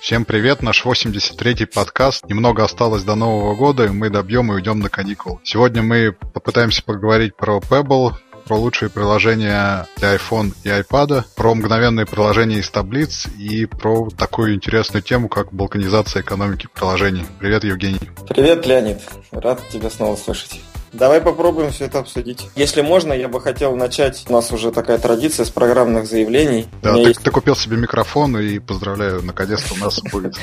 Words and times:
Всем 0.00 0.24
привет, 0.24 0.62
наш 0.62 0.86
83-й 0.86 1.66
подкаст. 1.66 2.24
Немного 2.24 2.64
осталось 2.64 3.02
до 3.02 3.16
Нового 3.16 3.54
года, 3.54 3.84
и 3.84 3.88
мы 3.90 4.08
добьем 4.08 4.50
и 4.50 4.54
уйдем 4.54 4.80
на 4.80 4.88
каникулы. 4.88 5.40
Сегодня 5.44 5.82
мы 5.82 6.12
попытаемся 6.12 6.82
поговорить 6.82 7.36
про 7.36 7.58
Pebble, 7.58 8.12
про 8.46 8.56
лучшие 8.56 8.88
приложения 8.88 9.86
для 9.98 10.16
iPhone 10.16 10.54
и 10.64 10.68
iPad, 10.70 11.24
про 11.36 11.54
мгновенные 11.54 12.06
приложения 12.06 12.60
из 12.60 12.70
таблиц 12.70 13.26
и 13.38 13.66
про 13.66 14.08
такую 14.08 14.54
интересную 14.54 15.02
тему, 15.02 15.28
как 15.28 15.52
балканизация 15.52 16.22
экономики 16.22 16.66
приложений. 16.74 17.26
Привет, 17.38 17.64
Евгений. 17.64 18.00
Привет, 18.26 18.66
Леонид. 18.66 19.00
Рад 19.32 19.60
тебя 19.68 19.90
снова 19.90 20.16
слышать. 20.16 20.60
Давай 20.92 21.20
попробуем 21.20 21.70
все 21.70 21.86
это 21.86 22.00
обсудить. 22.00 22.48
Если 22.56 22.80
можно, 22.80 23.12
я 23.12 23.28
бы 23.28 23.40
хотел 23.40 23.76
начать. 23.76 24.24
У 24.28 24.32
нас 24.32 24.50
уже 24.52 24.72
такая 24.72 24.98
традиция 24.98 25.44
с 25.46 25.50
программных 25.50 26.06
заявлений. 26.06 26.66
Да, 26.82 26.94
ты, 26.94 27.00
есть... 27.00 27.22
ты 27.22 27.30
купил 27.30 27.54
себе 27.54 27.76
микрофон 27.76 28.36
и 28.38 28.58
поздравляю, 28.58 29.22
наконец-то 29.22 29.74
у 29.74 29.76
нас 29.78 30.00
будет. 30.12 30.34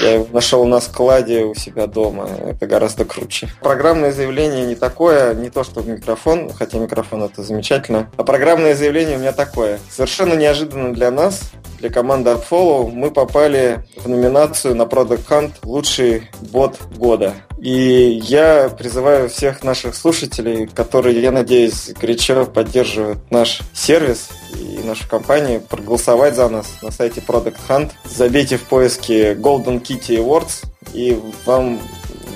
Я 0.00 0.14
его 0.14 0.28
нашел 0.32 0.64
на 0.64 0.80
складе 0.80 1.44
у 1.44 1.54
себя 1.54 1.86
дома. 1.86 2.28
Это 2.46 2.66
гораздо 2.66 3.04
круче. 3.04 3.48
Программное 3.60 4.12
заявление 4.12 4.64
не 4.64 4.74
такое, 4.74 5.34
не 5.34 5.50
то 5.50 5.64
что 5.64 5.82
микрофон, 5.82 6.50
хотя 6.52 6.78
микрофон 6.78 7.22
это 7.22 7.42
замечательно. 7.42 8.10
А 8.16 8.24
программное 8.24 8.74
заявление 8.74 9.16
у 9.16 9.20
меня 9.20 9.32
такое. 9.32 9.78
Совершенно 9.90 10.34
неожиданно 10.34 10.94
для 10.94 11.10
нас, 11.10 11.52
для 11.78 11.90
команды 11.90 12.30
AppFollow, 12.30 12.90
мы 12.90 13.10
попали 13.10 13.84
в 13.96 14.08
номинацию 14.08 14.74
на 14.74 14.82
Product 14.82 15.26
Hunt 15.28 15.52
«Лучший 15.62 16.30
бот 16.40 16.78
года». 16.96 17.34
И 17.60 18.20
я 18.24 18.70
призываю 18.70 19.28
всех 19.28 19.62
наших 19.62 19.94
слушателей, 19.94 20.66
которые, 20.66 21.20
я 21.20 21.30
надеюсь, 21.30 21.90
горячо 22.00 22.46
поддерживают 22.46 23.18
наш 23.30 23.60
сервис 23.74 24.30
и 24.54 24.80
нашу 24.82 25.06
компанию, 25.06 25.60
проголосовать 25.60 26.36
за 26.36 26.48
нас 26.48 26.66
на 26.80 26.90
сайте 26.90 27.20
Product 27.20 27.58
Hunt. 27.68 27.90
Забейте 28.04 28.56
в 28.56 28.62
поиске 28.62 29.34
Golden 29.34 29.82
Kitty 29.82 30.16
Awards, 30.16 30.64
и 30.94 31.20
вам 31.44 31.80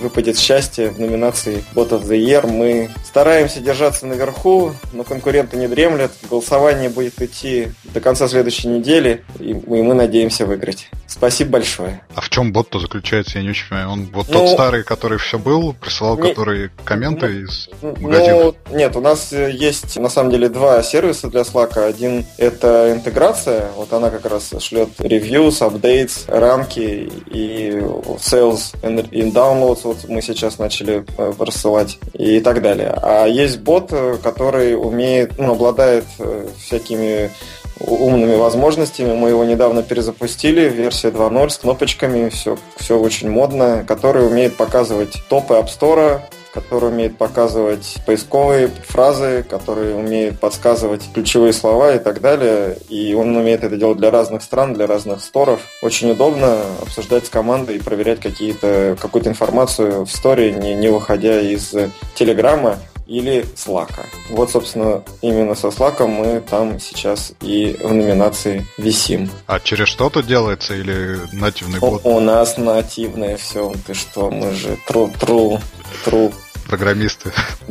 выпадет 0.00 0.38
счастье 0.38 0.90
в 0.90 1.00
номинации 1.00 1.64
Bot 1.74 1.90
of 1.90 2.04
the 2.04 2.18
Year. 2.18 2.46
Мы 2.46 2.90
стараемся 3.04 3.60
держаться 3.60 4.06
наверху, 4.06 4.72
но 4.92 5.04
конкуренты 5.04 5.56
не 5.56 5.68
дремлят. 5.68 6.12
Голосование 6.28 6.88
будет 6.88 7.20
идти 7.20 7.68
до 7.84 8.00
конца 8.00 8.28
следующей 8.28 8.68
недели, 8.68 9.24
и 9.38 9.54
мы, 9.54 9.82
мы 9.82 9.94
надеемся 9.94 10.46
выиграть. 10.46 10.88
Спасибо 11.06 11.52
большое. 11.52 12.02
А 12.14 12.20
в 12.20 12.28
чем 12.28 12.52
бот-то 12.52 12.80
заключается, 12.80 13.38
я 13.38 13.44
не 13.44 13.50
очень 13.50 13.68
понимаю. 13.68 13.90
Он 13.90 14.10
вот 14.12 14.28
ну, 14.28 14.40
тот 14.40 14.48
старый, 14.50 14.82
который 14.82 15.18
все 15.18 15.38
был, 15.38 15.72
присылал 15.72 16.18
не, 16.18 16.30
который 16.30 16.70
комменты 16.84 17.26
ну, 17.28 17.92
из 17.92 18.00
магазинов? 18.00 18.56
Ну, 18.70 18.76
нет, 18.76 18.96
у 18.96 19.00
нас 19.00 19.32
есть 19.32 19.96
на 19.98 20.08
самом 20.08 20.30
деле 20.30 20.48
два 20.48 20.82
сервиса 20.82 21.28
для 21.28 21.42
Slack. 21.42 21.78
Один 21.78 22.26
это 22.36 22.92
интеграция, 22.92 23.70
вот 23.76 23.92
она 23.92 24.10
как 24.10 24.26
раз 24.26 24.52
шлет 24.60 24.88
reviews, 24.98 25.60
updates, 25.60 26.24
рамки 26.26 27.10
и 27.30 27.70
sales 28.18 28.74
in 28.82 29.32
downloads, 29.32 29.83
вот 29.84 30.08
мы 30.08 30.22
сейчас 30.22 30.58
начали 30.58 31.04
э, 31.18 31.32
рассылать 31.38 31.98
и 32.14 32.40
так 32.40 32.62
далее. 32.62 32.98
А 33.02 33.26
есть 33.26 33.60
бот, 33.60 33.88
э, 33.92 34.16
который 34.22 34.74
умеет, 34.74 35.38
ну, 35.38 35.52
обладает 35.52 36.04
э, 36.18 36.48
всякими 36.58 37.30
умными 37.80 38.36
возможностями. 38.36 39.14
Мы 39.14 39.30
его 39.30 39.44
недавно 39.44 39.82
перезапустили, 39.82 40.68
версия 40.68 41.08
2.0 41.08 41.50
с 41.50 41.58
кнопочками, 41.58 42.28
все, 42.28 42.56
все 42.76 42.98
очень 42.98 43.30
модно, 43.30 43.84
который 43.86 44.26
умеет 44.26 44.56
показывать 44.56 45.22
топы 45.28 45.54
App 45.54 45.66
Store, 45.66 46.20
который 46.54 46.90
умеет 46.90 47.18
показывать 47.18 47.96
поисковые 48.06 48.68
фразы, 48.68 49.44
который 49.48 49.94
умеет 49.98 50.38
подсказывать 50.38 51.02
ключевые 51.12 51.52
слова 51.52 51.96
и 51.96 51.98
так 51.98 52.20
далее. 52.20 52.78
И 52.88 53.12
он 53.14 53.34
умеет 53.34 53.64
это 53.64 53.76
делать 53.76 53.98
для 53.98 54.12
разных 54.12 54.42
стран, 54.42 54.72
для 54.72 54.86
разных 54.86 55.20
сторов. 55.20 55.60
Очень 55.82 56.12
удобно 56.12 56.58
обсуждать 56.80 57.26
с 57.26 57.28
командой 57.28 57.76
и 57.76 57.80
проверять 57.80 58.20
какие-то, 58.20 58.96
какую-то 59.00 59.28
информацию 59.28 60.06
в 60.06 60.10
сторе, 60.10 60.52
не, 60.52 60.74
не 60.74 60.88
выходя 60.88 61.40
из 61.40 61.74
Телеграма 62.14 62.78
или 63.06 63.44
Slack. 63.54 63.92
Вот, 64.30 64.50
собственно, 64.50 65.02
именно 65.20 65.54
со 65.54 65.68
Slack 65.68 66.06
мы 66.06 66.40
там 66.40 66.78
сейчас 66.80 67.32
и 67.40 67.76
в 67.82 67.92
номинации 67.92 68.66
висим. 68.78 69.30
А 69.46 69.60
через 69.60 69.88
что-то 69.88 70.22
делается 70.22 70.74
или 70.74 71.18
нативный 71.32 71.80
бот? 71.80 72.00
У, 72.04 72.16
у 72.16 72.20
нас 72.20 72.56
нативное 72.56 73.36
все. 73.36 73.72
Ты 73.86 73.94
что, 73.94 74.30
мы 74.30 74.52
же 74.52 74.78
true, 74.88 75.12
true, 75.18 75.60
true 76.04 76.32
программисты. 76.66 77.30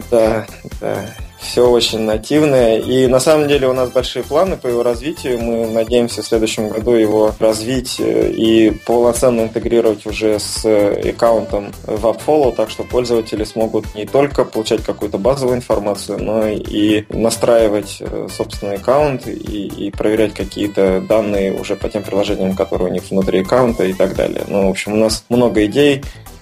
Да, 0.10 0.46
да. 0.80 1.10
Все 1.44 1.70
очень 1.70 2.00
нативное. 2.00 2.80
И 2.80 3.06
на 3.08 3.20
самом 3.20 3.48
деле 3.48 3.68
у 3.68 3.74
нас 3.74 3.90
большие 3.92 4.24
планы 4.24 4.56
по 4.58 4.68
его 4.68 4.82
развитию. 4.82 5.40
Мы 5.40 5.68
надеемся 5.68 6.22
в 6.24 6.26
следующем 6.26 6.70
году 6.70 6.92
его 6.92 7.34
развить 7.40 7.98
э, 8.00 8.32
и 8.32 8.72
полноценно 8.86 9.42
интегрировать 9.42 10.06
уже 10.06 10.40
с 10.40 10.66
аккаунтом 10.66 11.72
в 11.86 12.06
AppFollow, 12.06 12.56
так 12.56 12.70
что 12.70 12.84
пользователи 12.84 13.44
смогут 13.44 13.94
не 13.94 14.06
только 14.06 14.46
получать 14.46 14.84
какую-то 14.84 15.18
базовую 15.18 15.58
информацию, 15.58 16.18
но 16.24 16.48
и 16.48 17.06
настраивать 17.10 17.98
э, 18.00 18.28
собственный 18.32 18.76
аккаунт 18.76 19.28
и, 19.28 19.68
и 19.68 19.92
проверять 19.92 20.34
какие-то 20.34 21.02
данные 21.08 21.54
уже 21.54 21.76
по 21.76 21.90
тем 21.90 22.04
приложениям, 22.04 22.56
которые 22.56 22.90
у 22.90 22.94
них 22.94 23.04
внутри 23.12 23.42
аккаунта 23.42 23.84
и 23.84 23.94
так 23.94 24.16
далее. 24.16 24.44
Ну, 24.48 24.68
в 24.68 24.72
общем, 24.72 24.94
у 24.94 24.98
нас 24.98 25.26
много 25.30 25.66
идей 25.66 26.02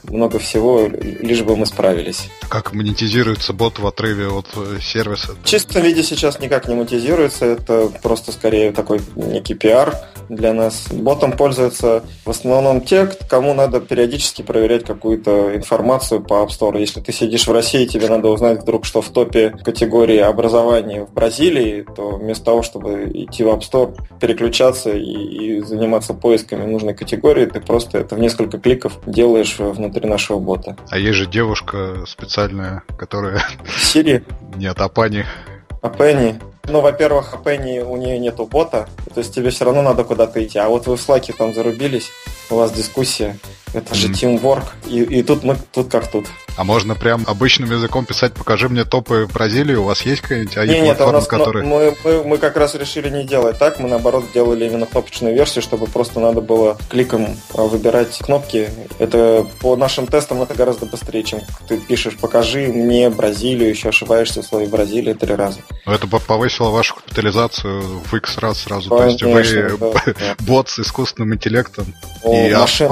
много 0.09 0.39
всего, 0.39 0.87
лишь 0.87 1.41
бы 1.41 1.55
мы 1.55 1.65
справились. 1.65 2.29
Как 2.49 2.73
монетизируется 2.73 3.53
бот 3.53 3.79
в 3.79 3.87
отрыве 3.87 4.27
от 4.27 4.47
э, 4.55 4.79
сервиса? 4.81 5.35
В 5.43 5.47
чистом 5.47 5.83
виде 5.83 6.03
сейчас 6.03 6.39
никак 6.39 6.67
не 6.67 6.75
монетизируется, 6.75 7.45
это 7.45 7.89
просто 8.01 8.31
скорее 8.31 8.71
такой 8.71 9.01
некий 9.15 9.53
пиар 9.53 9.95
для 10.29 10.53
нас. 10.53 10.87
Ботом 10.91 11.33
пользуются 11.33 12.03
в 12.25 12.29
основном 12.29 12.81
те, 12.81 13.09
кому 13.29 13.53
надо 13.53 13.81
периодически 13.81 14.41
проверять 14.41 14.85
какую-то 14.85 15.55
информацию 15.55 16.21
по 16.21 16.35
App 16.35 16.49
Store. 16.49 16.79
Если 16.79 17.01
ты 17.01 17.11
сидишь 17.11 17.47
в 17.47 17.51
России, 17.51 17.85
тебе 17.85 18.07
надо 18.07 18.29
узнать 18.29 18.61
вдруг, 18.61 18.85
что 18.85 19.01
в 19.01 19.09
топе 19.09 19.49
категории 19.49 20.17
образования 20.17 21.05
в 21.05 21.13
Бразилии, 21.13 21.85
то 21.95 22.11
вместо 22.11 22.45
того, 22.45 22.63
чтобы 22.63 23.11
идти 23.13 23.43
в 23.43 23.47
App 23.47 23.61
Store, 23.61 23.95
переключаться 24.19 24.91
и, 24.91 25.01
и 25.01 25.61
заниматься 25.61 26.13
поисками 26.13 26.65
нужной 26.65 26.93
категории, 26.93 27.45
ты 27.45 27.59
просто 27.59 27.99
это 27.99 28.15
в 28.15 28.19
несколько 28.19 28.57
кликов 28.57 28.99
делаешь 29.05 29.55
внутри 29.59 29.90
внутри 29.91 30.09
нашего 30.09 30.39
бота. 30.39 30.77
А 30.89 30.97
есть 30.97 31.17
же 31.17 31.25
девушка 31.25 32.05
специальная, 32.07 32.83
которая... 32.97 33.43
Сири? 33.77 34.23
Нет, 34.55 34.79
Апани. 34.79 35.25
Апани? 35.81 36.39
Ну, 36.65 36.79
во-первых, 36.79 37.33
Апани 37.33 37.79
у 37.79 37.97
нее 37.97 38.17
нету 38.19 38.45
бота, 38.45 38.87
то 39.13 39.19
есть 39.19 39.35
тебе 39.35 39.49
все 39.49 39.65
равно 39.65 39.81
надо 39.81 40.03
куда-то 40.03 40.43
идти. 40.43 40.59
А 40.59 40.69
вот 40.69 40.87
вы 40.87 40.95
в 40.95 40.99
Slack 40.99 41.33
там 41.37 41.53
зарубились, 41.53 42.09
у 42.49 42.55
вас 42.55 42.71
дискуссия, 42.71 43.37
это 43.73 43.95
же 43.95 44.09
teamwork. 44.09 44.63
И, 44.87 45.01
и 45.01 45.23
тут 45.23 45.43
мы 45.43 45.57
тут 45.71 45.89
как 45.89 46.09
тут. 46.09 46.27
А 46.57 46.63
можно 46.63 46.95
прям 46.95 47.23
обычным 47.27 47.71
языком 47.71 48.05
писать, 48.05 48.33
покажи 48.33 48.67
мне 48.67 48.83
топы 48.83 49.27
Бразилии, 49.33 49.75
у 49.75 49.83
вас 49.83 50.01
есть 50.01 50.21
какая-нибудь 50.21 50.57
AI 50.57 50.67
не, 50.67 50.81
нет, 50.81 50.99
нас, 50.99 51.25
который... 51.25 51.63
мы, 51.63 51.95
мы, 52.03 52.23
мы 52.23 52.37
как 52.37 52.57
раз 52.57 52.75
решили 52.75 53.09
не 53.09 53.23
делать 53.23 53.57
так, 53.57 53.79
мы 53.79 53.87
наоборот 53.87 54.25
делали 54.33 54.65
именно 54.65 54.85
кнопочную 54.85 55.33
версию, 55.33 55.61
чтобы 55.61 55.87
просто 55.87 56.19
надо 56.19 56.41
было 56.41 56.77
кликом 56.89 57.37
а, 57.53 57.61
выбирать 57.63 58.17
кнопки. 58.17 58.69
Это 58.99 59.47
по 59.61 59.75
нашим 59.77 60.07
тестам 60.07 60.41
это 60.41 60.53
гораздо 60.53 60.85
быстрее, 60.85 61.23
чем 61.23 61.41
ты 61.67 61.77
пишешь 61.77 62.17
покажи 62.17 62.67
мне 62.67 63.09
Бразилию, 63.09 63.69
еще 63.69 63.89
ошибаешься 63.89 64.41
в 64.41 64.45
слове 64.45 64.67
Бразилия 64.67 65.13
три 65.13 65.33
раза. 65.35 65.59
Но 65.85 65.93
это 65.93 66.07
повысило 66.07 66.69
вашу 66.69 66.95
капитализацию 66.95 67.81
в 67.81 68.13
X 68.15 68.37
раз 68.37 68.61
сразу. 68.61 68.89
Конечно, 68.89 69.31
То 69.31 69.39
есть 69.39 69.53
вы 69.53 69.77
да, 69.77 70.35
бот 70.39 70.69
с 70.69 70.79
искусственным 70.79 71.33
интеллектом 71.33 71.93
О, 72.23 72.35
и 72.35 72.53
машин, 72.53 72.89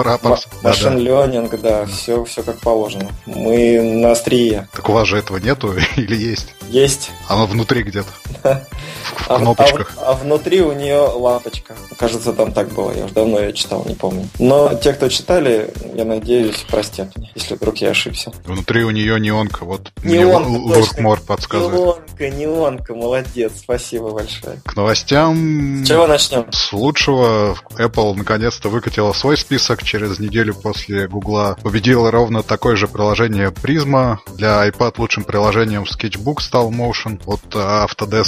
машин 0.70 0.96
да, 0.96 1.00
ленинг, 1.00 1.60
да, 1.62 1.86
все, 1.86 2.24
все 2.26 2.44
как 2.44 2.60
положено. 2.60 3.10
Мы 3.26 3.82
на 3.82 4.12
острие. 4.12 4.68
Так 4.74 4.90
у 4.90 4.94
вас 4.94 5.08
же 5.08 5.18
этого 5.18 5.38
нету 5.38 5.76
или 5.96 6.16
есть? 6.16 6.56
Есть. 6.70 7.12
Оно 7.28 7.46
внутри 7.46 7.84
где-то. 7.84 8.10
В 8.44 9.32
а 9.32 9.38
кнопочках. 9.38 9.94
А, 9.98 10.12
а 10.12 10.14
внутри 10.14 10.62
у 10.62 10.74
нее 10.74 11.00
лампочка. 11.00 11.76
Кажется, 11.98 12.34
там 12.34 12.52
так 12.52 12.70
было. 12.70 12.92
Я 12.92 13.06
уже 13.06 13.14
давно 13.14 13.40
ее 13.40 13.54
читал, 13.54 13.84
не 13.86 13.96
помню. 13.96 14.28
Но 14.40 14.74
те, 14.76 14.94
кто 14.94 15.10
читали, 15.10 15.72
я 15.94 16.06
надеюсь, 16.06 16.66
простят 16.70 17.16
мне, 17.16 17.32
если 17.36 17.56
вдруг 17.56 17.78
я 17.78 17.90
ошибся. 17.90 18.32
Внутри 18.46 18.84
у 18.84 18.92
нее 18.92 19.20
неонка. 19.20 19.66
Вот 19.66 19.92
неонка, 20.04 20.50
мне 20.50 20.76
Луркмор 20.76 21.22
подсказывает. 21.22 21.74
Неонка, 21.74 22.30
неонка, 22.30 22.96
молодец. 22.96 23.54
Спасибо 23.60 24.12
большое. 24.12 24.62
К 24.66 24.76
новостям... 24.76 25.84
С 25.84 25.88
чего 25.88 26.08
начнем? 26.08 26.52
С 26.52 26.72
лучшего. 26.74 27.56
Apple 27.78 28.16
наконец-то 28.16 28.70
выкатила 28.70 29.14
свой 29.14 29.38
список 29.38 29.84
через 29.84 30.20
неделю 30.20 30.56
после 30.56 31.08
Гугла. 31.08 31.58
Победила 31.62 32.12
ровно 32.12 32.42
такое 32.44 32.76
же 32.76 32.88
приложение 32.88 33.50
Prisma. 33.50 34.18
Для 34.36 34.68
iPad 34.68 34.96
лучшим 34.98 35.24
приложением 35.24 35.84
Sketchbook 35.84 36.42
стал 36.42 36.72
Motion. 36.72 37.22
От 37.26 37.42
Autodesk 37.54 38.19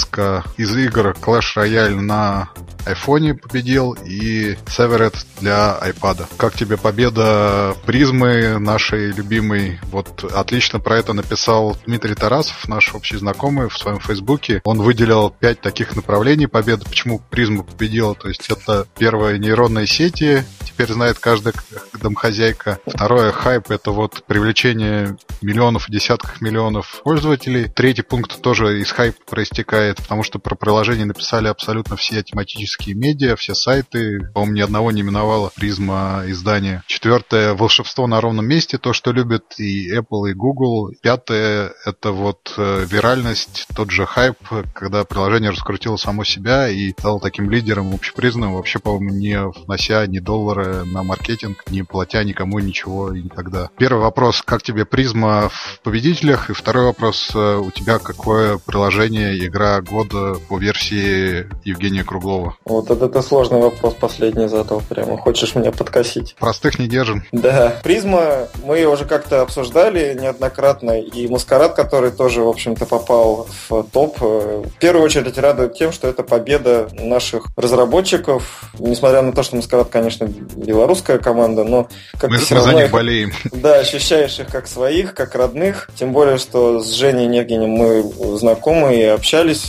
из 0.56 0.76
игр 0.76 1.14
Clash 1.20 1.56
Royale 1.56 2.00
на 2.00 2.50
iPhone 2.86 3.34
победил 3.34 3.92
и 4.04 4.56
Severed 4.66 5.14
для 5.40 5.78
iPad. 5.82 6.26
Как 6.36 6.54
тебе 6.54 6.76
победа 6.76 7.76
призмы 7.86 8.58
нашей 8.58 9.12
любимой? 9.12 9.78
Вот 9.84 10.24
отлично 10.24 10.80
про 10.80 10.98
это 10.98 11.12
написал 11.12 11.76
Дмитрий 11.86 12.14
Тарасов, 12.14 12.68
наш 12.68 12.94
общий 12.94 13.16
знакомый 13.16 13.68
в 13.68 13.78
своем 13.78 14.00
Фейсбуке. 14.00 14.60
Он 14.64 14.80
выделил 14.82 15.30
пять 15.30 15.60
таких 15.60 15.94
направлений 15.94 16.46
победы, 16.46 16.84
почему 16.84 17.20
призма 17.30 17.62
победила. 17.62 18.14
То 18.14 18.28
есть 18.28 18.50
это 18.50 18.86
первое 18.98 19.38
нейронные 19.38 19.86
сети, 19.86 20.44
теперь 20.64 20.92
знает 20.92 21.18
каждая 21.18 21.54
домохозяйка. 22.00 22.78
Второе, 22.86 23.32
хайп, 23.32 23.70
это 23.70 23.90
вот 23.92 24.24
привлечение 24.26 25.16
миллионов 25.40 25.88
и 25.88 25.92
десятков 25.92 26.40
миллионов 26.40 27.00
пользователей. 27.04 27.68
Третий 27.68 28.02
пункт 28.02 28.40
тоже 28.40 28.80
из 28.80 28.90
хайпа 28.90 29.18
проистекает, 29.28 29.81
потому 29.90 30.22
что 30.22 30.38
про 30.38 30.54
приложение 30.54 31.06
написали 31.06 31.48
абсолютно 31.48 31.96
все 31.96 32.22
тематические 32.22 32.94
медиа, 32.94 33.36
все 33.36 33.54
сайты. 33.54 34.30
По-моему, 34.34 34.56
ни 34.56 34.60
одного 34.60 34.90
не 34.92 35.02
миновало 35.02 35.50
призма 35.54 36.22
издания. 36.26 36.82
Четвертое, 36.86 37.54
волшебство 37.54 38.06
на 38.06 38.20
ровном 38.20 38.46
месте, 38.46 38.78
то, 38.78 38.92
что 38.92 39.12
любят 39.12 39.58
и 39.58 39.94
Apple, 39.94 40.30
и 40.30 40.34
Google. 40.34 40.92
Пятое, 41.02 41.72
это 41.84 42.12
вот 42.12 42.54
э, 42.56 42.84
виральность, 42.88 43.66
тот 43.74 43.90
же 43.90 44.06
хайп, 44.06 44.36
когда 44.74 45.04
приложение 45.04 45.50
раскрутило 45.50 45.96
само 45.96 46.24
себя 46.24 46.68
и 46.68 46.92
стало 46.92 47.20
таким 47.20 47.50
лидером 47.50 47.94
общепризнанным, 47.94 48.54
вообще, 48.54 48.78
по-моему, 48.78 49.14
не 49.14 49.40
внося 49.40 50.06
ни 50.06 50.18
доллара 50.18 50.84
на 50.84 51.02
маркетинг, 51.02 51.64
не 51.70 51.82
платя 51.82 52.24
никому 52.24 52.58
ничего 52.58 53.12
и 53.14 53.22
никогда. 53.22 53.70
Первый 53.78 54.02
вопрос, 54.02 54.42
как 54.44 54.62
тебе 54.62 54.84
призма 54.84 55.48
в 55.48 55.80
победителях? 55.82 56.50
И 56.50 56.54
второй 56.54 56.84
вопрос, 56.84 57.30
э, 57.34 57.56
у 57.56 57.70
тебя 57.70 57.98
какое 57.98 58.58
приложение, 58.58 59.46
игра 59.46 59.71
года 59.80 60.36
по 60.48 60.58
версии 60.58 61.46
Евгения 61.64 62.04
Круглова? 62.04 62.56
Вот 62.64 62.90
это, 62.90 63.22
сложный 63.22 63.60
вопрос 63.60 63.94
последний 63.94 64.48
задал 64.48 64.82
прямо. 64.88 65.16
Хочешь 65.16 65.54
меня 65.54 65.72
подкосить? 65.72 66.34
Простых 66.38 66.78
не 66.78 66.88
держим. 66.88 67.24
Да. 67.32 67.80
Призма 67.82 68.48
мы 68.64 68.84
уже 68.84 69.04
как-то 69.04 69.42
обсуждали 69.42 70.18
неоднократно. 70.20 71.00
И 71.00 71.28
Маскарад, 71.28 71.74
который 71.74 72.10
тоже, 72.10 72.42
в 72.42 72.48
общем-то, 72.48 72.86
попал 72.86 73.48
в 73.68 73.84
топ. 73.84 74.20
В 74.20 74.78
первую 74.78 75.04
очередь 75.04 75.38
радует 75.38 75.74
тем, 75.74 75.92
что 75.92 76.08
это 76.08 76.22
победа 76.22 76.88
наших 76.92 77.46
разработчиков. 77.56 78.64
Несмотря 78.78 79.22
на 79.22 79.32
то, 79.32 79.42
что 79.42 79.56
Маскарад, 79.56 79.88
конечно, 79.88 80.26
белорусская 80.56 81.18
команда, 81.18 81.64
но 81.64 81.88
как 82.18 82.30
мы, 82.30 82.38
мы 82.38 82.60
за 82.60 82.74
них 82.74 82.90
болеем. 82.90 83.32
Да, 83.52 83.76
ощущаешь 83.76 84.40
их 84.40 84.48
как 84.48 84.66
своих, 84.66 85.14
как 85.14 85.34
родных. 85.36 85.88
Тем 85.94 86.12
более, 86.12 86.38
что 86.38 86.80
с 86.80 86.90
Женей 86.90 87.26
Негинем 87.26 87.70
мы 87.70 88.02
знакомы 88.38 88.96
и 88.96 89.04
общались 89.04 89.61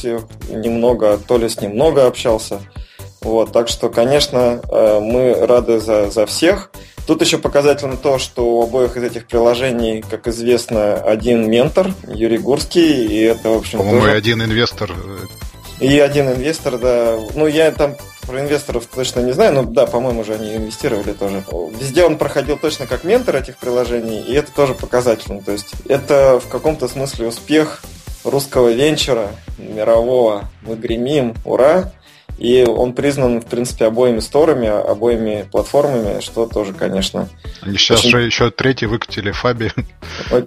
немного, 0.49 1.17
то 1.17 1.37
ли 1.37 1.49
с 1.49 1.59
ним 1.59 1.71
много 1.71 2.07
общался. 2.07 2.61
Вот, 3.21 3.53
так 3.53 3.69
что, 3.69 3.89
конечно, 3.89 4.61
э, 4.69 4.99
мы 4.99 5.33
рады 5.45 5.79
за, 5.79 6.09
за 6.09 6.25
всех. 6.25 6.71
Тут 7.07 7.21
еще 7.21 7.37
показательно 7.37 7.97
то, 7.97 8.17
что 8.17 8.45
у 8.45 8.63
обоих 8.63 8.97
из 8.97 9.03
этих 9.03 9.27
приложений, 9.27 10.03
как 10.09 10.27
известно, 10.27 10.95
один 10.95 11.49
ментор, 11.49 11.93
Юрий 12.07 12.37
Гурский, 12.37 13.05
и 13.05 13.21
это, 13.21 13.49
в 13.49 13.57
общем 13.57 13.79
По-моему, 13.79 14.01
тоже... 14.01 14.13
один 14.13 14.41
инвестор. 14.41 14.91
И 15.79 15.99
один 15.99 16.29
инвестор, 16.29 16.77
да. 16.77 17.17
Ну, 17.35 17.47
я 17.47 17.71
там 17.71 17.95
про 18.27 18.39
инвесторов 18.39 18.85
точно 18.93 19.19
не 19.19 19.33
знаю, 19.33 19.53
но 19.53 19.63
да, 19.63 19.85
по-моему, 19.85 20.21
уже 20.21 20.35
они 20.35 20.55
инвестировали 20.55 21.11
тоже. 21.11 21.43
Везде 21.79 22.05
он 22.05 22.17
проходил 22.17 22.57
точно 22.57 22.87
как 22.87 23.03
ментор 23.03 23.35
этих 23.35 23.57
приложений, 23.57 24.23
и 24.27 24.33
это 24.33 24.51
тоже 24.51 24.73
показательно. 24.73 25.41
То 25.41 25.51
есть 25.51 25.73
это 25.87 26.39
в 26.43 26.47
каком-то 26.49 26.87
смысле 26.87 27.27
успех 27.27 27.81
русского 28.23 28.71
венчура, 28.71 29.29
мирового. 29.57 30.49
Мы 30.61 30.75
гремим, 30.75 31.35
ура! 31.45 31.91
И 32.39 32.63
он 32.63 32.93
признан, 32.93 33.41
в 33.41 33.45
принципе, 33.45 33.85
обоими 33.85 34.19
сторами, 34.19 34.67
обоими 34.67 35.45
платформами, 35.51 36.19
что 36.19 36.47
тоже, 36.47 36.73
конечно... 36.73 37.29
Они 37.61 37.77
сейчас 37.77 37.99
очень... 37.99 38.09
же 38.09 38.21
еще 38.23 38.49
третий 38.49 38.87
выкатили 38.87 39.31
Фаби. 39.31 39.71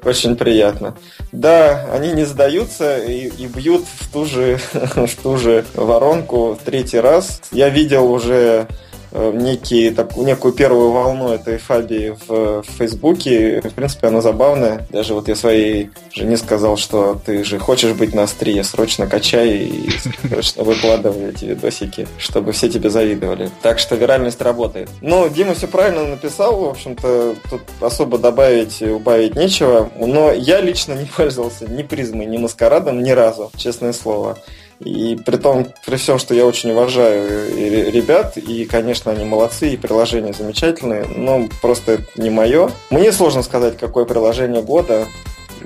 Очень 0.05 0.37
приятно. 0.37 0.97
Да, 1.33 1.87
они 1.93 2.13
не 2.13 2.25
сдаются 2.25 2.99
и, 2.99 3.29
и 3.29 3.47
бьют 3.47 3.85
в 4.01 4.13
ту, 4.13 4.27
же, 4.27 4.59
в 4.73 5.23
ту 5.23 5.37
же 5.39 5.65
воронку 5.75 6.55
в 6.55 6.65
третий 6.65 6.99
раз. 6.99 7.41
Я 7.53 7.69
видел 7.69 8.11
уже 8.11 8.67
некий, 9.13 9.91
так, 9.91 10.17
некую 10.17 10.53
первую 10.53 10.91
волну 10.91 11.31
этой 11.31 11.59
фабии 11.59 12.17
в, 12.27 12.63
в 12.63 12.67
Фейсбуке. 12.79 13.61
В 13.61 13.75
принципе, 13.75 14.09
она 14.09 14.21
забавная. 14.21 14.87
Даже 14.91 15.15
вот 15.15 15.29
я 15.29 15.37
своей 15.37 15.91
жене 16.13 16.37
сказал, 16.37 16.77
что 16.77 17.21
ты 17.25 17.45
же 17.45 17.59
хочешь 17.59 17.93
быть 17.93 18.15
на 18.15 18.25
острие, 18.25 18.65
срочно 18.65 19.07
качай 19.07 19.51
и 19.57 19.91
срочно 20.29 20.65
выкладывай 20.65 21.31
эти 21.31 21.45
видосики, 21.45 22.07
чтобы 22.19 22.53
все 22.53 22.69
тебе 22.69 22.91
завидовали. 22.91 23.51
Так 23.63 23.79
что 23.79 23.97
виральность 23.97 24.41
работает. 24.41 24.89
Ну, 25.01 25.29
Дима 25.29 25.55
все 25.55 25.67
правильно 25.67 26.05
написал, 26.07 26.61
в 26.61 26.69
общем-то, 26.69 27.37
тут 27.51 27.63
особо 27.81 28.19
добавить, 28.19 28.83
убавить 28.83 29.37
нечего. 29.37 29.91
Но 29.99 30.33
я 30.33 30.61
лично 30.61 30.95
не 30.95 31.07
пользовался 31.07 31.71
ни 31.71 31.83
призмой, 31.83 32.27
ни 32.27 32.39
маскарадом 32.39 33.03
ни 33.03 33.11
разу, 33.11 33.51
честное 33.57 33.93
слово. 33.93 34.39
И 34.81 35.19
при 35.25 35.37
том, 35.37 35.69
при 35.85 35.97
всем, 35.97 36.19
что 36.19 36.35
я 36.35 36.45
очень 36.45 36.71
уважаю 36.73 37.91
ребят, 37.91 38.37
и, 38.37 38.65
конечно, 38.67 39.11
они 39.11 39.25
молодцы, 39.25 39.71
и 39.71 39.77
приложения 39.77 40.33
замечательные, 40.33 41.05
но 41.07 41.49
просто 41.63 41.93
это 41.93 42.05
не 42.17 42.31
мое. 42.31 42.71
Мне 42.91 43.13
сложно 43.13 43.43
сказать, 43.43 43.79
какое 43.79 44.05
приложение 44.05 44.63
года 44.63 45.07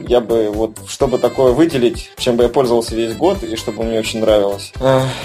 я 0.06 0.20
бы 0.20 0.50
вот, 0.50 0.78
чтобы 0.86 1.18
такое 1.18 1.52
выделить, 1.52 2.10
чем 2.16 2.36
бы 2.36 2.44
я 2.44 2.48
пользовался 2.48 2.94
весь 2.94 3.14
год 3.14 3.42
и 3.42 3.56
чтобы 3.56 3.82
мне 3.84 3.98
очень 3.98 4.20
нравилось. 4.20 4.72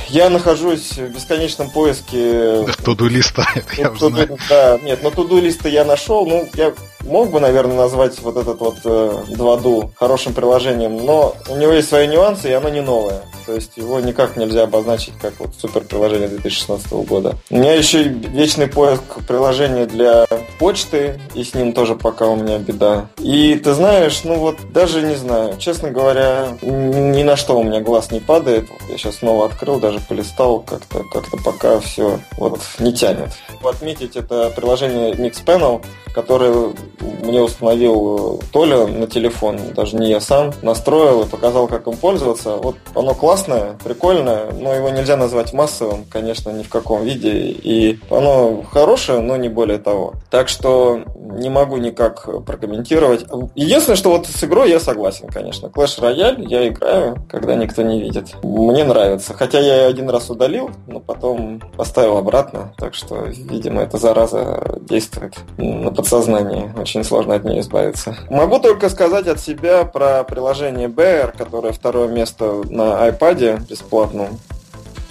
Я 0.09 0.29
нахожусь 0.29 0.93
в 0.93 1.09
бесконечном 1.09 1.69
поиске... 1.69 2.65
Туду-листа, 2.83 3.47
я 3.77 3.93
знаю. 3.93 4.37
Да, 4.49 4.79
нет, 4.83 4.99
но 5.03 5.11
туду-листа 5.11 5.69
я 5.69 5.85
нашел, 5.85 6.25
ну, 6.25 6.47
я 6.55 6.73
мог 7.05 7.31
бы, 7.31 7.39
наверное, 7.39 7.77
назвать 7.77 8.19
вот 8.21 8.37
этот 8.37 8.59
вот 8.59 8.77
э, 8.83 9.23
2 9.29 9.89
хорошим 9.95 10.33
приложением, 10.33 10.97
но 11.05 11.35
у 11.49 11.55
него 11.55 11.71
есть 11.71 11.89
свои 11.89 12.07
нюансы, 12.07 12.49
и 12.49 12.53
оно 12.53 12.69
не 12.69 12.81
новое. 12.81 13.21
То 13.45 13.53
есть 13.53 13.77
его 13.77 13.99
никак 13.99 14.37
нельзя 14.37 14.63
обозначить 14.63 15.13
как 15.21 15.33
вот 15.39 15.51
супер 15.59 15.81
приложение 15.81 16.27
2016 16.27 16.91
года. 17.07 17.35
У 17.49 17.57
меня 17.57 17.73
еще 17.73 18.03
вечный 18.03 18.67
поиск 18.67 19.03
приложения 19.27 19.85
для 19.85 20.25
почты, 20.57 21.19
и 21.35 21.43
с 21.43 21.53
ним 21.53 21.73
тоже 21.73 21.95
пока 21.95 22.27
у 22.27 22.35
меня 22.35 22.57
беда. 22.57 23.07
И 23.19 23.55
ты 23.55 23.73
знаешь, 23.73 24.23
ну 24.23 24.35
вот 24.35 24.57
даже 24.73 25.01
не 25.03 25.15
знаю, 25.15 25.57
честно 25.57 25.91
говоря, 25.91 26.57
ни 26.61 27.23
на 27.23 27.35
что 27.35 27.59
у 27.59 27.63
меня 27.63 27.81
глаз 27.81 28.11
не 28.11 28.19
падает. 28.19 28.67
Я 28.89 28.97
сейчас 28.97 29.17
снова 29.17 29.45
открыл, 29.45 29.79
даже 29.79 29.99
полистал, 29.99 30.61
как-то 30.61 31.03
как 31.11 31.25
пока 31.43 31.79
все 31.79 32.19
вот 32.37 32.61
не 32.79 32.93
тянет. 32.93 33.29
Отметить 33.63 34.15
это 34.15 34.51
приложение 34.55 35.13
Mixpanel, 35.13 35.83
которое 36.13 36.73
мне 37.01 37.41
установил 37.41 38.41
Толя 38.51 38.87
на 38.87 39.07
телефон, 39.07 39.59
даже 39.75 39.95
не 39.95 40.09
я 40.09 40.19
сам, 40.19 40.51
настроил 40.61 41.23
и 41.23 41.27
показал, 41.27 41.67
как 41.67 41.87
им 41.87 41.97
пользоваться. 41.97 42.57
Вот 42.57 42.75
оно 42.93 43.13
классное, 43.13 43.77
прикольное, 43.83 44.51
но 44.51 44.73
его 44.73 44.89
нельзя 44.89 45.17
назвать 45.17 45.53
массовым, 45.53 46.05
конечно, 46.09 46.49
ни 46.51 46.63
в 46.63 46.69
каком 46.69 47.03
виде. 47.03 47.31
И 47.31 47.99
оно 48.09 48.63
хорошее, 48.71 49.19
но 49.19 49.35
не 49.37 49.49
более 49.49 49.77
того. 49.79 50.13
Так 50.29 50.49
что 50.49 51.01
не 51.17 51.49
могу 51.49 51.77
никак 51.77 52.27
прокомментировать. 52.45 53.25
Единственное, 53.55 53.97
что 53.97 54.11
вот 54.11 54.27
с 54.27 54.43
игрой 54.43 54.69
я 54.69 54.79
согласен, 54.79 55.27
конечно. 55.27 55.67
Clash 55.67 55.99
Royale 55.99 56.45
я 56.47 56.67
играю, 56.67 57.17
когда 57.29 57.55
никто 57.55 57.81
не 57.81 58.01
видит. 58.01 58.35
Мне 58.43 58.83
нравится. 58.83 59.33
Хотя 59.33 59.59
я 59.59 59.87
один 59.87 60.09
раз 60.09 60.29
удалил, 60.29 60.71
но 60.87 60.99
потом 60.99 61.61
поставил 61.75 62.17
обратно. 62.17 62.73
Так 62.77 62.93
что, 62.93 63.25
видимо, 63.25 63.81
эта 63.81 63.97
зараза 63.97 64.79
действует 64.81 65.35
на 65.57 65.91
подсознании. 65.91 66.71
Очень 66.85 67.03
сложно 67.03 67.33
от 67.33 67.43
нее 67.43 67.61
избавиться. 67.61 68.15
Могу 68.29 68.59
только 68.59 68.89
сказать 68.89 69.25
от 69.25 69.39
себя 69.39 69.85
про 69.85 70.23
приложение 70.23 70.87
BR, 70.87 71.35
которое 71.35 71.73
второе 71.73 72.07
место 72.07 72.61
на 72.69 73.09
iPad 73.09 73.67
бесплатном. 73.67 74.39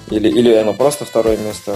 Или, 0.09 0.29
или 0.29 0.55
оно 0.55 0.73
просто 0.73 1.05
второе 1.05 1.37
место. 1.37 1.75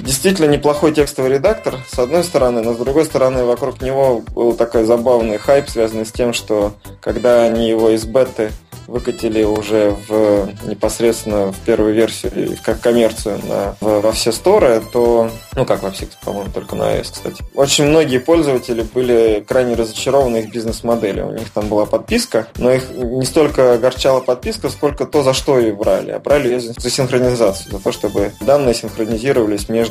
Действительно 0.00 0.46
неплохой 0.46 0.92
текстовый 0.92 1.32
редактор, 1.32 1.76
с 1.90 1.98
одной 1.98 2.24
стороны, 2.24 2.62
но 2.62 2.74
с 2.74 2.76
другой 2.78 3.04
стороны, 3.04 3.44
вокруг 3.44 3.82
него 3.82 4.22
был 4.34 4.54
такой 4.54 4.84
забавный 4.84 5.38
хайп, 5.38 5.68
связанный 5.68 6.06
с 6.06 6.12
тем, 6.12 6.32
что 6.32 6.74
когда 7.00 7.42
они 7.42 7.68
его 7.68 7.90
из 7.90 8.04
беты 8.04 8.50
выкатили 8.88 9.44
уже 9.44 9.94
в 10.08 10.48
непосредственно 10.66 11.52
в 11.52 11.58
первую 11.60 11.94
версию, 11.94 12.56
как 12.64 12.80
коммерцию 12.80 13.38
на, 13.46 13.76
в, 13.80 14.00
во 14.00 14.12
все 14.12 14.32
сторы, 14.32 14.82
то, 14.92 15.30
ну 15.54 15.66
как 15.66 15.82
во 15.82 15.90
все, 15.90 16.08
по-моему, 16.24 16.50
только 16.52 16.74
на 16.74 16.96
iOS, 16.96 17.12
кстати. 17.12 17.44
Очень 17.54 17.84
многие 17.84 18.18
пользователи 18.18 18.82
были 18.82 19.44
крайне 19.46 19.74
разочарованы 19.74 20.38
их 20.38 20.50
бизнес-модели. 20.50 21.20
У 21.20 21.32
них 21.32 21.50
там 21.50 21.68
была 21.68 21.84
подписка, 21.84 22.48
но 22.56 22.72
их 22.72 22.90
не 22.90 23.26
столько 23.26 23.74
огорчала 23.74 24.20
подписка, 24.20 24.70
сколько 24.70 25.04
то, 25.04 25.22
за 25.22 25.34
что 25.34 25.58
ее 25.58 25.74
брали. 25.74 26.12
А 26.12 26.18
брали 26.18 26.48
ее 26.48 26.60
за 26.60 26.90
синхронизацию, 26.90 27.70
за 27.70 27.78
то, 27.78 27.92
чтобы 27.92 28.32
данные 28.40 28.74
синхронизировались 28.74 29.68
между 29.68 29.87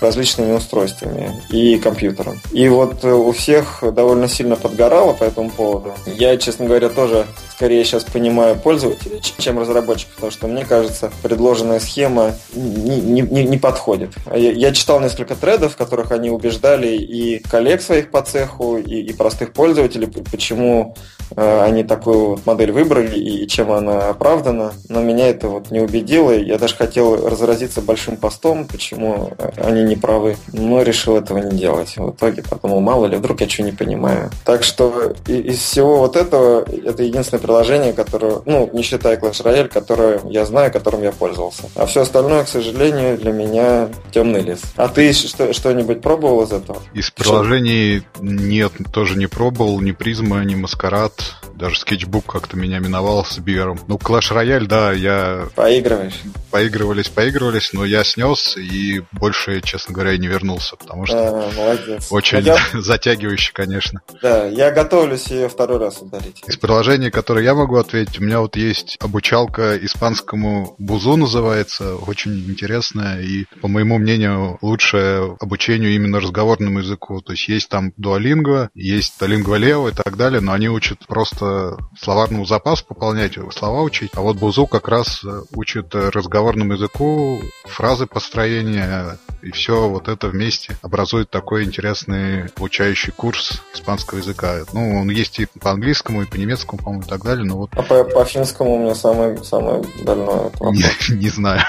различными 0.00 0.52
устройствами 0.52 1.42
и 1.50 1.78
компьютером. 1.78 2.40
И 2.52 2.68
вот 2.68 3.04
у 3.04 3.32
всех 3.32 3.82
довольно 3.92 4.28
сильно 4.28 4.56
подгорало 4.56 5.12
по 5.12 5.24
этому 5.24 5.50
поводу. 5.50 5.94
Я, 6.06 6.36
честно 6.36 6.66
говоря, 6.66 6.88
тоже 6.88 7.26
скорее 7.56 7.84
сейчас 7.84 8.04
понимаю, 8.04 8.56
пользователей, 8.56 9.20
чем 9.38 9.58
разработчиков, 9.58 10.14
потому 10.16 10.30
что 10.30 10.46
мне 10.46 10.64
кажется, 10.64 11.10
предложенная 11.22 11.80
схема 11.80 12.34
не, 12.54 13.00
не, 13.00 13.22
не 13.22 13.58
подходит. 13.58 14.10
Я, 14.30 14.52
я 14.52 14.72
читал 14.72 15.00
несколько 15.00 15.34
тредов, 15.34 15.72
в 15.72 15.76
которых 15.76 16.12
они 16.12 16.28
убеждали 16.28 16.88
и 16.88 17.38
коллег 17.38 17.80
своих 17.80 18.10
по 18.10 18.20
цеху, 18.20 18.76
и, 18.76 19.00
и 19.00 19.12
простых 19.14 19.54
пользователей, 19.54 20.06
почему 20.30 20.94
э, 21.15 21.15
они 21.34 21.84
такую 21.84 22.30
вот 22.30 22.46
модель 22.46 22.72
выбрали 22.72 23.18
и 23.18 23.46
чем 23.48 23.72
она 23.72 24.10
оправдана. 24.10 24.72
Но 24.88 25.00
меня 25.00 25.28
это 25.28 25.48
вот 25.48 25.70
не 25.70 25.80
убедило. 25.80 26.30
Я 26.30 26.58
даже 26.58 26.76
хотел 26.76 27.28
разразиться 27.28 27.80
большим 27.80 28.16
постом, 28.16 28.66
почему 28.66 29.32
они 29.56 29.82
не 29.82 29.96
правы, 29.96 30.36
но 30.52 30.82
решил 30.82 31.16
этого 31.16 31.38
не 31.38 31.58
делать. 31.58 31.96
В 31.96 32.10
итоге 32.10 32.42
подумал, 32.42 32.80
мало 32.80 33.06
ли, 33.06 33.16
вдруг 33.16 33.40
я 33.40 33.48
что 33.48 33.62
не 33.62 33.72
понимаю. 33.72 34.30
Так 34.44 34.62
что 34.62 35.14
из 35.26 35.58
всего 35.58 35.98
вот 35.98 36.16
этого, 36.16 36.64
это 36.84 37.02
единственное 37.02 37.40
приложение, 37.40 37.92
которое, 37.92 38.40
ну, 38.44 38.68
не 38.72 38.82
считая 38.82 39.16
Clash 39.18 39.44
Royale, 39.44 39.68
которое 39.68 40.20
я 40.28 40.44
знаю, 40.44 40.72
которым 40.72 41.02
я 41.02 41.12
пользовался. 41.12 41.64
А 41.74 41.86
все 41.86 42.02
остальное, 42.02 42.44
к 42.44 42.48
сожалению, 42.48 43.16
для 43.18 43.32
меня 43.32 43.88
темный 44.12 44.40
лес. 44.40 44.60
А 44.76 44.88
ты 44.88 45.12
что- 45.12 45.52
что-нибудь 45.52 46.00
пробовал 46.02 46.42
из 46.42 46.52
этого? 46.52 46.82
Из 46.94 47.10
приложений 47.10 48.02
нет, 48.20 48.72
тоже 48.92 49.16
не 49.18 49.26
пробовал, 49.26 49.80
ни 49.80 49.92
Призма, 49.92 50.44
ни 50.44 50.54
Маскарад, 50.54 51.15
даже 51.56 51.78
скетчбук 51.78 52.26
как-то 52.26 52.56
меня 52.56 52.78
миновал 52.78 53.24
с 53.24 53.38
Бивером. 53.38 53.80
Ну, 53.88 53.96
Clash 53.96 54.32
Royale, 54.32 54.66
да, 54.66 54.92
я... 54.92 55.48
Поигрываешь? 55.54 56.20
Поигрывались, 56.50 57.08
поигрывались, 57.08 57.72
но 57.72 57.84
я 57.84 58.04
снес 58.04 58.56
и 58.56 59.02
больше, 59.12 59.60
честно 59.62 59.94
говоря, 59.94 60.12
и 60.12 60.18
не 60.18 60.26
вернулся, 60.26 60.76
потому 60.76 61.06
что... 61.06 61.16
А, 61.16 61.52
молодец. 61.52 62.08
Очень 62.10 62.40
я... 62.40 62.58
затягивающе, 62.74 63.52
конечно. 63.52 64.02
Да, 64.22 64.46
я 64.46 64.70
готовлюсь 64.70 65.26
ее 65.28 65.48
второй 65.48 65.78
раз 65.78 66.00
ударить. 66.02 66.42
Из 66.46 66.56
приложений, 66.56 67.10
которые 67.10 67.44
я 67.44 67.54
могу 67.54 67.76
ответить, 67.76 68.20
у 68.20 68.24
меня 68.24 68.40
вот 68.40 68.56
есть 68.56 68.98
обучалка 69.00 69.76
испанскому 69.78 70.74
бузу 70.78 71.16
называется, 71.16 71.96
очень 71.96 72.38
интересная 72.50 73.20
и, 73.20 73.44
по 73.60 73.68
моему 73.68 73.98
мнению, 73.98 74.58
лучшее 74.60 75.36
обучению 75.40 75.94
именно 75.94 76.20
разговорному 76.20 76.80
языку. 76.80 77.20
То 77.22 77.32
есть 77.32 77.48
есть 77.48 77.68
там 77.68 77.92
дуалингва, 77.96 78.70
есть 78.74 79.14
Duolingo 79.20 79.58
Leo 79.58 79.90
и 79.90 79.94
так 79.94 80.16
далее, 80.16 80.40
но 80.40 80.52
они 80.52 80.68
учат 80.68 81.05
просто 81.06 81.78
словарному 81.98 82.44
запасу 82.44 82.84
пополнять, 82.86 83.38
слова 83.52 83.82
учить. 83.82 84.10
А 84.14 84.20
вот 84.20 84.36
бузу 84.36 84.66
как 84.66 84.88
раз 84.88 85.24
учит 85.52 85.94
разговорному 85.94 86.74
языку, 86.74 87.40
фразы 87.64 88.06
построения, 88.06 89.18
и 89.46 89.52
все 89.52 89.88
вот 89.88 90.08
это 90.08 90.26
вместе 90.26 90.76
образует 90.82 91.30
такой 91.30 91.64
интересный 91.64 92.46
обучающий 92.56 93.12
курс 93.12 93.62
испанского 93.72 94.18
языка. 94.18 94.64
Ну, 94.72 95.00
он 95.00 95.08
есть 95.10 95.38
и 95.38 95.46
по 95.60 95.70
английскому, 95.70 96.22
и 96.22 96.26
по 96.26 96.34
немецкому, 96.34 96.82
по-моему, 96.82 97.04
и 97.04 97.08
так 97.08 97.22
далее, 97.22 97.44
но 97.44 97.56
вот... 97.56 97.70
А 97.74 97.82
по, 97.82 98.02
по 98.02 98.24
финскому 98.24 98.74
у 98.74 98.78
меня 98.80 98.96
самое, 98.96 99.42
самое 99.44 99.84
дальное 100.02 100.50
не, 100.72 101.14
не 101.14 101.28
знаю, 101.28 101.62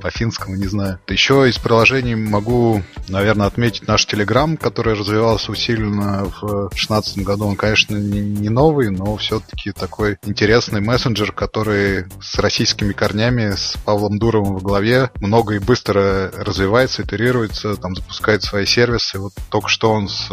по 0.00 0.10
финскому 0.10 0.56
не 0.56 0.66
знаю. 0.66 0.98
Еще 1.08 1.48
из 1.48 1.58
приложений 1.58 2.14
могу, 2.14 2.82
наверное, 3.08 3.46
отметить 3.46 3.86
наш 3.86 4.06
Telegram, 4.06 4.56
который 4.56 4.94
развивался 4.94 5.52
усиленно 5.52 6.24
в 6.24 6.70
2016 6.70 7.18
году. 7.18 7.48
Он, 7.48 7.56
конечно, 7.56 7.96
не 7.96 8.48
новый, 8.48 8.88
но 8.88 9.16
все-таки 9.18 9.72
такой 9.72 10.18
интересный 10.22 10.80
мессенджер, 10.80 11.32
который 11.32 12.06
с 12.22 12.38
российскими 12.38 12.92
корнями, 12.92 13.50
с 13.50 13.76
Павлом 13.84 14.18
Дуровым 14.18 14.56
в 14.56 14.62
главе, 14.62 15.10
много 15.16 15.56
и 15.56 15.58
быстро 15.58 16.30
развивается, 16.32 17.02
итерируется, 17.10 17.76
там 17.76 17.94
запускает 17.96 18.42
свои 18.42 18.66
сервисы. 18.66 19.18
Вот 19.18 19.32
только 19.50 19.68
что 19.68 19.90
он 19.90 20.08
с 20.08 20.30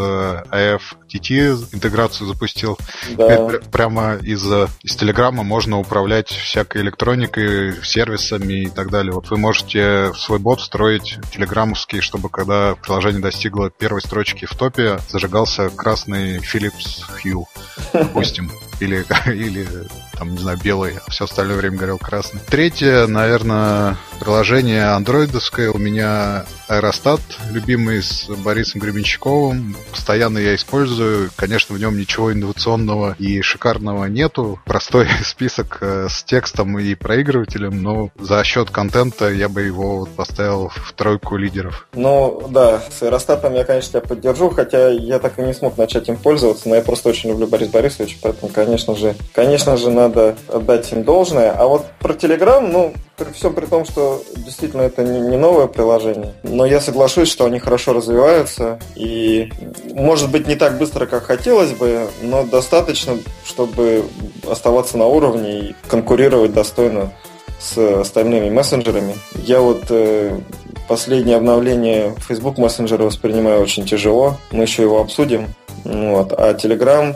AFTT 1.07 1.73
интеграцию 1.73 2.27
запустил. 2.27 2.77
Да. 3.15 3.47
Теперь 3.47 3.61
прямо 3.71 4.15
из, 4.15 4.45
из 4.83 4.95
Телеграма 4.95 5.43
можно 5.43 5.79
управлять 5.79 6.29
всякой 6.29 6.81
электроникой, 6.81 7.73
сервисами 7.83 8.63
и 8.63 8.69
так 8.69 8.89
далее. 8.89 9.13
Вот 9.13 9.29
вы 9.29 9.37
можете 9.37 10.11
свой 10.15 10.39
бот 10.39 10.61
строить 10.61 11.19
телеграммовский, 11.31 12.01
чтобы 12.01 12.29
когда 12.29 12.75
приложение 12.75 13.21
достигло 13.21 13.69
первой 13.69 14.01
строчки 14.01 14.45
в 14.45 14.55
топе, 14.55 14.99
зажигался 15.09 15.69
красный 15.69 16.37
Philips 16.37 17.03
Hue, 17.23 17.45
допустим. 17.93 18.51
Или, 18.79 19.03
или 19.25 19.65
там, 20.13 20.33
не 20.33 20.37
знаю, 20.37 20.59
белый, 20.63 20.97
а 21.03 21.09
все 21.09 21.25
остальное 21.25 21.57
время 21.57 21.77
горел 21.77 21.97
красный. 21.97 22.39
Третье, 22.47 23.07
наверное, 23.07 23.97
приложение 24.19 24.85
андроидовское. 24.89 25.71
У 25.71 25.79
меня 25.79 26.45
Аэростат, 26.67 27.21
любимый 27.51 28.03
с 28.03 28.27
Борисом 28.27 28.81
Гребенщиковым. 28.81 29.75
Постоянно 29.91 30.37
я 30.37 30.55
использую. 30.55 30.96
Конечно, 31.35 31.75
в 31.75 31.79
нем 31.79 31.97
ничего 31.97 32.31
инновационного 32.31 33.15
и 33.19 33.41
шикарного 33.41 34.05
нету. 34.05 34.59
Простой 34.65 35.07
список 35.23 35.77
э, 35.81 36.07
с 36.09 36.23
текстом 36.23 36.77
и 36.79 36.95
проигрывателем, 36.95 37.81
но 37.81 38.09
за 38.19 38.43
счет 38.43 38.69
контента 38.69 39.29
я 39.29 39.49
бы 39.49 39.61
его 39.61 40.05
поставил 40.05 40.69
в 40.69 40.93
тройку 40.93 41.37
лидеров. 41.37 41.87
Ну, 41.93 42.47
да, 42.49 42.81
с 42.89 43.01
Аэростатом 43.03 43.53
я, 43.53 43.63
конечно, 43.63 43.99
тебя 43.99 44.01
поддержу, 44.01 44.49
хотя 44.49 44.89
я 44.89 45.19
так 45.19 45.39
и 45.39 45.41
не 45.41 45.53
смог 45.53 45.77
начать 45.77 46.07
им 46.09 46.17
пользоваться, 46.17 46.69
но 46.69 46.75
я 46.75 46.81
просто 46.81 47.09
очень 47.09 47.29
люблю 47.29 47.47
Бориса 47.47 47.71
Борисовича, 47.71 48.17
поэтому, 48.21 48.51
конечно 48.51 48.95
же, 48.95 49.15
конечно 49.33 49.77
же, 49.77 49.91
надо 49.91 50.35
отдать 50.47 50.91
им 50.91 51.03
должное. 51.03 51.51
А 51.51 51.67
вот 51.67 51.85
про 51.99 52.13
Telegram, 52.13 52.59
ну, 52.59 52.93
при 53.17 53.31
всем 53.33 53.53
при 53.53 53.65
том, 53.65 53.83
что 53.83 54.23
действительно 54.35 54.83
это 54.83 55.03
не 55.03 55.37
новое 55.37 55.67
приложение, 55.67 56.33
но 56.43 56.65
я 56.65 56.79
соглашусь, 56.79 57.29
что 57.29 57.45
они 57.45 57.59
хорошо 57.59 57.93
развиваются 57.93 58.79
и, 58.95 59.51
может 59.93 60.31
быть, 60.31 60.47
не 60.47 60.55
так 60.55 60.77
быстро, 60.77 61.07
как 61.07 61.23
хотелось 61.23 61.71
бы, 61.71 62.07
но 62.21 62.43
достаточно, 62.43 63.17
чтобы 63.43 64.05
оставаться 64.49 64.97
на 64.97 65.07
уровне 65.07 65.59
и 65.59 65.75
конкурировать 65.87 66.53
достойно 66.53 67.11
с 67.59 67.77
остальными 67.77 68.49
мессенджерами. 68.51 69.15
Я 69.33 69.61
вот 69.61 69.85
э, 69.89 70.39
последнее 70.87 71.37
обновление 71.37 72.13
Facebook 72.27 72.59
мессенджера 72.59 73.03
воспринимаю 73.03 73.61
очень 73.61 73.85
тяжело. 73.85 74.37
Мы 74.51 74.63
еще 74.63 74.83
его 74.83 75.01
обсудим. 75.01 75.47
Вот. 75.83 76.33
А 76.33 76.53
Telegram 76.53 77.15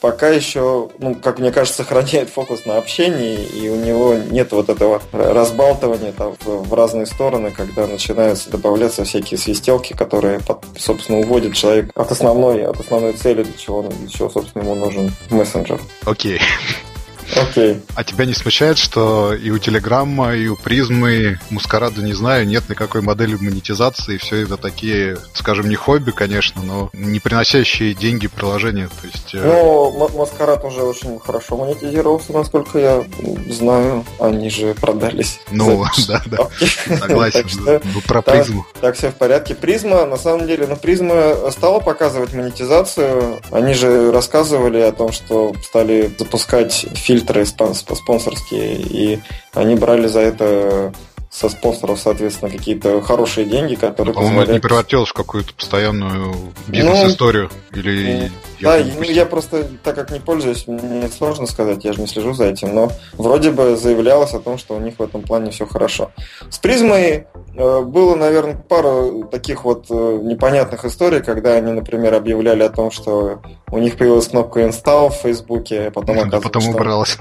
пока 0.00 0.28
еще, 0.28 0.90
ну, 0.98 1.14
как 1.14 1.38
мне 1.38 1.52
кажется, 1.52 1.82
сохраняет 1.82 2.30
фокус 2.30 2.64
на 2.64 2.78
общении, 2.78 3.36
и 3.36 3.68
у 3.68 3.76
него 3.76 4.14
нет 4.14 4.52
вот 4.52 4.68
этого 4.68 5.02
разбалтывания 5.12 6.12
там, 6.12 6.36
в, 6.44 6.72
разные 6.72 7.06
стороны, 7.06 7.50
когда 7.50 7.86
начинаются 7.86 8.50
добавляться 8.50 9.04
всякие 9.04 9.38
свистелки, 9.38 9.92
которые, 9.92 10.40
собственно, 10.78 11.18
уводят 11.18 11.54
человека 11.54 11.90
от 11.94 12.10
основной, 12.10 12.64
от 12.66 12.78
основной 12.80 13.12
цели, 13.12 13.42
для 13.42 13.56
чего, 13.56 13.82
для 13.82 14.08
чего 14.08 14.28
собственно, 14.28 14.62
ему 14.62 14.74
нужен 14.74 15.12
мессенджер. 15.30 15.80
Окей. 16.04 16.36
Okay. 16.36 16.85
Окей. 17.34 17.82
А 17.94 18.04
тебя 18.04 18.24
не 18.24 18.34
смущает, 18.34 18.78
что 18.78 19.34
и 19.34 19.50
у 19.50 19.58
Телеграмма, 19.58 20.34
и 20.34 20.46
у 20.48 20.56
Призмы, 20.56 21.38
Мускарада, 21.50 22.02
не 22.02 22.12
знаю, 22.12 22.46
нет 22.46 22.68
никакой 22.68 23.00
модели 23.00 23.36
монетизации, 23.36 24.18
все 24.18 24.42
это 24.42 24.56
такие, 24.56 25.18
скажем, 25.34 25.68
не 25.68 25.74
хобби, 25.74 26.12
конечно, 26.12 26.62
но 26.62 26.90
не 26.92 27.20
приносящие 27.20 27.94
деньги 27.94 28.26
приложения. 28.26 28.88
То 28.88 29.06
есть, 29.06 29.34
э, 29.34 29.42
ну, 29.44 30.08
Маскарад 30.16 30.64
уже 30.64 30.82
очень 30.82 31.18
хорошо 31.18 31.56
монетизировался, 31.56 32.32
насколько 32.32 32.78
я 32.78 33.04
знаю. 33.50 34.04
Они 34.20 34.48
же 34.50 34.74
продались. 34.74 35.40
Ну, 35.50 35.84
да, 36.08 36.22
да. 36.26 36.48
Согласен. 36.98 37.46
Ну, 37.66 38.00
про 38.06 38.22
Призму. 38.22 38.66
Так, 38.80 38.96
все 38.96 39.10
в 39.10 39.14
порядке. 39.14 39.54
Призма, 39.54 40.06
на 40.06 40.16
самом 40.16 40.46
деле, 40.46 40.66
ну, 40.66 40.76
Призма 40.76 41.50
стала 41.50 41.80
показывать 41.80 42.32
монетизацию. 42.32 43.40
Они 43.50 43.74
же 43.74 44.12
рассказывали 44.12 44.80
о 44.80 44.92
том, 44.92 45.12
что 45.12 45.54
стали 45.62 46.10
запускать 46.18 46.86
фильмы 46.94 47.15
фильтры 47.16 47.46
спонсорские, 47.46 48.74
и 48.74 49.20
они 49.54 49.74
брали 49.74 50.06
за 50.06 50.20
это 50.20 50.92
со 51.36 51.50
спонсоров, 51.50 52.00
соответственно, 52.00 52.50
какие-то 52.50 53.02
хорошие 53.02 53.44
деньги, 53.44 53.74
которые 53.74 54.14
ну, 54.14 54.20
позволяют... 54.22 54.52
не 54.52 54.58
превратилось 54.58 55.10
в 55.10 55.12
какую-то 55.12 55.52
постоянную 55.52 56.34
бизнес-историю? 56.66 57.50
Ну, 57.72 57.78
Или 57.78 58.30
да, 58.60 58.78
ну, 58.78 59.02
я 59.02 59.26
просто, 59.26 59.68
так 59.82 59.94
как 59.94 60.10
не 60.10 60.20
пользуюсь, 60.20 60.66
мне 60.66 61.08
сложно 61.08 61.46
сказать, 61.46 61.84
я 61.84 61.92
же 61.92 62.00
не 62.00 62.06
слежу 62.06 62.32
за 62.32 62.46
этим, 62.46 62.74
но 62.74 62.90
вроде 63.14 63.50
бы 63.50 63.76
заявлялось 63.76 64.32
о 64.32 64.40
том, 64.40 64.56
что 64.56 64.74
у 64.74 64.80
них 64.80 64.98
в 64.98 65.02
этом 65.02 65.22
плане 65.22 65.50
все 65.50 65.66
хорошо. 65.66 66.10
С 66.48 66.58
призмой 66.58 67.26
э, 67.54 67.80
было, 67.82 68.16
наверное, 68.16 68.56
пару 68.56 69.28
таких 69.30 69.64
вот 69.64 69.86
э, 69.90 70.18
непонятных 70.22 70.84
историй, 70.86 71.20
когда 71.20 71.54
они, 71.54 71.72
например, 71.72 72.14
объявляли 72.14 72.62
о 72.62 72.70
том, 72.70 72.90
что 72.90 73.42
у 73.70 73.78
них 73.78 73.98
появилась 73.98 74.28
кнопка 74.28 74.60
install 74.60 75.10
в 75.10 75.16
Фейсбуке, 75.16 75.88
а 75.88 75.90
потом 75.90 76.18
оказалось, 76.18 76.44
потом 76.44 76.62
что... 76.62 76.70
убралась. 76.70 77.18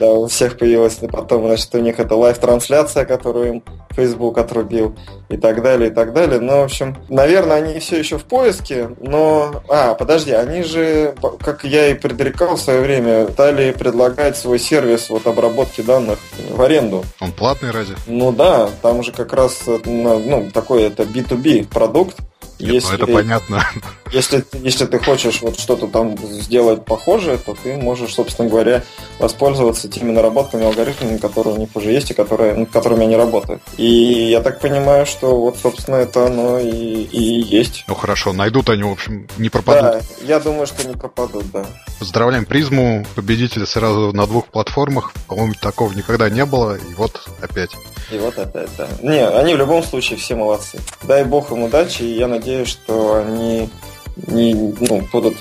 Да, 0.00 0.10
у 0.10 0.26
всех 0.26 0.58
появилась, 0.58 0.98
потом, 1.10 1.46
значит, 1.46 1.72
у 1.74 1.78
них 1.78 2.00
это 2.00 2.16
live 2.16 2.35
-трансляция, 2.35 3.04
которую 3.04 3.51
Facebook 3.90 4.38
отрубил, 4.38 4.96
и 5.28 5.36
так 5.36 5.62
далее, 5.62 5.90
и 5.90 5.92
так 5.92 6.12
далее. 6.12 6.40
Ну, 6.40 6.60
в 6.60 6.64
общем, 6.64 6.96
наверное, 7.08 7.56
они 7.56 7.78
все 7.80 7.98
еще 7.98 8.18
в 8.18 8.24
поиске, 8.24 8.90
но... 9.00 9.62
А, 9.68 9.94
подожди, 9.94 10.32
они 10.32 10.62
же 10.62 11.14
как 11.40 11.64
я 11.64 11.88
и 11.88 11.94
предрекал 11.94 12.56
в 12.56 12.60
свое 12.60 12.80
время, 12.80 13.28
стали 13.28 13.72
предлагать 13.72 14.36
свой 14.36 14.58
сервис 14.58 15.10
вот 15.10 15.26
обработки 15.26 15.80
данных 15.80 16.18
в 16.50 16.60
аренду. 16.62 17.04
Он 17.20 17.32
платный 17.32 17.70
разве? 17.70 17.96
Ну 18.06 18.32
да, 18.32 18.70
там 18.80 19.02
же 19.02 19.12
как 19.12 19.32
раз 19.32 19.62
ну, 19.84 20.50
такой 20.52 20.84
это 20.84 21.02
B2B 21.02 21.68
продукт. 21.68 22.18
Нет, 22.58 22.74
Если... 22.74 22.88
ну 22.88 22.94
это 22.94 23.06
понятно. 23.06 23.66
Если, 24.12 24.44
если 24.52 24.84
ты 24.84 24.98
хочешь 24.98 25.40
вот 25.40 25.58
что-то 25.58 25.86
там 25.86 26.18
сделать 26.18 26.84
похожее, 26.84 27.38
то 27.38 27.56
ты 27.60 27.76
можешь, 27.78 28.14
собственно 28.14 28.48
говоря, 28.48 28.82
воспользоваться 29.18 29.88
теми 29.88 30.12
наработками, 30.12 30.66
алгоритмами, 30.66 31.16
которые 31.16 31.54
у 31.54 31.58
них 31.58 31.70
уже 31.74 31.90
есть 31.90 32.10
и 32.10 32.14
которые, 32.14 32.54
над 32.54 32.70
которыми 32.70 33.04
они 33.04 33.16
работают. 33.16 33.62
И 33.78 33.86
я 33.86 34.42
так 34.42 34.60
понимаю, 34.60 35.06
что 35.06 35.40
вот, 35.40 35.56
собственно, 35.56 35.96
это 35.96 36.26
оно 36.26 36.58
и, 36.58 36.68
и 36.68 37.40
есть. 37.40 37.84
Ну 37.88 37.94
хорошо, 37.94 38.34
найдут 38.34 38.68
они, 38.68 38.82
в 38.82 38.92
общем, 38.92 39.26
не 39.38 39.48
пропадут. 39.48 39.82
Да, 39.82 40.00
я 40.26 40.40
думаю, 40.40 40.66
что 40.66 40.86
не 40.86 40.94
пропадут, 40.94 41.50
да. 41.50 41.64
Поздравляем 41.98 42.44
призму, 42.44 43.06
победителя 43.14 43.64
сразу 43.64 44.12
на 44.12 44.26
двух 44.26 44.48
платформах. 44.48 45.12
По-моему, 45.26 45.54
такого 45.60 45.90
никогда 45.92 46.28
не 46.28 46.44
было, 46.44 46.76
и 46.76 46.94
вот 46.94 47.28
опять. 47.40 47.70
И 48.10 48.18
вот 48.18 48.38
опять, 48.38 48.68
да. 48.76 48.88
Не, 49.00 49.26
они 49.26 49.54
в 49.54 49.58
любом 49.58 49.82
случае 49.82 50.18
все 50.18 50.34
молодцы. 50.34 50.80
Дай 51.02 51.24
бог 51.24 51.50
им 51.50 51.62
удачи, 51.62 52.02
и 52.02 52.18
я 52.18 52.28
надеюсь, 52.28 52.68
что 52.68 53.14
они 53.16 53.70
не, 54.16 54.54
ну, 54.54 55.08
будут 55.12 55.36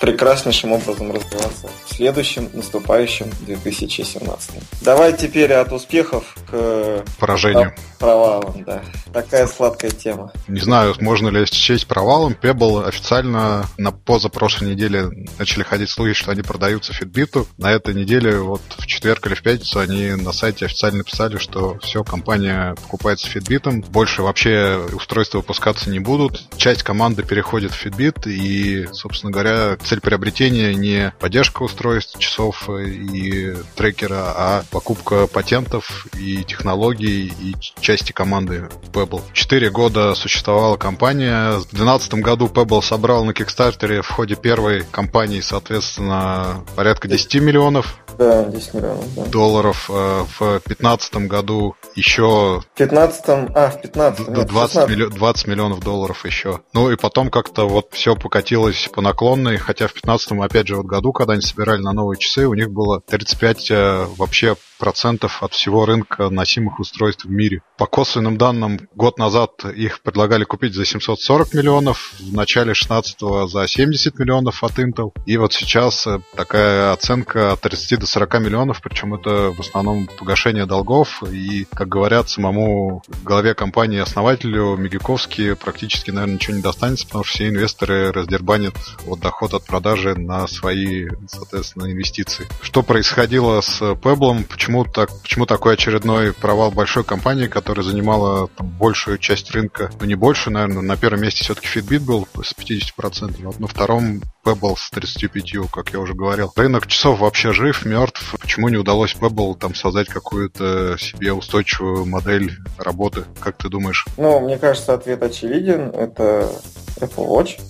прекраснейшим 0.00 0.72
образом 0.72 1.12
развиваться 1.12 1.68
в 1.86 1.94
следующем 1.94 2.50
наступающем 2.52 3.30
2017. 3.42 4.50
Давай 4.80 5.12
теперь 5.12 5.52
от 5.52 5.72
успехов 5.72 6.34
к 6.50 7.04
поражению. 7.20 7.72
Провалом, 8.02 8.64
да. 8.64 8.82
Такая 9.12 9.46
сладкая 9.46 9.92
тема. 9.92 10.32
Не 10.48 10.58
знаю, 10.58 10.92
можно 10.98 11.28
ли 11.28 11.46
счесть 11.46 11.86
провалом. 11.86 12.32
Pebble 12.32 12.84
официально 12.84 13.64
на 13.78 13.92
позапрошлой 13.92 14.70
неделе 14.70 15.08
начали 15.38 15.62
ходить 15.62 15.88
слухи, 15.88 16.12
что 16.12 16.32
они 16.32 16.42
продаются 16.42 16.92
Fitbit. 16.92 17.46
На 17.58 17.70
этой 17.70 17.94
неделе, 17.94 18.38
вот 18.38 18.60
в 18.76 18.86
четверг 18.86 19.24
или 19.28 19.34
в 19.34 19.42
пятницу, 19.42 19.78
они 19.78 20.10
на 20.16 20.32
сайте 20.32 20.64
официально 20.66 20.98
написали, 20.98 21.36
что 21.36 21.78
все, 21.80 22.02
компания 22.02 22.74
покупается 22.74 23.28
Fitbit. 23.28 23.88
Больше 23.90 24.22
вообще 24.22 24.84
устройства 24.92 25.38
выпускаться 25.38 25.88
не 25.88 26.00
будут. 26.00 26.42
Часть 26.56 26.82
команды 26.82 27.22
переходит 27.22 27.70
в 27.70 27.86
Fitbit, 27.86 28.28
и, 28.28 28.88
собственно 28.92 29.30
говоря, 29.30 29.76
цель 29.76 30.00
приобретения 30.00 30.74
не 30.74 31.14
поддержка 31.20 31.62
устройств, 31.62 32.18
часов 32.18 32.68
и 32.68 33.54
трекера, 33.76 34.32
а 34.36 34.64
покупка 34.72 35.28
патентов 35.28 36.08
и 36.18 36.42
технологий 36.42 37.32
и 37.40 37.54
части 37.92 38.12
команды 38.12 38.70
Pebble. 38.94 39.20
Четыре 39.34 39.68
года 39.68 40.14
существовала 40.14 40.78
компания. 40.78 41.58
В 41.58 41.68
2012 41.72 42.14
году 42.14 42.46
Pebble 42.46 42.80
собрал 42.80 43.22
на 43.26 43.34
Кикстартере 43.34 44.00
в 44.00 44.08
ходе 44.08 44.34
первой 44.34 44.82
кампании, 44.90 45.40
соответственно, 45.40 46.64
порядка 46.74 47.06
10 47.06 47.34
миллионов 47.42 47.98
да, 48.18 48.44
10 48.44 48.74
миллионов, 48.74 49.14
да. 49.14 49.24
долларов. 49.26 49.90
Э, 49.90 50.24
в 50.38 50.60
2015 50.64 51.14
году 51.28 51.74
еще... 51.94 52.60
В 52.60 52.78
15 52.78 53.24
а, 53.28 53.70
в 53.70 53.80
15 53.80 54.28
нет, 54.28 54.46
20, 54.46 54.88
милли... 54.88 55.06
20 55.06 55.46
миллионов 55.46 55.80
долларов 55.80 56.24
еще. 56.24 56.60
Ну 56.72 56.90
и 56.90 56.96
потом 56.96 57.30
как-то 57.30 57.68
вот 57.68 57.88
все 57.92 58.14
покатилось 58.16 58.88
по 58.92 59.00
наклонной, 59.00 59.56
хотя 59.56 59.88
в 59.88 59.92
15 59.92 60.32
опять 60.40 60.68
же 60.68 60.76
вот 60.76 60.86
году, 60.86 61.12
когда 61.12 61.34
они 61.34 61.42
собирали 61.42 61.80
на 61.80 61.92
новые 61.92 62.18
часы, 62.18 62.46
у 62.46 62.54
них 62.54 62.70
было 62.70 63.00
35 63.00 63.70
э, 63.70 64.06
вообще 64.16 64.56
процентов 64.82 65.44
от 65.44 65.52
всего 65.52 65.86
рынка 65.86 66.28
носимых 66.28 66.80
устройств 66.80 67.24
в 67.24 67.30
мире. 67.30 67.62
По 67.78 67.86
косвенным 67.86 68.36
данным, 68.36 68.80
год 68.96 69.16
назад 69.16 69.64
их 69.64 70.02
предлагали 70.02 70.42
купить 70.42 70.74
за 70.74 70.84
740 70.84 71.54
миллионов, 71.54 72.12
в 72.18 72.34
начале 72.34 72.74
16 72.74 73.16
за 73.48 73.68
70 73.68 74.18
миллионов 74.18 74.64
от 74.64 74.80
Intel. 74.80 75.12
И 75.24 75.36
вот 75.36 75.52
сейчас 75.52 76.04
э, 76.08 76.18
такая 76.34 76.92
оценка 76.92 77.52
от 77.52 77.60
30 77.60 78.00
до 78.00 78.06
40 78.06 78.40
миллионов, 78.40 78.82
причем 78.82 79.14
это 79.14 79.52
в 79.56 79.60
основном 79.60 80.08
погашение 80.18 80.66
долгов. 80.66 81.22
И, 81.30 81.64
как 81.72 81.88
говорят, 81.88 82.28
самому 82.28 83.04
главе 83.22 83.54
компании 83.54 84.00
основателю 84.00 84.76
Мегиковски 84.76 85.54
практически, 85.54 86.10
наверное, 86.10 86.34
ничего 86.34 86.56
не 86.56 86.62
достанется, 86.62 87.06
потому 87.06 87.22
что 87.22 87.34
все 87.34 87.48
инвесторы 87.48 88.10
раздербанят 88.10 88.74
вот 89.04 89.20
доход 89.20 89.54
от 89.54 89.64
продажи 89.64 90.16
на 90.16 90.48
свои, 90.48 91.08
соответственно, 91.28 91.84
инвестиции. 91.92 92.48
Что 92.60 92.82
происходило 92.82 93.60
с 93.60 93.80
Pebble, 93.80 94.42
почему 94.42 94.71
почему, 94.72 94.84
так, 94.84 95.10
почему 95.22 95.46
такой 95.46 95.74
очередной 95.74 96.32
провал 96.32 96.70
большой 96.70 97.04
компании, 97.04 97.46
которая 97.46 97.84
занимала 97.84 98.48
там, 98.48 98.68
большую 98.68 99.18
часть 99.18 99.50
рынка, 99.50 99.90
ну 100.00 100.06
не 100.06 100.14
больше, 100.14 100.50
наверное, 100.50 100.82
на 100.82 100.96
первом 100.96 101.22
месте 101.22 101.44
все-таки 101.44 101.68
Fitbit 101.68 102.00
был 102.00 102.26
с 102.42 102.54
50%, 102.54 103.42
вот 103.42 103.60
на 103.60 103.66
втором 103.66 104.22
Pebble 104.44 104.76
с 104.76 104.90
35%, 104.92 105.68
как 105.70 105.90
я 105.90 106.00
уже 106.00 106.14
говорил. 106.14 106.52
Рынок 106.56 106.86
часов 106.86 107.20
вообще 107.20 107.52
жив, 107.52 107.84
мертв. 107.84 108.34
Почему 108.40 108.68
не 108.68 108.76
удалось 108.76 109.14
Pebble 109.14 109.56
там 109.58 109.74
создать 109.74 110.08
какую-то 110.08 110.96
себе 110.98 111.32
устойчивую 111.32 112.06
модель 112.06 112.52
работы? 112.78 113.24
Как 113.40 113.58
ты 113.58 113.68
думаешь? 113.68 114.06
Ну, 114.16 114.40
мне 114.40 114.58
кажется, 114.58 114.94
ответ 114.94 115.22
очевиден. 115.22 115.90
Это 115.90 116.50
Apple 116.98 117.28
Watch. 117.28 117.60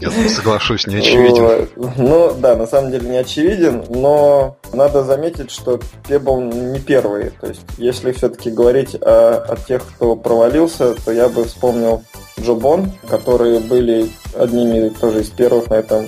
Я 0.00 0.10
соглашусь, 0.28 0.86
не 0.86 0.96
очевиден. 0.96 1.68
Ну 1.96 2.34
да, 2.38 2.56
на 2.56 2.66
самом 2.66 2.90
деле 2.90 3.08
не 3.08 3.16
очевиден, 3.18 3.84
но 3.88 4.56
надо 4.72 5.04
заметить, 5.04 5.50
что 5.50 5.80
Pebble 6.08 6.72
не 6.72 6.80
первый. 6.80 7.30
То 7.40 7.48
есть, 7.48 7.60
если 7.76 8.12
все-таки 8.12 8.50
говорить 8.50 8.94
о, 8.94 9.44
о 9.48 9.56
тех, 9.56 9.82
кто 9.86 10.16
провалился, 10.16 10.94
то 10.94 11.12
я 11.12 11.28
бы 11.28 11.44
вспомнил 11.44 12.02
Джобон, 12.40 12.92
которые 13.08 13.60
были 13.60 14.10
одними 14.38 14.88
тоже 14.88 15.20
из 15.20 15.30
первых 15.30 15.68
на 15.70 15.74
этом 15.74 16.06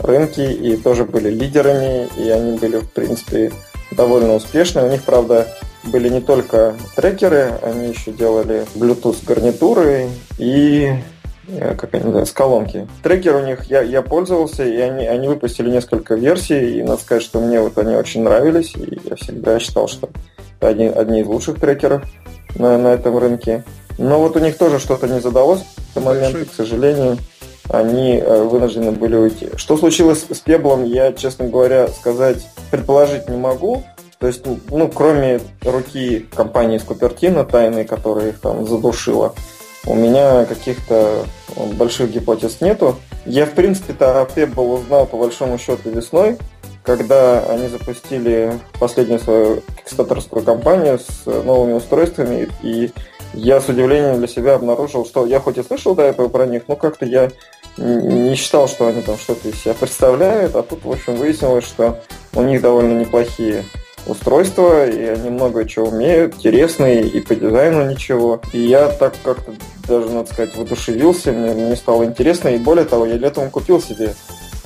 рынке 0.00 0.52
и 0.52 0.76
тоже 0.76 1.04
были 1.04 1.30
лидерами, 1.30 2.08
и 2.16 2.28
они 2.30 2.56
были, 2.58 2.78
в 2.78 2.90
принципе, 2.90 3.52
довольно 3.90 4.34
успешны. 4.34 4.82
У 4.82 4.88
них, 4.88 5.02
правда, 5.02 5.48
были 5.88 6.08
не 6.08 6.20
только 6.20 6.74
трекеры, 6.96 7.52
они 7.62 7.88
еще 7.88 8.12
делали 8.12 8.66
Bluetooth 8.74 9.24
гарнитуры 9.24 10.08
и 10.38 10.92
э, 11.48 11.74
как 11.74 11.94
они 11.94 12.04
называются, 12.04 12.34
колонки. 12.34 12.88
Трекер 13.02 13.36
у 13.36 13.44
них 13.44 13.64
я, 13.64 13.82
я 13.82 14.02
пользовался, 14.02 14.64
и 14.64 14.76
они, 14.78 15.06
они 15.06 15.28
выпустили 15.28 15.70
несколько 15.70 16.14
версий, 16.14 16.78
и 16.78 16.82
надо 16.82 17.00
сказать, 17.00 17.22
что 17.22 17.40
мне 17.40 17.60
вот 17.60 17.76
они 17.78 17.94
очень 17.96 18.22
нравились, 18.22 18.74
и 18.76 19.00
я 19.04 19.16
всегда 19.16 19.58
считал, 19.58 19.88
что 19.88 20.08
это 20.58 20.68
одни, 20.68 20.86
одни 20.86 21.20
из 21.20 21.26
лучших 21.26 21.60
трекеров 21.60 22.02
на, 22.54 22.78
на 22.78 22.88
этом 22.88 23.18
рынке. 23.18 23.64
Но 23.98 24.20
вот 24.20 24.36
у 24.36 24.38
них 24.38 24.56
тоже 24.56 24.78
что-то 24.78 25.08
не 25.08 25.20
задалось 25.20 25.60
в 25.60 25.96
этот 25.96 26.04
момент, 26.04 26.48
к 26.50 26.54
сожалению, 26.54 27.18
они 27.68 28.16
э, 28.16 28.42
вынуждены 28.42 28.92
были 28.92 29.16
уйти. 29.16 29.50
Что 29.56 29.76
случилось 29.76 30.24
с 30.30 30.38
Пеблом, 30.38 30.84
я, 30.84 31.12
честно 31.12 31.48
говоря, 31.48 31.88
сказать, 31.88 32.46
предположить 32.70 33.28
не 33.28 33.36
могу, 33.36 33.84
то 34.18 34.26
есть, 34.26 34.44
ну, 34.70 34.88
кроме 34.88 35.40
руки 35.62 36.26
компании 36.34 36.78
Купертино, 36.78 37.44
тайной, 37.44 37.84
которая 37.84 38.30
их 38.30 38.40
там 38.40 38.66
задушила, 38.66 39.34
у 39.86 39.94
меня 39.94 40.44
каких-то 40.44 41.24
больших 41.74 42.10
гипотез 42.10 42.60
нету. 42.60 42.96
Я, 43.24 43.46
в 43.46 43.52
принципе-то, 43.52 44.20
о 44.20 44.24
Pebble 44.24 44.80
узнал 44.80 45.06
по 45.06 45.16
большому 45.16 45.56
счету 45.56 45.90
весной, 45.90 46.36
когда 46.82 47.44
они 47.44 47.68
запустили 47.68 48.58
последнюю 48.80 49.20
свою 49.20 49.62
кикстаторскую 49.78 50.42
кампанию 50.42 50.98
с 50.98 51.26
новыми 51.26 51.74
устройствами, 51.74 52.48
и 52.62 52.90
я 53.34 53.60
с 53.60 53.68
удивлением 53.68 54.18
для 54.18 54.26
себя 54.26 54.54
обнаружил, 54.54 55.06
что 55.06 55.26
я 55.26 55.38
хоть 55.38 55.58
и 55.58 55.62
слышал 55.62 55.94
до 55.94 56.02
этого 56.02 56.28
про 56.28 56.46
них, 56.46 56.62
но 56.66 56.76
как-то 56.76 57.06
я 57.06 57.30
не 57.76 58.34
считал, 58.34 58.66
что 58.66 58.88
они 58.88 59.02
там 59.02 59.16
что-то 59.16 59.48
из 59.48 59.62
себя 59.62 59.74
представляют, 59.74 60.56
а 60.56 60.62
тут, 60.62 60.84
в 60.84 60.90
общем, 60.90 61.14
выяснилось, 61.16 61.64
что 61.64 62.00
у 62.34 62.42
них 62.42 62.60
довольно 62.60 62.98
неплохие 62.98 63.64
устройства, 64.08 64.88
и 64.88 65.04
они 65.04 65.30
много 65.30 65.66
чего 65.66 65.88
умеют, 65.88 66.34
интересные, 66.36 67.06
и 67.06 67.20
по 67.20 67.34
дизайну 67.34 67.90
ничего. 67.90 68.40
И 68.52 68.60
я 68.60 68.88
так 68.88 69.14
как-то 69.22 69.52
даже, 69.86 70.10
надо 70.10 70.32
сказать, 70.32 70.56
воодушевился, 70.56 71.32
мне, 71.32 71.52
мне 71.52 71.76
стало 71.76 72.04
интересно, 72.04 72.48
и 72.48 72.58
более 72.58 72.84
того, 72.84 73.06
я 73.06 73.16
летом 73.16 73.50
купил 73.50 73.80
себе 73.80 74.14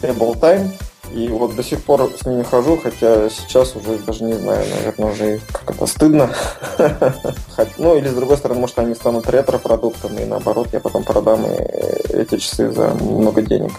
Table 0.00 0.38
Time, 0.38 0.68
и 1.14 1.28
вот 1.28 1.54
до 1.54 1.62
сих 1.62 1.82
пор 1.82 2.10
с 2.18 2.24
ними 2.24 2.42
хожу, 2.42 2.78
хотя 2.82 3.28
сейчас 3.28 3.76
уже 3.76 3.98
даже 3.98 4.24
не 4.24 4.32
знаю, 4.32 4.64
наверное, 4.76 5.12
уже 5.12 5.40
как 5.52 5.74
это 5.74 5.86
стыдно. 5.86 6.30
Ну, 7.78 7.96
или 7.96 8.08
с 8.08 8.14
другой 8.14 8.38
стороны, 8.38 8.60
может, 8.60 8.78
они 8.78 8.94
станут 8.94 9.28
ретро-продуктами, 9.28 10.22
и 10.22 10.24
наоборот, 10.24 10.68
я 10.72 10.80
потом 10.80 11.04
продам 11.04 11.46
эти 12.08 12.38
часы 12.38 12.70
за 12.72 12.88
много 12.88 13.42
денег. 13.42 13.72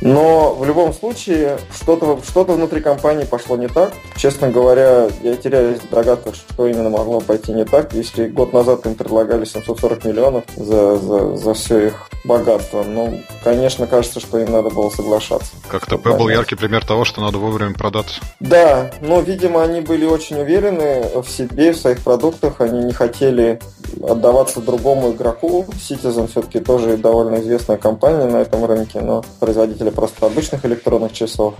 Но 0.00 0.54
в 0.54 0.64
любом 0.64 0.92
случае 0.92 1.58
что-то 1.74 2.20
что 2.26 2.44
внутри 2.44 2.80
компании 2.80 3.24
пошло 3.24 3.56
не 3.56 3.68
так. 3.68 3.92
Честно 4.16 4.50
говоря, 4.50 5.08
я 5.22 5.36
теряюсь 5.36 5.80
в 5.80 5.90
догадках, 5.90 6.34
что 6.34 6.66
именно 6.66 6.90
могло 6.90 7.20
пойти 7.20 7.52
не 7.52 7.64
так. 7.64 7.92
Если 7.92 8.28
год 8.28 8.52
назад 8.52 8.86
им 8.86 8.94
предлагали 8.94 9.44
740 9.44 10.04
миллионов 10.04 10.44
за, 10.56 10.96
за, 10.96 11.36
за 11.36 11.54
все 11.54 11.86
их 11.88 12.10
богатство, 12.24 12.82
ну, 12.82 13.20
конечно, 13.44 13.86
кажется, 13.86 14.20
что 14.20 14.38
им 14.38 14.50
надо 14.50 14.70
было 14.70 14.90
соглашаться. 14.90 15.52
Как-то 15.68 15.96
был 15.98 16.28
яркий 16.28 16.56
пример 16.56 16.84
того, 16.84 17.04
что 17.04 17.20
надо 17.20 17.38
вовремя 17.38 17.74
продаться. 17.74 18.20
Да, 18.40 18.90
но, 19.00 19.20
видимо, 19.20 19.62
они 19.62 19.80
были 19.80 20.04
очень 20.04 20.40
уверены 20.40 21.04
в 21.22 21.28
себе, 21.28 21.72
в 21.72 21.76
своих 21.76 22.00
продуктах. 22.00 22.60
Они 22.60 22.84
не 22.84 22.92
хотели 22.92 23.60
отдаваться 24.02 24.60
другому 24.60 25.12
игроку. 25.12 25.64
Citizen 25.76 26.28
все-таки 26.28 26.60
тоже 26.60 26.96
довольно 26.96 27.36
известная 27.36 27.76
компания 27.76 28.26
на 28.26 28.38
этом 28.38 28.64
рынке, 28.64 29.00
но 29.00 29.24
производитель 29.40 29.85
производителя 29.90 29.92
просто 29.92 30.26
обычных 30.26 30.64
электронных 30.64 31.12
часов. 31.12 31.54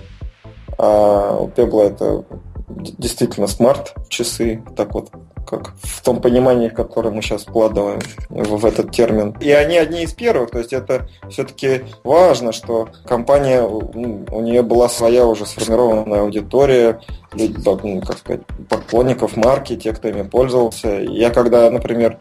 А 0.78 1.36
у 1.38 1.48
Pebble 1.48 1.82
это 1.82 2.24
действительно 2.68 3.46
смарт-часы, 3.46 4.62
так 4.76 4.94
вот 4.94 5.10
как 5.46 5.74
в 5.80 6.02
том 6.02 6.20
понимании, 6.20 6.68
которое 6.68 7.10
мы 7.10 7.22
сейчас 7.22 7.44
вкладываем 7.44 8.00
в, 8.28 8.58
в 8.58 8.66
этот 8.66 8.90
термин. 8.90 9.36
И 9.40 9.52
они 9.52 9.78
одни 9.78 10.02
из 10.02 10.12
первых, 10.12 10.50
то 10.50 10.58
есть 10.58 10.72
это 10.72 11.08
все-таки 11.30 11.84
важно, 12.02 12.50
что 12.50 12.88
компания, 13.06 13.62
у 13.62 14.40
нее 14.40 14.62
была 14.62 14.88
своя 14.88 15.24
уже 15.24 15.46
сформированная 15.46 16.22
аудитория, 16.22 17.00
ну, 17.34 18.00
как 18.00 18.18
сказать, 18.18 18.42
поклонников 18.68 19.36
марки, 19.36 19.76
те, 19.76 19.92
кто 19.92 20.08
ими 20.08 20.22
пользовался. 20.22 21.00
Я 21.00 21.30
когда, 21.30 21.70
например, 21.70 22.18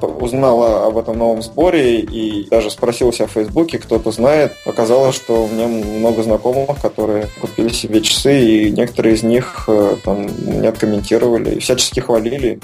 узнала 0.00 0.86
об 0.86 0.96
этом 0.96 1.18
новом 1.18 1.42
сборе 1.42 2.00
и 2.00 2.48
даже 2.48 2.70
спросил 2.70 3.12
себя 3.12 3.26
в 3.26 3.32
Фейсбуке, 3.32 3.78
кто-то 3.78 4.10
знает, 4.12 4.52
оказалось, 4.64 5.16
что 5.16 5.44
у 5.44 5.48
меня 5.48 5.66
много 5.66 6.22
знакомых, 6.22 6.80
которые 6.80 7.28
купили 7.40 7.68
себе 7.68 8.00
часы, 8.00 8.40
и 8.40 8.70
некоторые 8.70 9.14
из 9.14 9.22
них 9.22 9.64
э, 9.68 9.96
там 10.04 10.26
меня 10.46 10.70
откомментировали 10.70 11.56
и 11.56 11.58
всячески 11.58 12.00
хвалили 12.00 12.60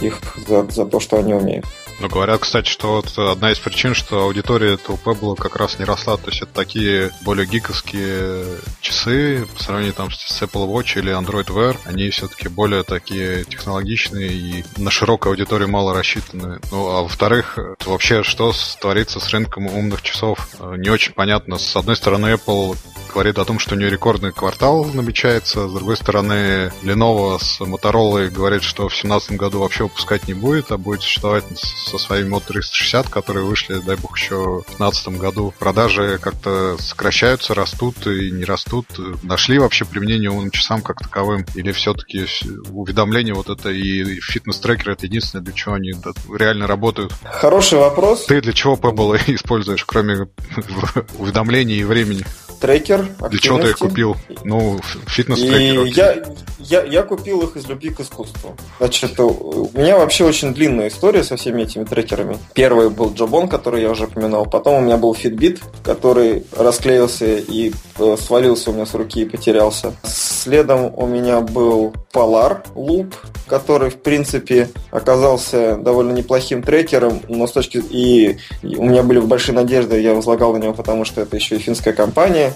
их 0.00 0.20
за, 0.46 0.66
за 0.70 0.86
то, 0.86 1.00
что 1.00 1.18
они 1.18 1.34
умеют. 1.34 1.66
Ну, 2.00 2.08
говорят, 2.08 2.40
кстати, 2.40 2.68
что 2.68 2.96
вот 2.96 3.18
одна 3.18 3.50
из 3.50 3.58
причин, 3.58 3.92
что 3.94 4.22
аудитория 4.22 4.74
этого 4.74 4.96
Pebble 4.96 5.34
как 5.34 5.56
раз 5.56 5.78
не 5.80 5.84
росла. 5.84 6.16
То 6.16 6.30
есть 6.30 6.42
это 6.42 6.52
такие 6.52 7.10
более 7.22 7.44
гиковские 7.44 8.44
часы 8.80 9.46
по 9.56 9.62
сравнению 9.62 9.94
там 9.94 10.10
с 10.12 10.42
Apple 10.42 10.68
Watch 10.68 10.96
или 10.98 11.12
Android 11.12 11.48
Wear. 11.48 11.76
Они 11.84 12.08
все-таки 12.10 12.48
более 12.48 12.84
такие 12.84 13.44
технологичные 13.44 14.28
и 14.30 14.64
на 14.76 14.92
широкую 14.92 15.30
аудиторию 15.30 15.68
мало 15.68 15.92
рассчитаны. 15.92 16.60
Ну, 16.70 16.88
а 16.88 17.02
во-вторых, 17.02 17.58
вообще, 17.84 18.22
что 18.22 18.52
творится 18.80 19.18
с 19.18 19.28
рынком 19.30 19.66
умных 19.66 20.02
часов, 20.02 20.48
не 20.76 20.90
очень 20.90 21.14
понятно. 21.14 21.58
С 21.58 21.74
одной 21.74 21.96
стороны, 21.96 22.34
Apple 22.34 22.76
говорит 23.12 23.38
о 23.38 23.44
том, 23.44 23.58
что 23.58 23.74
у 23.74 23.78
нее 23.78 23.90
рекордный 23.90 24.32
квартал 24.32 24.84
намечается. 24.84 25.68
С 25.68 25.72
другой 25.72 25.96
стороны, 25.96 26.72
Lenovo 26.82 27.38
с 27.38 27.60
Motorola 27.60 28.28
говорит, 28.28 28.62
что 28.62 28.84
в 28.84 28.92
2017 28.92 29.32
году 29.32 29.60
вообще 29.60 29.84
выпускать 29.84 30.28
не 30.28 30.34
будет, 30.34 30.70
а 30.70 30.78
будет 30.78 31.02
существовать 31.02 31.44
со 31.56 31.98
своими 31.98 32.28
Mod 32.28 32.44
360, 32.46 33.08
которые 33.08 33.44
вышли, 33.44 33.78
дай 33.78 33.96
бог, 33.96 34.16
еще 34.16 34.36
в 34.36 34.78
2015 34.78 35.08
году. 35.18 35.54
Продажи 35.58 36.18
как-то 36.20 36.76
сокращаются, 36.78 37.54
растут 37.54 38.06
и 38.06 38.30
не 38.30 38.44
растут. 38.44 38.86
Нашли 39.22 39.58
вообще 39.58 39.84
применение 39.84 40.30
умным 40.30 40.50
часам 40.50 40.82
как 40.82 40.98
таковым? 40.98 41.44
Или 41.54 41.72
все-таки 41.72 42.26
уведомления 42.70 43.34
вот 43.34 43.48
это 43.48 43.70
и 43.70 44.20
фитнес-трекер 44.20 44.90
это 44.90 45.06
единственное, 45.06 45.44
для 45.44 45.52
чего 45.52 45.74
они 45.74 45.92
реально 46.34 46.66
работают? 46.66 47.12
Хороший 47.24 47.78
вопрос. 47.78 48.26
Ты 48.26 48.40
для 48.40 48.52
чего 48.52 48.76
Pebble 48.76 49.20
используешь, 49.34 49.84
кроме 49.84 50.28
уведомлений 51.18 51.78
и 51.80 51.84
времени? 51.84 52.24
Трекер 52.60 53.08
Для 53.30 53.38
чего 53.38 53.58
ты 53.58 53.68
их 53.68 53.78
купил? 53.78 54.16
Ну, 54.44 54.78
фитнес-трекер. 55.06 55.84
Я, 55.84 56.22
я, 56.58 56.82
я 56.82 57.02
купил 57.02 57.42
их 57.42 57.56
из 57.56 57.66
любви 57.66 57.90
к 57.90 58.00
искусству. 58.00 58.56
Значит, 58.78 59.18
у 59.18 59.70
меня 59.74 59.98
вообще 59.98 60.24
очень 60.24 60.54
длинная 60.54 60.88
история 60.88 61.24
со 61.24 61.36
всеми 61.36 61.62
этими 61.62 61.84
трекерами. 61.84 62.38
Первый 62.54 62.90
был 62.90 63.12
Джобон, 63.12 63.48
который 63.48 63.82
я 63.82 63.90
уже 63.90 64.04
упоминал. 64.04 64.46
Потом 64.46 64.76
у 64.76 64.80
меня 64.80 64.96
был 64.96 65.14
Fitbit, 65.14 65.60
который 65.82 66.44
расклеился 66.56 67.36
и 67.36 67.72
э, 67.98 68.16
свалился 68.20 68.70
у 68.70 68.74
меня 68.74 68.86
с 68.86 68.94
руки 68.94 69.22
и 69.22 69.24
потерялся. 69.24 69.94
Следом 70.02 70.92
у 70.96 71.06
меня 71.06 71.40
был 71.40 71.94
Polar 72.12 72.64
Loop, 72.74 73.14
который, 73.46 73.90
в 73.90 73.96
принципе, 73.96 74.70
оказался 74.90 75.76
довольно 75.76 76.12
неплохим 76.12 76.62
трекером, 76.62 77.20
но 77.28 77.46
с 77.46 77.52
точки... 77.52 77.82
И 77.90 78.38
у 78.62 78.84
меня 78.84 79.02
были 79.02 79.20
большие 79.20 79.54
надежды, 79.54 80.00
я 80.00 80.14
возлагал 80.14 80.52
на 80.52 80.58
него, 80.58 80.72
потому 80.72 81.04
что 81.04 81.20
это 81.20 81.36
еще 81.36 81.56
и 81.56 81.58
финская 81.58 81.92
компания, 81.92 82.47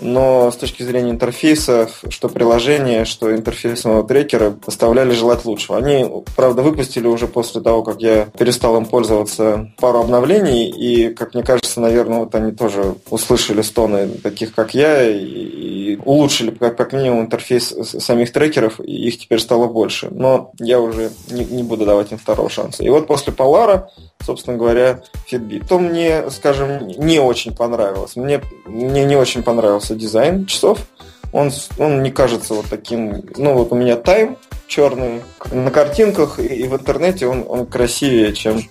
но 0.00 0.50
с 0.50 0.56
точки 0.56 0.82
зрения 0.82 1.10
интерфейса, 1.10 1.88
что 2.08 2.28
приложение, 2.28 3.04
что 3.04 3.34
интерфейс 3.34 3.80
самого 3.80 4.06
трекера 4.06 4.56
оставляли 4.66 5.12
желать 5.12 5.44
лучшего. 5.44 5.78
Они, 5.78 6.06
правда, 6.34 6.62
выпустили 6.62 7.06
уже 7.06 7.26
после 7.26 7.60
того, 7.60 7.82
как 7.82 8.00
я 8.00 8.26
перестал 8.38 8.76
им 8.76 8.86
пользоваться 8.86 9.70
пару 9.78 10.00
обновлений, 10.00 10.68
и, 10.68 11.12
как 11.14 11.34
мне 11.34 11.42
кажется, 11.42 11.80
наверное, 11.80 12.20
вот 12.20 12.34
они 12.34 12.52
тоже 12.52 12.94
услышали 13.10 13.62
стоны 13.62 14.08
таких, 14.08 14.54
как 14.54 14.74
я, 14.74 15.08
и 15.08 15.98
улучшили, 16.04 16.50
как, 16.50 16.76
как 16.76 16.92
минимум, 16.92 17.22
интерфейс 17.22 17.68
самих 17.68 18.32
трекеров, 18.32 18.80
и 18.80 19.08
их 19.08 19.18
теперь 19.18 19.40
стало 19.40 19.66
больше. 19.66 20.08
Но 20.10 20.52
я 20.58 20.80
уже 20.80 21.10
не, 21.30 21.44
не 21.44 21.62
буду 21.62 21.84
давать 21.84 22.12
им 22.12 22.18
второго 22.18 22.50
шанса. 22.50 22.82
И 22.82 22.88
вот 22.88 23.06
после 23.06 23.32
Polar, 23.32 23.86
собственно 24.24 24.56
говоря, 24.56 25.02
Fitbit, 25.30 25.66
то 25.68 25.78
мне, 25.78 26.30
скажем, 26.30 26.88
не 26.88 27.18
очень 27.20 27.54
понравилось. 27.54 28.16
Мне, 28.16 28.42
мне 28.66 29.04
не 29.04 29.16
очень 29.16 29.42
понравился 29.42 29.85
понравился 29.86 29.94
дизайн 29.94 30.46
часов. 30.46 30.80
Он, 31.32 31.50
он 31.78 32.02
не 32.02 32.10
кажется 32.10 32.54
вот 32.54 32.66
таким... 32.66 33.24
Ну, 33.36 33.54
вот 33.54 33.72
у 33.72 33.74
меня 33.74 33.96
тайм 33.96 34.36
черный. 34.68 35.22
На 35.50 35.70
картинках 35.70 36.38
и 36.38 36.66
в 36.66 36.74
интернете 36.74 37.26
он, 37.26 37.44
он 37.46 37.66
красивее, 37.66 38.32
чем 38.32 38.62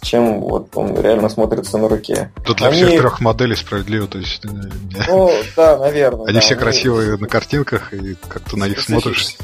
чем 0.00 0.40
вот 0.40 0.68
он 0.76 0.98
реально 0.98 1.28
смотрится 1.28 1.76
на 1.76 1.88
руке. 1.88 2.30
Тут 2.44 2.58
для 2.58 2.68
Они... 2.68 2.84
всех 2.84 3.00
трех 3.00 3.20
моделей 3.20 3.56
справедливо, 3.56 4.06
то 4.06 4.18
есть... 4.18 4.44
Э, 4.44 4.48
ну, 5.08 5.32
да, 5.56 5.76
наверное. 5.76 6.26
Они 6.26 6.34
да, 6.34 6.40
все 6.40 6.54
красивые 6.54 7.16
на 7.16 7.26
картинках, 7.26 7.92
и 7.92 8.14
как-то 8.28 8.56
на 8.56 8.68
них 8.68 8.80
смотришь. 8.80 9.36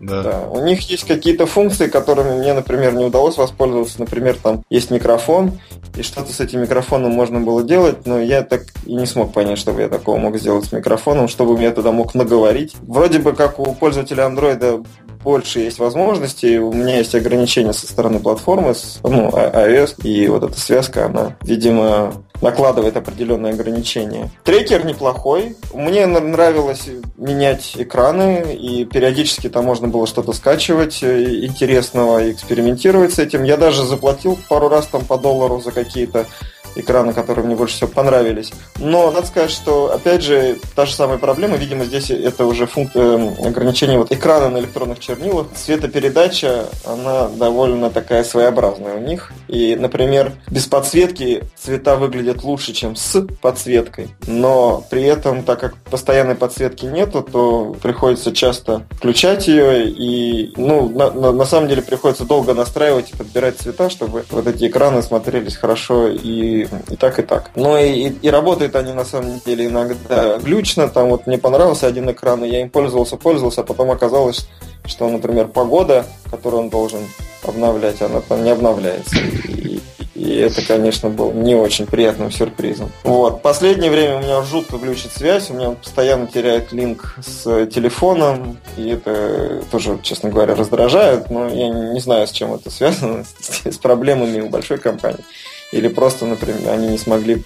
Да. 0.00 0.22
да. 0.22 0.48
У 0.50 0.62
них 0.64 0.88
есть 0.90 1.04
какие-то 1.04 1.46
функции, 1.46 1.86
которыми 1.86 2.38
мне, 2.38 2.52
например, 2.52 2.94
не 2.94 3.04
удалось 3.04 3.36
воспользоваться. 3.36 4.00
Например, 4.00 4.36
там 4.40 4.62
есть 4.70 4.90
микрофон, 4.90 5.58
и 5.96 6.02
что-то 6.02 6.32
с 6.32 6.40
этим 6.40 6.62
микрофоном 6.62 7.12
можно 7.12 7.40
было 7.40 7.62
делать, 7.62 8.06
но 8.06 8.20
я 8.20 8.42
так 8.42 8.62
и 8.84 8.94
не 8.94 9.06
смог 9.06 9.32
понять, 9.32 9.58
чтобы 9.58 9.82
я 9.82 9.88
такого 9.88 10.18
мог 10.18 10.36
сделать 10.36 10.66
с 10.66 10.72
микрофоном, 10.72 11.28
чтобы 11.28 11.60
я 11.60 11.70
туда 11.70 11.92
мог 11.92 12.14
наговорить. 12.14 12.74
Вроде 12.82 13.18
бы 13.18 13.32
как 13.32 13.58
у 13.58 13.74
пользователя 13.74 14.26
андроида 14.26 14.82
больше 15.26 15.58
есть 15.58 15.80
возможностей. 15.80 16.58
У 16.58 16.72
меня 16.72 16.98
есть 16.98 17.12
ограничения 17.16 17.72
со 17.72 17.88
стороны 17.88 18.20
платформы, 18.20 18.74
ну, 19.02 19.30
а, 19.32 19.68
iOS, 19.68 20.00
и 20.04 20.28
вот 20.28 20.44
эта 20.44 20.60
связка, 20.60 21.06
она, 21.06 21.36
видимо, 21.42 22.12
накладывает 22.40 22.96
определенные 22.96 23.52
ограничения. 23.52 24.30
Трекер 24.44 24.84
неплохой. 24.84 25.56
Мне 25.72 26.06
нравилось 26.06 26.88
менять 27.16 27.72
экраны, 27.76 28.54
и 28.54 28.84
периодически 28.84 29.48
там 29.48 29.64
можно 29.64 29.88
было 29.88 30.06
что-то 30.06 30.32
скачивать 30.32 31.02
э, 31.02 31.44
интересного, 31.44 32.30
экспериментировать 32.30 33.14
с 33.14 33.18
этим. 33.18 33.44
Я 33.44 33.56
даже 33.56 33.84
заплатил 33.84 34.38
пару 34.48 34.68
раз 34.68 34.86
там 34.86 35.04
по 35.04 35.18
доллару 35.18 35.60
за 35.60 35.72
какие-то 35.72 36.26
экраны, 36.76 37.12
которые 37.12 37.44
мне 37.44 37.56
больше 37.56 37.76
всего 37.76 37.88
понравились. 37.88 38.52
Но 38.78 39.10
надо 39.10 39.26
сказать, 39.26 39.50
что, 39.50 39.92
опять 39.92 40.22
же, 40.22 40.58
та 40.74 40.86
же 40.86 40.94
самая 40.94 41.18
проблема, 41.18 41.56
видимо, 41.56 41.84
здесь 41.84 42.10
это 42.10 42.46
уже 42.46 42.66
функ... 42.66 42.90
э, 42.94 43.30
ограничение 43.44 43.98
вот 43.98 44.12
экрана 44.12 44.50
на 44.50 44.58
электронных 44.58 45.00
чернилах. 45.00 45.48
Цветопередача, 45.54 46.66
она 46.84 47.28
довольно 47.28 47.90
такая 47.90 48.24
своеобразная 48.24 48.96
у 48.96 49.00
них. 49.00 49.32
И, 49.48 49.76
например, 49.76 50.32
без 50.50 50.66
подсветки 50.66 51.42
цвета 51.56 51.96
выглядят 51.96 52.44
лучше, 52.44 52.72
чем 52.72 52.96
с 52.96 53.26
подсветкой. 53.40 54.08
Но 54.26 54.84
при 54.90 55.02
этом, 55.02 55.42
так 55.42 55.60
как 55.60 55.76
постоянной 55.76 56.34
подсветки 56.34 56.86
нету, 56.86 57.22
то 57.22 57.76
приходится 57.82 58.32
часто 58.32 58.82
включать 58.90 59.48
ее. 59.48 59.88
И, 59.88 60.52
ну, 60.56 60.88
на, 60.88 61.10
на, 61.10 61.32
на 61.32 61.44
самом 61.44 61.68
деле 61.68 61.82
приходится 61.82 62.24
долго 62.24 62.54
настраивать 62.54 63.10
и 63.10 63.16
подбирать 63.16 63.58
цвета, 63.58 63.90
чтобы 63.90 64.24
вот 64.30 64.46
эти 64.46 64.66
экраны 64.66 65.02
смотрелись 65.02 65.56
хорошо 65.56 66.08
и 66.08 66.65
и, 66.88 66.96
так, 66.96 67.18
и 67.18 67.22
так. 67.22 67.50
Но 67.54 67.78
и, 67.78 68.08
и, 68.08 68.18
и 68.22 68.30
работают 68.30 68.76
они 68.76 68.92
на 68.92 69.04
самом 69.04 69.40
деле 69.44 69.66
иногда 69.66 70.38
глючно. 70.38 70.88
Там 70.88 71.08
вот 71.08 71.26
мне 71.26 71.38
понравился 71.38 71.86
один 71.86 72.10
экран, 72.10 72.44
и 72.44 72.48
я 72.48 72.62
им 72.62 72.70
пользовался, 72.70 73.16
пользовался, 73.16 73.62
а 73.62 73.64
потом 73.64 73.90
оказалось, 73.90 74.48
что, 74.84 75.08
например, 75.08 75.48
погода, 75.48 76.06
которую 76.30 76.64
он 76.64 76.68
должен 76.70 77.00
обновлять, 77.42 78.00
она 78.02 78.20
там 78.20 78.44
не 78.44 78.50
обновляется. 78.50 79.16
И, 79.48 79.80
и 80.14 80.36
это, 80.36 80.62
конечно, 80.66 81.10
был 81.10 81.32
не 81.32 81.54
очень 81.54 81.86
приятным 81.86 82.30
сюрпризом. 82.30 82.90
Вот. 83.04 83.42
Последнее 83.42 83.90
время 83.90 84.16
у 84.16 84.22
меня 84.22 84.42
жутко 84.42 84.78
глючит 84.78 85.12
связь, 85.12 85.50
у 85.50 85.54
меня 85.54 85.70
постоянно 85.72 86.26
теряет 86.26 86.72
линк 86.72 87.16
с 87.24 87.66
телефоном, 87.66 88.56
и 88.76 88.88
это 88.88 89.62
тоже, 89.70 89.98
честно 90.02 90.30
говоря, 90.30 90.54
раздражает, 90.54 91.30
но 91.30 91.48
я 91.48 91.68
не 91.68 92.00
знаю, 92.00 92.26
с 92.26 92.30
чем 92.30 92.54
это 92.54 92.70
связано, 92.70 93.24
с, 93.40 93.66
с 93.66 93.78
проблемами 93.78 94.40
у 94.40 94.48
большой 94.48 94.78
компании 94.78 95.24
или 95.72 95.88
просто, 95.88 96.26
например, 96.26 96.70
они 96.70 96.88
не 96.88 96.98
смогли 96.98 97.42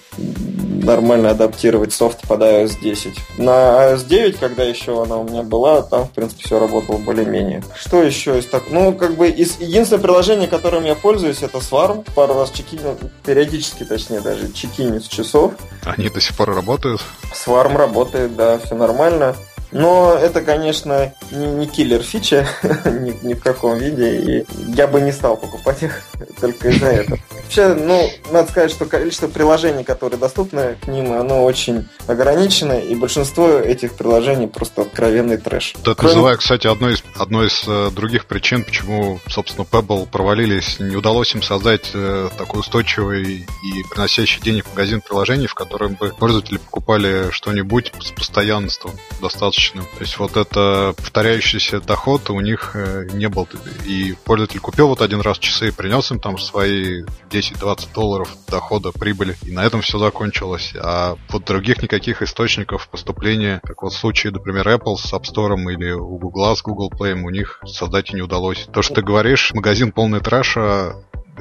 нормально 0.82 1.30
адаптировать 1.30 1.92
софт 1.92 2.26
под 2.26 2.40
iOS 2.40 2.80
10. 2.80 3.38
На 3.38 3.92
iOS 3.92 4.06
9, 4.06 4.38
когда 4.38 4.62
еще 4.62 5.02
она 5.02 5.16
у 5.16 5.24
меня 5.24 5.42
была, 5.42 5.82
там, 5.82 6.06
в 6.06 6.10
принципе, 6.10 6.44
все 6.44 6.58
работало 6.58 6.96
более-менее. 6.98 7.62
Что 7.74 8.02
еще 8.02 8.38
из 8.38 8.46
так? 8.46 8.64
Ну, 8.70 8.92
как 8.92 9.16
бы, 9.16 9.28
из... 9.28 9.58
единственное 9.60 10.02
приложение, 10.02 10.48
которым 10.48 10.84
я 10.84 10.94
пользуюсь, 10.94 11.42
это 11.42 11.58
Swarm. 11.58 12.06
Пару 12.14 12.34
раз 12.34 12.50
чекинил, 12.50 12.96
периодически, 13.24 13.84
точнее, 13.84 14.20
даже 14.20 14.52
чекиню 14.52 15.00
с 15.00 15.08
часов. 15.08 15.52
Они 15.84 16.08
до 16.08 16.20
сих 16.20 16.36
пор 16.36 16.54
работают? 16.54 17.02
Swarm 17.32 17.76
работает, 17.76 18.36
да, 18.36 18.58
все 18.58 18.74
нормально. 18.74 19.36
Но 19.72 20.14
это, 20.14 20.40
конечно, 20.40 21.12
не, 21.30 21.46
не 21.46 21.66
киллер 21.66 22.02
фича 22.02 22.46
ни, 22.84 23.26
ни 23.26 23.34
в 23.34 23.42
каком 23.42 23.78
виде, 23.78 24.16
и 24.16 24.46
я 24.74 24.88
бы 24.88 25.00
не 25.00 25.12
стал 25.12 25.36
покупать 25.36 25.82
их 25.84 26.02
только 26.40 26.70
из-за 26.70 26.86
этого. 26.86 27.18
Вообще, 27.50 27.74
ну, 27.74 28.08
надо 28.30 28.48
сказать, 28.48 28.70
что 28.70 28.84
количество 28.84 29.26
приложений, 29.26 29.82
которые 29.82 30.20
доступны 30.20 30.76
к 30.80 30.86
ним, 30.86 31.12
оно 31.12 31.42
очень 31.42 31.88
ограничено, 32.06 32.74
и 32.74 32.94
большинство 32.94 33.48
этих 33.48 33.94
приложений 33.94 34.46
просто 34.54 34.82
откровенный 34.82 35.36
трэш. 35.36 35.74
Это 35.80 35.96
Кроме... 35.96 36.14
называю, 36.14 36.38
кстати, 36.38 36.68
одной 36.68 36.92
из, 36.94 37.02
одной 37.18 37.48
из 37.48 37.64
э, 37.66 37.90
других 37.90 38.26
причин, 38.26 38.62
почему, 38.62 39.18
собственно, 39.26 39.66
Pebble 39.68 40.06
провалились. 40.06 40.78
Не 40.78 40.94
удалось 40.94 41.34
им 41.34 41.42
создать 41.42 41.90
э, 41.92 42.28
такой 42.38 42.60
устойчивый 42.60 43.24
и 43.24 43.82
приносящий 43.90 44.40
денег 44.40 44.66
магазин 44.70 45.00
приложений, 45.00 45.48
в 45.48 45.54
котором 45.54 45.94
бы 45.94 46.10
пользователи 46.16 46.58
покупали 46.58 47.32
что-нибудь 47.32 47.92
с 47.98 48.12
постоянством 48.12 48.92
достаточным. 49.20 49.82
То 49.82 50.02
есть 50.02 50.16
вот 50.18 50.36
это 50.36 50.94
повторяющийся 50.96 51.80
доход 51.80 52.30
у 52.30 52.38
них 52.40 52.70
э, 52.74 53.08
не 53.12 53.28
был. 53.28 53.48
И 53.86 54.14
пользователь 54.24 54.60
купил 54.60 54.86
вот 54.86 55.02
один 55.02 55.20
раз 55.20 55.40
часы 55.40 55.68
и 55.68 55.72
принес 55.72 56.12
им 56.12 56.20
там 56.20 56.38
свои 56.38 57.02
10-20 57.40 57.94
долларов 57.94 58.36
дохода, 58.48 58.92
прибыли. 58.92 59.36
И 59.42 59.52
на 59.52 59.64
этом 59.64 59.80
все 59.80 59.98
закончилось. 59.98 60.72
А 60.78 61.16
вот 61.30 61.44
других 61.44 61.82
никаких 61.82 62.22
источников 62.22 62.88
поступления, 62.88 63.60
как 63.64 63.82
вот 63.82 63.92
в 63.92 63.96
случае, 63.96 64.32
например, 64.32 64.68
Apple 64.68 64.96
с 64.96 65.12
App 65.12 65.22
Store 65.22 65.56
или 65.72 65.92
у 65.92 66.18
Google 66.18 66.54
с 66.54 66.62
Google 66.62 66.90
Play, 66.90 67.12
у 67.12 67.30
них 67.30 67.60
создать 67.66 68.10
и 68.10 68.16
не 68.16 68.22
удалось. 68.22 68.68
То, 68.72 68.82
что 68.82 68.96
ты 68.96 69.02
говоришь, 69.02 69.52
магазин 69.54 69.92
полный 69.92 70.20
трэша, 70.20 70.96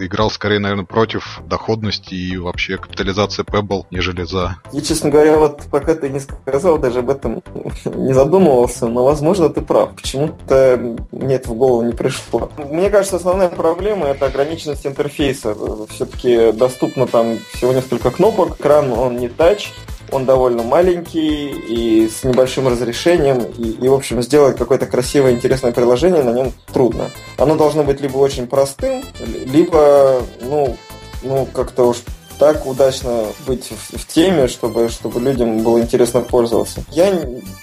играл 0.05 0.29
скорее, 0.29 0.59
наверное, 0.59 0.85
против 0.85 1.41
доходности 1.45 2.13
и 2.13 2.37
вообще 2.37 2.77
капитализации 2.77 3.43
Pebble, 3.43 3.85
нежели 3.91 4.23
за. 4.23 4.57
И, 4.73 4.81
честно 4.81 5.09
говоря, 5.09 5.37
вот 5.37 5.63
пока 5.71 5.95
ты 5.95 6.09
не 6.09 6.19
сказал, 6.19 6.77
даже 6.77 6.99
об 6.99 7.09
этом 7.09 7.41
не 7.85 8.13
задумывался, 8.13 8.87
но, 8.87 9.03
возможно, 9.03 9.49
ты 9.49 9.61
прав. 9.61 9.95
Почему-то 9.95 10.97
мне 11.11 11.35
это 11.35 11.49
в 11.49 11.55
голову 11.55 11.83
не 11.83 11.93
пришло. 11.93 12.51
Мне 12.57 12.89
кажется, 12.89 13.17
основная 13.17 13.49
проблема– 13.49 14.07
это 14.07 14.25
ограниченность 14.25 14.85
интерфейса. 14.85 15.55
Все-таки 15.89 16.51
доступно 16.51 17.07
там 17.07 17.37
всего 17.53 17.73
несколько 17.73 18.11
кнопок, 18.11 18.59
экран, 18.59 18.91
он 18.91 19.17
не 19.17 19.29
тач, 19.29 19.71
он 20.11 20.25
довольно 20.25 20.63
маленький 20.63 21.49
и 21.49 22.09
с 22.09 22.23
небольшим 22.23 22.67
разрешением, 22.67 23.43
и, 23.57 23.69
и 23.71 23.87
в 23.87 23.93
общем, 23.93 24.21
сделать 24.21 24.57
какое-то 24.57 24.85
красивое, 24.85 25.31
интересное 25.31 25.71
приложение 25.71 26.23
на 26.23 26.31
нем 26.31 26.53
трудно. 26.71 27.09
Оно 27.37 27.55
должно 27.55 27.83
быть 27.83 28.01
либо 28.01 28.17
очень 28.17 28.47
простым, 28.47 29.03
либо, 29.45 30.21
ну, 30.41 30.77
ну 31.23 31.47
как-то 31.53 31.89
уж 31.89 31.97
так 32.39 32.65
удачно 32.65 33.25
быть 33.45 33.69
в, 33.69 33.97
в 33.97 34.07
теме, 34.07 34.47
чтобы, 34.47 34.89
чтобы 34.89 35.19
людям 35.19 35.61
было 35.61 35.79
интересно 35.79 36.21
пользоваться. 36.21 36.83
Я 36.89 37.13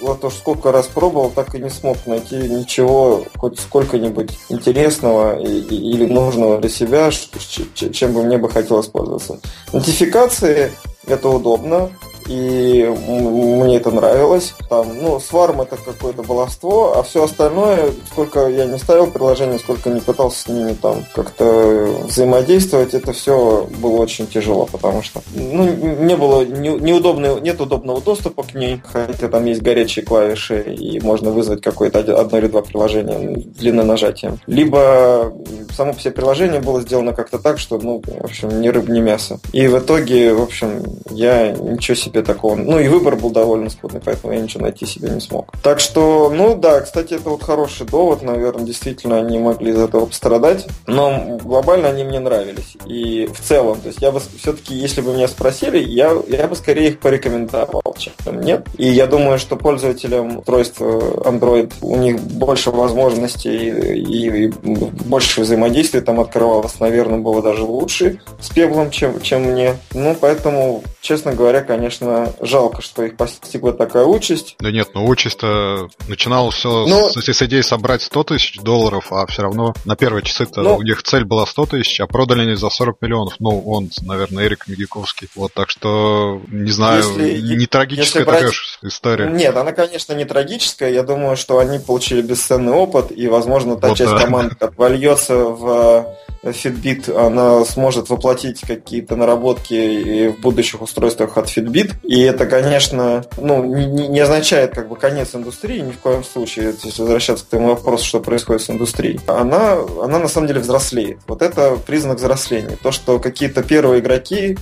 вот 0.01 0.23
уж 0.23 0.35
сколько 0.35 0.71
раз 0.71 0.87
пробовал, 0.87 1.31
так 1.31 1.55
и 1.55 1.59
не 1.59 1.71
смог 1.71 1.97
найти 2.07 2.37
ничего 2.37 3.25
хоть 3.37 3.59
сколько-нибудь 3.59 4.31
интересного 4.51 5.41
и, 5.41 5.61
и, 5.61 5.93
или 5.93 6.05
нужного 6.05 6.59
для 6.59 6.69
себя, 6.69 7.11
чем 7.11 8.13
бы 8.13 8.23
мне 8.23 8.37
бы 8.37 8.51
хотелось 8.51 8.87
пользоваться. 8.87 9.41
Нотификации 9.73 10.71
это 11.07 11.29
удобно, 11.29 11.91
и 12.29 12.85
мне 12.87 13.77
это 13.77 13.91
нравилось. 13.91 14.55
Там, 14.69 14.87
ну, 15.01 15.21
сварм 15.21 15.61
это 15.63 15.77
какое-то 15.77 16.23
баловство, 16.23 16.99
а 16.99 17.03
все 17.03 17.25
остальное, 17.25 17.91
сколько 18.11 18.49
я 18.49 18.67
не 18.67 18.79
ставил 18.79 19.09
приложение, 19.09 19.59
сколько 19.59 19.91
не 19.91 20.01
пытался 20.01 20.41
с 20.41 20.49
ними 20.49 20.75
там 20.81 21.05
как-то 21.15 21.89
взаимодействовать, 22.05 22.95
это 22.95 23.13
все 23.13 23.69
было 23.79 23.97
очень 23.97 24.27
тяжело, 24.27 24.67
потому 24.71 25.03
что 25.03 25.23
ну, 25.35 25.65
не 25.65 26.17
было 26.17 26.45
не, 26.45 26.69
неудобного, 26.69 27.39
нет 27.39 27.61
удобного 27.61 28.01
доступа 28.01 28.43
к 28.43 28.55
ней, 28.55 28.81
хотя 28.85 29.29
там 29.29 29.45
есть 29.45 29.63
горячие 29.63 30.05
клавиши, 30.05 30.63
и 30.63 31.01
можно 31.01 31.31
вызвать 31.31 31.63
какое-то 31.63 32.01
одно 32.01 32.39
или 32.39 32.47
два 32.47 32.63
приложения 32.63 33.37
длиннонажатием. 33.37 34.39
Либо 34.47 35.33
само 35.75 35.93
себе 35.95 36.13
приложение 36.13 36.61
было 36.61 36.81
сделано 36.81 37.13
как-то 37.13 37.39
так, 37.39 37.59
что, 37.59 37.79
ну, 37.79 38.03
в 38.05 38.25
общем, 38.25 38.61
ни 38.61 38.69
рыб, 38.69 38.89
ни 38.89 39.01
мясо. 39.01 39.39
И 39.53 39.67
в 39.69 39.79
итоге, 39.79 40.33
в 40.33 40.43
общем, 40.43 40.83
я 41.11 41.53
ничего 41.53 41.95
себе 41.95 42.16
себе 42.17 42.23
такого. 42.23 42.57
Ну 42.57 42.79
и 42.79 42.89
выбор 42.89 43.17
был 43.17 43.31
довольно 43.31 43.71
скудный, 43.71 44.01
поэтому 44.05 44.33
я 44.33 44.41
ничего 44.41 44.63
найти 44.63 44.87
себе 44.87 45.11
не 45.11 45.21
смог. 45.21 45.53
Так 45.63 45.81
что, 45.81 46.31
ну 46.35 46.57
да, 46.57 46.81
кстати, 46.81 47.15
это 47.15 47.31
вот 47.31 47.43
хороший 47.43 47.87
довод, 47.87 48.23
наверное, 48.23 48.65
действительно 48.65 49.19
они 49.19 49.39
могли 49.39 49.73
из 49.73 49.79
этого 49.79 50.07
пострадать, 50.07 50.67
но 50.87 51.39
глобально 51.43 51.89
они 51.89 52.05
мне 52.05 52.21
нравились. 52.21 52.77
И 52.87 53.29
в 53.33 53.41
целом, 53.41 53.81
то 53.81 53.89
есть 53.89 54.01
я 54.01 54.11
бы 54.11 54.21
все-таки, 54.39 54.75
если 54.75 55.01
бы 55.01 55.13
меня 55.13 55.29
спросили, 55.29 55.79
я, 55.79 56.17
я 56.29 56.49
бы 56.49 56.57
скорее 56.57 56.91
их 56.91 57.01
порекомендовал, 57.01 57.83
чем 57.99 58.41
нет. 58.41 58.67
И 58.79 58.89
я 58.89 59.07
думаю, 59.07 59.39
что 59.39 59.57
пользователям 59.57 60.39
устройств 60.39 60.81
Android 60.81 61.73
у 61.83 61.97
них 61.97 62.21
больше 62.21 62.71
возможностей 62.71 63.69
и, 63.69 64.47
и 64.47 64.49
больше 64.49 65.43
взаимодействия 65.43 66.01
там 66.01 66.21
открывалось, 66.21 66.81
наверное, 66.81 67.19
было 67.19 67.43
даже 67.43 67.63
лучше 67.63 68.21
с 68.41 68.49
Пеблом, 68.49 68.91
чем, 68.91 69.21
чем 69.21 69.43
мне. 69.43 69.75
Ну, 69.93 70.17
поэтому, 70.19 70.83
честно 71.01 71.33
говоря, 71.33 71.63
конечно, 71.63 72.06
конечно, 72.07 72.33
жалко, 72.41 72.83
что 72.83 73.05
их 73.05 73.17
постигла 73.17 73.73
такая 73.73 74.05
участь. 74.05 74.57
Да 74.61 74.71
нет, 74.71 74.89
ну 74.95 75.07
участь-то 75.07 75.89
начинало 76.09 76.51
все 76.51 76.87
Но... 76.87 77.09
с, 77.09 77.17
с 77.17 77.43
идеей 77.43 77.63
собрать 77.63 78.03
100 78.03 78.25
тысяч 78.25 78.61
долларов, 78.61 79.13
а 79.13 79.27
все 79.27 79.43
равно 79.43 79.75
на 79.85 79.97
первые 79.97 80.23
часы-то 80.23 80.63
Но... 80.63 80.77
у 80.77 80.83
них 80.83 81.03
цель 81.03 81.25
была 81.25 81.47
100 81.47 81.67
тысяч, 81.67 82.01
а 82.01 82.07
продали 82.07 82.43
они 82.43 82.55
за 82.55 82.71
40 82.71 83.01
миллионов. 83.03 83.35
Ну, 83.39 83.61
он, 83.61 83.91
наверное, 84.03 84.47
Эрик 84.47 84.69
Медиковский. 84.69 85.29
Вот, 85.35 85.53
так 85.53 85.71
что, 85.71 86.41
не 86.49 86.71
знаю, 86.71 86.99
если, 86.99 87.57
не 87.57 87.67
трагическая 87.67 88.25
брать... 88.25 88.41
такая 88.41 88.53
история. 88.83 89.31
Нет, 89.31 89.57
она, 89.57 89.73
конечно, 89.73 90.13
не 90.13 90.25
трагическая. 90.25 90.91
Я 90.91 91.03
думаю, 91.03 91.37
что 91.37 91.59
они 91.59 91.79
получили 91.79 92.23
бесценный 92.23 92.73
опыт, 92.73 93.13
и, 93.15 93.29
возможно, 93.29 93.77
та 93.77 93.89
вот 93.89 93.99
часть 93.99 94.13
да. 94.13 94.21
команды 94.21 94.57
вольется 94.77 95.37
в 95.37 96.17
Fitbit, 96.51 97.15
она 97.15 97.65
сможет 97.65 98.09
воплотить 98.09 98.61
какие-то 98.61 99.17
наработки 99.17 100.29
в 100.29 100.41
будущих 100.41 100.83
устройствах 100.83 101.37
от 101.37 101.47
Fitbit. 101.47 101.95
И 102.03 102.21
это, 102.21 102.47
конечно, 102.47 103.25
ну, 103.37 103.65
не, 103.65 104.09
не 104.09 104.21
означает 104.21 104.75
как 104.75 104.89
бы 104.89 104.97
конец 104.97 105.35
индустрии 105.35 105.81
ни 105.81 105.93
в 105.93 105.99
коем 105.99 106.25
случае, 106.25 106.75
если 106.83 107.03
возвращаться 107.03 107.45
к 107.45 107.49
тому 107.49 107.69
вопросу, 107.69 108.05
что 108.05 108.21
происходит 108.21 108.63
с 108.63 108.71
индустрией. 108.71 109.21
Она, 109.27 109.79
она 110.03 110.19
на 110.19 110.29
самом 110.29 110.47
деле 110.47 110.61
взрослеет. 110.61 111.19
Вот 111.27 111.43
это 111.43 111.77
признак 111.77 112.19
взросления. 112.19 112.77
То, 112.83 112.93
что 112.93 113.19
какие-то 113.19 113.63
первые 113.63 114.01
игроки 114.01 114.57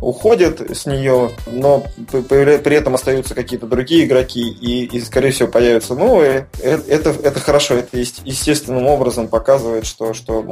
уходят 0.00 0.60
с 0.76 0.86
нее, 0.86 1.30
но 1.46 1.84
при 2.10 2.76
этом 2.76 2.94
остаются 2.94 3.34
какие-то 3.34 3.66
другие 3.66 4.04
игроки, 4.04 4.48
и, 4.48 4.84
и 4.84 5.00
скорее 5.00 5.30
всего, 5.30 5.48
появятся 5.48 5.94
новые. 5.94 6.48
Э, 6.60 6.78
это, 6.88 7.10
это 7.10 7.40
хорошо, 7.40 7.74
это 7.74 7.98
естественным 7.98 8.86
образом 8.86 9.28
показывает, 9.28 9.86
что, 9.86 10.14
что 10.14 10.44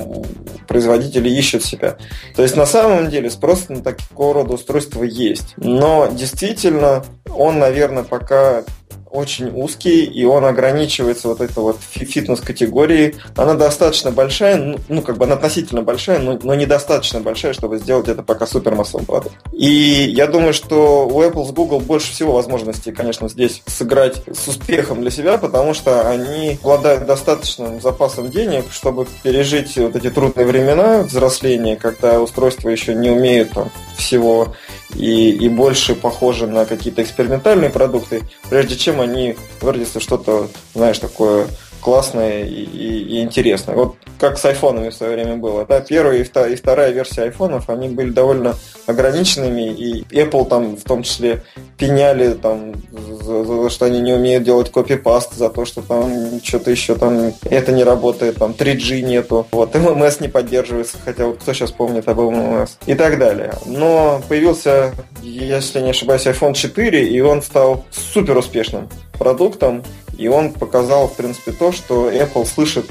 производители 0.67 1.29
ищут 1.29 1.65
себя. 1.65 1.97
То 2.35 2.43
есть, 2.43 2.57
на 2.57 2.67
самом 2.67 3.11
деле, 3.11 3.31
спрос 3.31 3.69
на 3.69 3.83
такого 3.83 4.35
рода 4.35 4.55
устройства 4.55 5.03
есть. 5.03 5.55
Но 5.57 6.09
действительно, 6.13 7.05
он, 7.29 7.59
наверное, 7.59 8.03
пока 8.03 8.65
очень 9.11 9.51
узкий, 9.51 10.05
и 10.05 10.25
он 10.25 10.45
ограничивается 10.45 11.29
вот 11.29 11.41
этой 11.41 11.59
вот 11.59 11.79
фитнес-категорией. 11.91 13.17
Она 13.37 13.55
достаточно 13.55 14.11
большая, 14.11 14.57
ну, 14.57 14.79
ну, 14.89 15.03
как 15.03 15.19
бы 15.19 15.25
она 15.25 15.35
относительно 15.35 15.83
большая, 15.83 16.19
но, 16.19 16.39
но 16.43 16.55
недостаточно 16.55 17.21
большая, 17.21 17.53
чтобы 17.53 17.79
сделать 17.79 18.09
это 18.09 18.23
пока 18.23 18.47
супермассовым 18.47 19.07
продуктом. 19.07 19.39
И 19.53 19.67
я 20.15 20.27
думаю, 20.27 20.53
что 20.53 21.09
у 21.09 21.23
Apple 21.23 21.47
с 21.47 21.53
Google 21.53 21.81
больше 21.81 22.13
всего 22.13 22.33
возможностей, 22.33 22.93
конечно, 22.93 23.29
здесь 23.29 23.63
сыграть 23.67 24.23
с 24.33 24.49
успехом 24.49 25.01
для 25.01 25.11
себя, 25.11 25.39
потому 25.39 25.75
что 25.75 26.09
они 26.09 26.59
обладают 26.63 27.07
достаточным 27.07 27.81
запасом 27.81 28.31
денег, 28.31 28.65
чтобы 28.71 29.07
пережить 29.23 29.77
вот 29.77 29.97
эти 29.97 30.11
трудные 30.11 30.47
времена 30.47 31.03
взросления, 31.03 31.77
когда 31.77 32.21
устройства 32.21 32.69
еще 32.69 32.95
не 32.95 33.11
умеют 33.11 33.51
там, 33.51 33.71
всего 33.97 34.55
и, 34.95 35.31
и 35.31 35.49
больше 35.49 35.95
похожи 35.95 36.47
на 36.47 36.65
какие-то 36.65 37.03
экспериментальные 37.03 37.71
продукты, 37.71 38.23
прежде 38.49 38.77
чем 38.77 39.01
они 39.01 39.37
выродятся 39.61 40.01
что-то, 40.01 40.49
знаешь, 40.75 40.99
такое 40.99 41.47
классное 41.81 42.45
и, 42.45 42.63
и, 42.63 43.19
и 43.19 43.23
интересное. 43.23 43.75
Вот 43.75 43.97
как 44.19 44.39
с 44.39 44.45
айфонами 44.45 44.91
в 44.91 44.95
свое 44.95 45.15
время 45.15 45.37
было. 45.37 45.65
Да, 45.65 45.81
первая 45.81 46.19
и 46.19 46.25
вторая, 46.25 46.53
и 46.53 46.57
вторая 46.57 46.91
версия 46.91 47.23
айфонов, 47.23 47.71
они 47.71 47.89
были 47.89 48.11
довольно 48.11 48.57
ограниченными, 48.87 49.73
и 49.73 50.03
Apple 50.11 50.49
там 50.49 50.77
в 50.77 50.83
том 50.83 51.03
числе 51.03 51.45
пеняли 51.77 52.35
там, 52.35 52.75
за, 52.93 53.45
за 53.45 53.71
что 53.71 53.87
они 53.87 54.01
не 54.01 54.13
умеют 54.13 54.45
делать 54.45 54.73
копипаст, 54.73 55.35
за 55.35 55.49
то, 55.51 55.65
что 55.65 55.83
там 55.83 56.41
что-то 56.43 56.71
еще 56.71 56.95
там 56.95 57.33
это 57.45 57.73
не 57.73 57.85
работает, 57.85 58.37
там 58.37 58.53
3G 58.53 59.03
нету, 59.03 59.47
вот, 59.53 59.75
ММС 59.75 60.21
не 60.21 60.29
поддерживается, 60.29 60.97
хотя 61.05 61.27
вот 61.27 61.39
кто 61.39 61.53
сейчас 61.53 61.71
помнит 61.71 62.09
об 62.09 62.19
ММС 62.19 62.79
и 62.87 62.95
так 62.95 63.19
далее. 63.19 63.53
Но 63.67 64.21
появился, 64.29 64.93
если 65.23 65.81
не 65.81 65.91
ошибаюсь, 65.91 66.27
iPhone 66.27 66.55
4, 66.55 67.07
и 67.07 67.21
он 67.21 67.43
стал 67.43 67.85
супер 67.91 68.37
успешным 68.37 68.89
продуктом, 69.19 69.83
и 70.19 70.29
он 70.29 70.53
показал, 70.53 71.09
в 71.09 71.15
принципе, 71.15 71.53
то, 71.53 71.73
что 71.73 72.11
Apple 72.11 72.45
слышит 72.45 72.87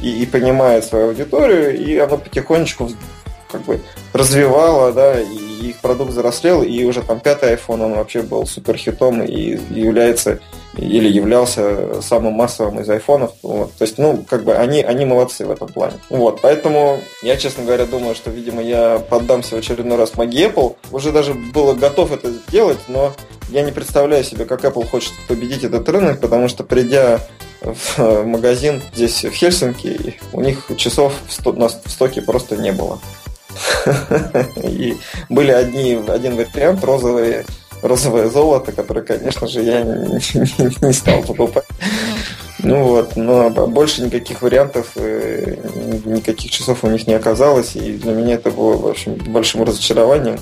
и, 0.00 0.22
и 0.22 0.26
понимает 0.26 0.84
свою 0.84 1.08
аудиторию, 1.08 1.78
и 1.78 1.96
оно 1.98 2.16
потихонечку 2.16 2.90
как 3.52 3.62
бы 3.62 3.80
развивало, 4.12 4.92
да, 4.92 5.20
и 5.20 5.68
их 5.68 5.80
продукт 5.80 6.10
взрослел, 6.10 6.62
и 6.62 6.84
уже 6.84 7.02
там 7.02 7.20
пятый 7.20 7.54
iPhone, 7.54 7.84
он 7.84 7.94
вообще 7.94 8.22
был 8.22 8.46
супер 8.46 8.76
хитом 8.76 9.22
и 9.22 9.58
является 9.70 10.40
или 10.76 11.08
являлся 11.08 12.00
самым 12.02 12.34
массовым 12.34 12.80
из 12.80 12.88
айфонов. 12.88 13.32
Вот. 13.42 13.72
То 13.74 13.84
есть, 13.84 13.98
ну, 13.98 14.24
как 14.28 14.44
бы 14.44 14.54
они, 14.54 14.82
они 14.82 15.04
молодцы 15.04 15.44
в 15.44 15.50
этом 15.50 15.68
плане. 15.68 15.94
Вот, 16.08 16.40
поэтому 16.40 17.00
я, 17.22 17.36
честно 17.36 17.64
говоря, 17.64 17.86
думаю, 17.86 18.14
что, 18.14 18.30
видимо, 18.30 18.62
я 18.62 18.98
поддамся 18.98 19.56
в 19.56 19.58
очередной 19.58 19.98
раз 19.98 20.16
магии 20.16 20.48
Apple. 20.48 20.76
Уже 20.92 21.12
даже 21.12 21.34
было 21.34 21.74
готов 21.74 22.12
это 22.12 22.30
сделать, 22.30 22.78
но 22.88 23.12
я 23.50 23.62
не 23.62 23.72
представляю 23.72 24.24
себе, 24.24 24.44
как 24.44 24.64
Apple 24.64 24.88
хочет 24.88 25.12
победить 25.28 25.64
этот 25.64 25.88
рынок, 25.88 26.20
потому 26.20 26.48
что 26.48 26.62
придя 26.62 27.20
в 27.60 28.24
магазин 28.24 28.80
здесь 28.94 29.24
в 29.24 29.32
Хельсинки, 29.32 30.18
у 30.32 30.40
них 30.40 30.70
часов 30.76 31.12
на 31.44 31.68
стоке 31.68 32.22
просто 32.22 32.56
не 32.56 32.72
было. 32.72 32.98
И 34.62 34.96
были 35.28 35.50
одни, 35.50 36.00
один 36.08 36.36
вариант 36.36 36.84
розовые 36.84 37.44
розовое 37.82 38.28
золото, 38.28 38.72
которое, 38.72 39.02
конечно 39.02 39.46
же, 39.46 39.62
я 39.62 39.82
не, 39.82 40.86
не 40.86 40.92
стал 40.92 41.22
покупать. 41.22 41.64
Ну 42.62 42.84
вот, 42.84 43.16
но 43.16 43.50
больше 43.50 44.02
никаких 44.02 44.42
вариантов, 44.42 44.92
э, 44.96 45.56
никаких 46.04 46.50
часов 46.50 46.84
у 46.84 46.88
них 46.88 47.06
не 47.06 47.14
оказалось, 47.14 47.74
и 47.74 47.92
для 47.92 48.12
меня 48.12 48.34
это 48.34 48.50
было, 48.50 48.76
в 48.76 48.86
общем, 48.86 49.14
большим 49.14 49.62
разочарованием. 49.62 50.38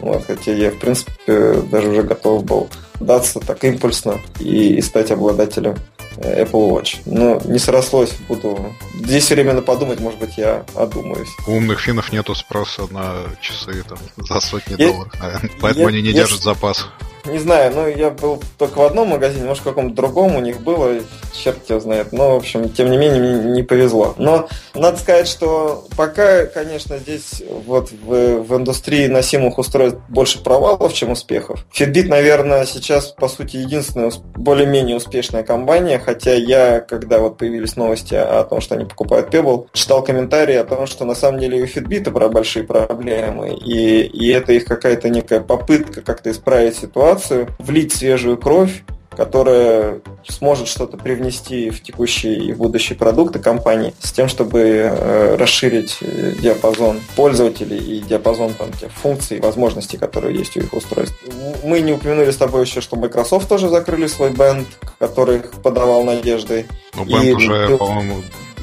Вот, 0.00 0.24
хотя 0.26 0.52
я, 0.52 0.70
в 0.70 0.78
принципе, 0.78 1.54
даже 1.70 1.88
уже 1.88 2.02
готов 2.02 2.44
был 2.44 2.68
даться 3.00 3.40
так 3.40 3.64
импульсно 3.64 4.20
и 4.38 4.80
стать 4.80 5.10
обладателем 5.10 5.76
Apple 6.16 6.70
Watch. 6.70 7.00
Но 7.04 7.40
не 7.44 7.58
срослось, 7.58 8.12
буду... 8.28 8.74
Здесь 8.94 9.30
временно 9.30 9.62
подумать, 9.62 10.00
может 10.00 10.18
быть, 10.18 10.36
я 10.38 10.64
одумаюсь. 10.74 11.28
У 11.46 11.52
умных 11.52 11.80
финнов 11.80 12.12
нету 12.12 12.34
спроса 12.34 12.86
на 12.90 13.24
часы 13.40 13.84
там, 13.88 13.98
за 14.16 14.40
сотни 14.40 14.76
я... 14.78 14.92
долларов, 14.92 15.12
поэтому 15.60 15.88
я... 15.88 15.88
они 15.88 16.02
не 16.02 16.10
я... 16.10 16.14
держат 16.22 16.42
запас. 16.42 16.86
Не 17.26 17.38
знаю, 17.38 17.72
ну 17.74 17.88
я 17.88 18.10
был 18.10 18.40
только 18.58 18.78
в 18.78 18.82
одном 18.82 19.08
магазине, 19.08 19.46
может 19.46 19.62
в 19.62 19.66
каком-то 19.66 19.94
другом 19.94 20.36
у 20.36 20.40
них 20.40 20.60
было, 20.60 21.00
черт 21.32 21.68
его 21.68 21.80
знает. 21.80 22.12
Но, 22.12 22.32
в 22.32 22.36
общем, 22.36 22.68
тем 22.68 22.90
не 22.90 22.96
менее, 22.96 23.20
мне 23.20 23.50
не 23.52 23.62
повезло. 23.62 24.14
Но 24.18 24.48
надо 24.74 24.98
сказать, 24.98 25.28
что 25.28 25.84
пока, 25.96 26.46
конечно, 26.46 26.98
здесь 26.98 27.42
вот 27.66 27.90
в, 27.90 28.42
в 28.42 28.56
индустрии 28.56 29.06
носимых 29.06 29.58
устройств 29.58 29.98
больше 30.08 30.42
провалов, 30.42 30.92
чем 30.92 31.10
успехов. 31.10 31.64
Fitbit, 31.72 32.08
наверное, 32.08 32.66
сейчас, 32.66 33.06
по 33.06 33.28
сути, 33.28 33.56
единственная 33.56 34.12
более-менее 34.34 34.96
успешная 34.96 35.42
компания, 35.42 35.98
хотя 35.98 36.34
я, 36.34 36.80
когда 36.80 37.18
вот 37.18 37.38
появились 37.38 37.76
новости 37.76 38.14
о 38.14 38.44
том, 38.44 38.60
что 38.60 38.74
они 38.74 38.84
покупают 38.84 39.32
Pebble, 39.34 39.66
читал 39.72 40.02
комментарии 40.02 40.54
о 40.54 40.64
том, 40.64 40.86
что 40.86 41.04
на 41.04 41.14
самом 41.14 41.40
деле 41.40 41.62
у 41.62 41.66
Fitbit 41.66 42.10
большие 42.28 42.64
проблемы, 42.64 43.54
и, 43.54 44.02
и 44.02 44.28
это 44.30 44.52
их 44.52 44.64
какая-то 44.64 45.08
некая 45.08 45.40
попытка 45.40 46.02
как-то 46.02 46.30
исправить 46.30 46.76
ситуацию, 46.76 47.15
ситуацию, 47.16 47.48
влить 47.58 47.92
свежую 47.92 48.36
кровь, 48.36 48.82
которая 49.10 50.00
сможет 50.28 50.68
что-то 50.68 50.98
привнести 50.98 51.70
в 51.70 51.82
текущие 51.82 52.36
и 52.44 52.52
будущие 52.52 52.98
продукты 52.98 53.38
компании 53.38 53.94
с 53.98 54.12
тем, 54.12 54.28
чтобы 54.28 54.60
э, 54.60 55.36
расширить 55.36 55.98
э, 56.02 56.32
диапазон 56.38 57.00
пользователей 57.16 57.78
и 57.78 58.00
диапазон 58.00 58.52
там, 58.52 58.70
тех 58.72 58.92
функций 58.92 59.38
и 59.38 59.40
возможностей, 59.40 59.96
которые 59.96 60.36
есть 60.36 60.56
у 60.58 60.60
их 60.60 60.74
устройств. 60.74 61.16
Мы 61.64 61.80
не 61.80 61.92
упомянули 61.92 62.30
с 62.30 62.36
тобой 62.36 62.66
еще, 62.66 62.82
что 62.82 62.96
Microsoft 62.96 63.48
тоже 63.48 63.70
закрыли 63.70 64.06
свой 64.06 64.30
бенд, 64.30 64.66
который 64.98 65.40
подавал 65.62 66.04
надежды. 66.04 66.66
Ну, 66.94 67.06
бенд 67.06 67.36
уже, 67.36 67.78
по-моему, 67.78 68.16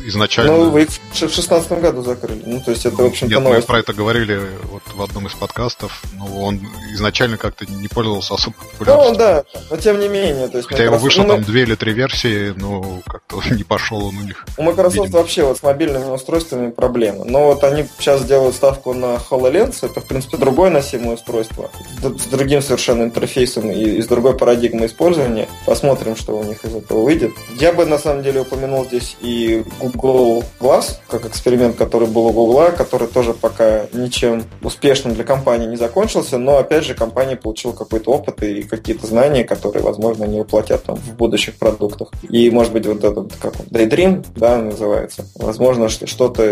изначально... 0.07 0.53
Ну, 0.53 0.69
вы 0.69 0.83
их 0.83 0.89
в 1.11 1.15
шестнадцатом 1.15 1.81
году 1.81 2.01
закрыли. 2.03 2.43
Ну, 2.45 2.61
то 2.61 2.71
есть 2.71 2.85
это, 2.85 2.95
в 2.95 3.05
общем-то, 3.05 3.33
Нет, 3.33 3.43
новость. 3.43 3.67
мы 3.67 3.67
про 3.67 3.79
это 3.79 3.93
говорили 3.93 4.39
вот 4.71 4.83
в 4.93 5.01
одном 5.01 5.27
из 5.27 5.33
подкастов. 5.33 6.01
но 6.13 6.25
он 6.25 6.59
изначально 6.91 7.37
как-то 7.37 7.65
не 7.65 7.87
пользовался 7.87 8.35
особо 8.35 8.55
популярностью. 8.71 9.11
Ну, 9.13 9.17
да, 9.17 9.43
но 9.69 9.77
тем 9.77 9.99
не 9.99 10.07
менее. 10.07 10.47
То 10.47 10.57
есть 10.57 10.69
Хотя 10.69 10.83
его 10.83 10.97
вышло 10.97 11.23
ну, 11.23 11.29
там 11.29 11.39
мы... 11.39 11.45
две 11.45 11.63
или 11.63 11.75
три 11.75 11.93
версии, 11.93 12.53
но 12.55 13.01
как-то 13.05 13.41
не 13.53 13.63
пошел 13.63 14.05
он 14.05 14.17
у 14.17 14.21
них. 14.21 14.45
У 14.57 14.63
Microsoft 14.63 14.95
видимо. 14.95 15.19
вообще 15.19 15.43
вот 15.43 15.57
с 15.57 15.63
мобильными 15.63 16.05
устройствами 16.05 16.71
проблемы. 16.71 17.25
Но 17.25 17.45
вот 17.47 17.63
они 17.63 17.85
сейчас 17.97 18.23
делают 18.25 18.55
ставку 18.55 18.93
на 18.93 19.15
HoloLens. 19.29 19.77
Это, 19.81 20.01
в 20.01 20.07
принципе, 20.07 20.37
другое 20.37 20.69
носимое 20.69 21.15
устройство. 21.15 21.69
С 22.01 22.25
другим 22.25 22.61
совершенно 22.61 23.03
интерфейсом 23.03 23.71
и, 23.71 23.81
и 23.81 24.01
с 24.01 24.07
другой 24.07 24.37
парадигмой 24.37 24.87
использования. 24.87 25.47
Посмотрим, 25.65 26.15
что 26.15 26.37
у 26.37 26.43
них 26.43 26.63
из 26.65 26.75
этого 26.75 27.03
выйдет. 27.03 27.31
Я 27.59 27.73
бы, 27.73 27.85
на 27.85 27.97
самом 27.97 28.23
деле, 28.23 28.41
упомянул 28.41 28.85
здесь 28.85 29.15
и 29.21 29.63
Google 29.79 29.92
Glass, 29.93 30.97
как 31.07 31.25
эксперимент, 31.25 31.75
который 31.75 32.07
был 32.07 32.27
у 32.27 32.31
Google, 32.31 32.71
который 32.75 33.07
тоже 33.07 33.33
пока 33.33 33.85
ничем 33.93 34.43
успешным 34.61 35.13
для 35.13 35.23
компании 35.23 35.67
не 35.67 35.75
закончился, 35.75 36.37
но 36.37 36.57
опять 36.57 36.83
же 36.83 36.93
компания 36.93 37.35
получила 37.35 37.71
какой-то 37.73 38.11
опыт 38.11 38.41
и 38.43 38.63
какие-то 38.63 39.07
знания, 39.07 39.43
которые, 39.43 39.83
возможно, 39.83 40.25
не 40.25 40.39
воплотят 40.39 40.83
там, 40.83 40.95
в 40.95 41.15
будущих 41.15 41.55
продуктах. 41.55 42.09
И, 42.29 42.49
может 42.49 42.73
быть, 42.73 42.85
вот 42.85 43.03
этот, 43.03 43.33
как 43.41 43.53
он, 43.59 43.65
Daydream, 43.67 44.25
да, 44.35 44.57
называется. 44.57 45.25
Возможно, 45.35 45.89
что 45.89 46.07
что-то 46.07 46.43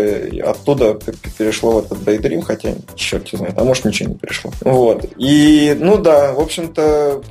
оттуда 0.44 0.98
перешло 1.38 1.72
в 1.72 1.86
этот 1.86 1.98
Daydream, 1.98 2.42
хотя 2.42 2.74
черт 2.94 3.28
его 3.28 3.38
знает, 3.38 3.58
а 3.58 3.64
может 3.64 3.84
ничего 3.84 4.10
не 4.10 4.16
перешло. 4.16 4.50
Вот. 4.60 5.04
И, 5.16 5.76
ну 5.78 5.98
да, 5.98 6.32
в 6.32 6.40
общем-то, 6.40 7.22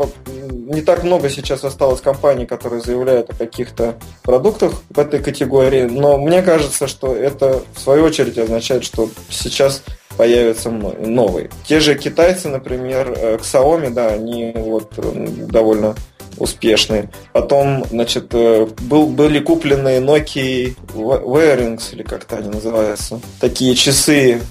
не 0.49 0.81
так 0.81 1.03
много 1.03 1.29
сейчас 1.29 1.63
осталось 1.63 2.01
компаний, 2.01 2.45
которые 2.45 2.81
заявляют 2.81 3.29
о 3.29 3.33
каких-то 3.33 3.95
продуктах 4.23 4.73
в 4.89 4.99
этой 4.99 5.19
категории, 5.19 5.83
но 6.01 6.17
мне 6.17 6.41
кажется, 6.41 6.87
что 6.87 7.15
это 7.15 7.61
в 7.75 7.79
свою 7.79 8.05
очередь 8.05 8.37
означает, 8.37 8.83
что 8.83 9.09
сейчас 9.29 9.83
появятся 10.17 10.69
новые. 10.69 11.49
Те 11.65 11.79
же 11.79 11.95
китайцы, 11.95 12.49
например, 12.49 13.13
э, 13.15 13.37
Xiaomi, 13.37 13.91
да, 13.91 14.07
они 14.07 14.51
вот 14.55 14.93
довольно 15.47 15.95
успешные. 16.41 17.09
Потом, 17.33 17.85
значит, 17.89 18.33
э, 18.33 18.67
был, 18.81 19.07
были 19.07 19.39
куплены 19.39 19.99
Nokia 19.99 20.75
Wearings, 20.93 21.93
или 21.93 22.03
как-то 22.03 22.37
они 22.37 22.49
называются. 22.49 23.19
Такие 23.39 23.75
часы, 23.75 24.41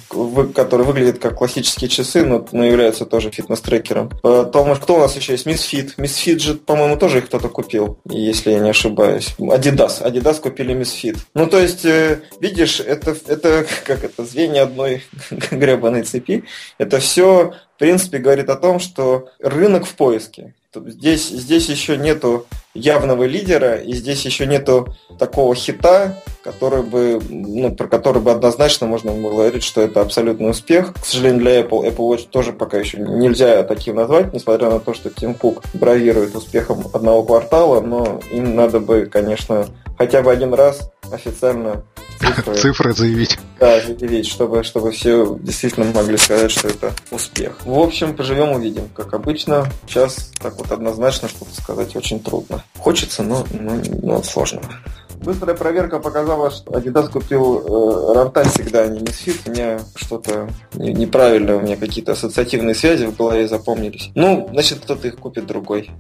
которые 0.55 0.87
выглядят 0.87 1.19
как 1.19 1.37
классические 1.37 1.89
часы, 1.91 2.25
но, 2.25 2.47
но 2.53 2.65
являются 2.65 3.05
тоже 3.05 3.31
фитнес-трекером. 3.31 4.11
Потом, 4.23 4.75
кто 4.77 4.97
у 4.97 4.99
нас 4.99 5.17
еще 5.17 5.33
есть? 5.33 5.47
Misfit. 5.47 5.97
Misfit 5.97 6.39
же, 6.39 6.55
по-моему, 6.55 6.97
тоже 6.97 7.19
их 7.19 7.27
кто-то 7.27 7.49
купил, 7.49 7.99
если 8.09 8.53
я 8.53 8.61
не 8.61 8.71
ошибаюсь. 8.71 9.35
Adidas. 9.39 10.03
Adidas 10.03 10.41
купили 10.41 10.75
Misfit. 10.75 11.19
Ну, 11.35 11.47
то 11.47 11.59
есть, 11.59 11.85
э, 11.85 12.23
видишь, 12.41 12.81
это, 12.81 13.17
это 13.27 13.67
как 13.85 14.05
это, 14.05 14.25
звенья 14.25 14.63
одной 14.63 15.03
гребаной 15.51 16.03
цепи. 16.03 16.45
Это 16.79 17.01
все, 17.01 17.53
в 17.77 17.79
принципе, 17.79 18.19
говорит 18.19 18.49
о 18.49 18.57
том, 18.57 18.79
что 18.79 19.29
рынок 19.41 19.87
в 19.87 19.95
поиске. 19.95 20.55
Здесь, 20.73 21.29
здесь 21.29 21.69
еще 21.69 21.97
нету 21.97 22.47
явного 22.75 23.25
лидера, 23.25 23.75
и 23.75 23.93
здесь 23.93 24.25
еще 24.25 24.47
нету 24.47 24.95
такого 25.19 25.53
хита, 25.57 26.23
который 26.45 26.85
бы, 26.85 27.21
ну, 27.29 27.75
про 27.75 27.89
который 27.89 28.23
бы 28.23 28.31
однозначно 28.31 28.87
можно 28.87 29.11
было 29.11 29.31
говорить, 29.31 29.65
что 29.65 29.81
это 29.81 30.01
абсолютный 30.01 30.51
успех. 30.51 30.95
К 30.95 31.05
сожалению, 31.05 31.41
для 31.41 31.61
Apple, 31.63 31.89
Apple 31.89 32.09
Watch 32.09 32.29
тоже 32.31 32.53
пока 32.53 32.79
еще 32.79 32.99
нельзя 32.99 33.65
таким 33.65 33.97
назвать, 33.97 34.33
несмотря 34.33 34.71
на 34.71 34.79
то, 34.79 34.95
что 34.95 35.11
Тим 35.11 35.35
Кук 35.35 35.65
бравирует 35.75 36.37
успехом 36.37 36.85
одного 36.93 37.25
квартала, 37.25 37.81
но 37.81 38.21
им 38.31 38.55
надо 38.55 38.79
бы, 38.79 39.07
конечно, 39.07 39.67
хотя 39.99 40.23
бы 40.23 40.31
один 40.31 40.55
раз 40.55 40.93
официально 41.11 41.85
цифры, 42.21 42.55
цифры 42.55 42.93
заявить. 42.93 43.39
Да, 43.59 43.81
заявить, 43.81 44.27
чтобы, 44.27 44.63
чтобы 44.63 44.93
все 44.93 45.37
действительно 45.41 45.87
могли 45.93 46.17
сказать, 46.17 46.51
что 46.51 46.69
это 46.69 46.93
успех. 47.11 47.65
В 47.65 47.79
общем, 47.79 48.15
поживем, 48.17 48.53
увидим. 48.53 48.89
Как 48.95 49.15
обычно, 49.15 49.71
сейчас 49.87 50.33
так 50.41 50.57
вот 50.57 50.71
однозначно 50.71 51.29
что-то 51.29 51.55
сказать 51.55 51.97
очень 51.97 52.21
трудно. 52.21 52.63
Хочется, 52.79 53.23
но, 53.23 53.47
но, 53.51 53.81
но 54.03 54.23
сложно. 54.23 54.63
Быстрая 55.23 55.55
проверка 55.55 55.99
показала, 55.99 56.51
что 56.51 56.73
Adidas 56.73 57.11
купил 57.11 57.59
э, 57.59 58.15
Равталь 58.15 58.49
всегда, 58.49 58.85
а 58.85 58.89
не 58.89 59.01
Misfit. 59.01 59.41
У 59.47 59.51
меня 59.51 59.79
что-то 59.95 60.49
неправильно, 60.73 61.57
у 61.57 61.61
меня 61.61 61.77
какие-то 61.77 62.13
ассоциативные 62.13 62.75
связи 62.75 63.05
в 63.05 63.17
голове 63.17 63.47
запомнились. 63.47 64.11
Ну, 64.15 64.49
значит, 64.53 64.81
кто-то 64.81 65.09
их 65.09 65.17
купит 65.17 65.47
другой. 65.47 65.91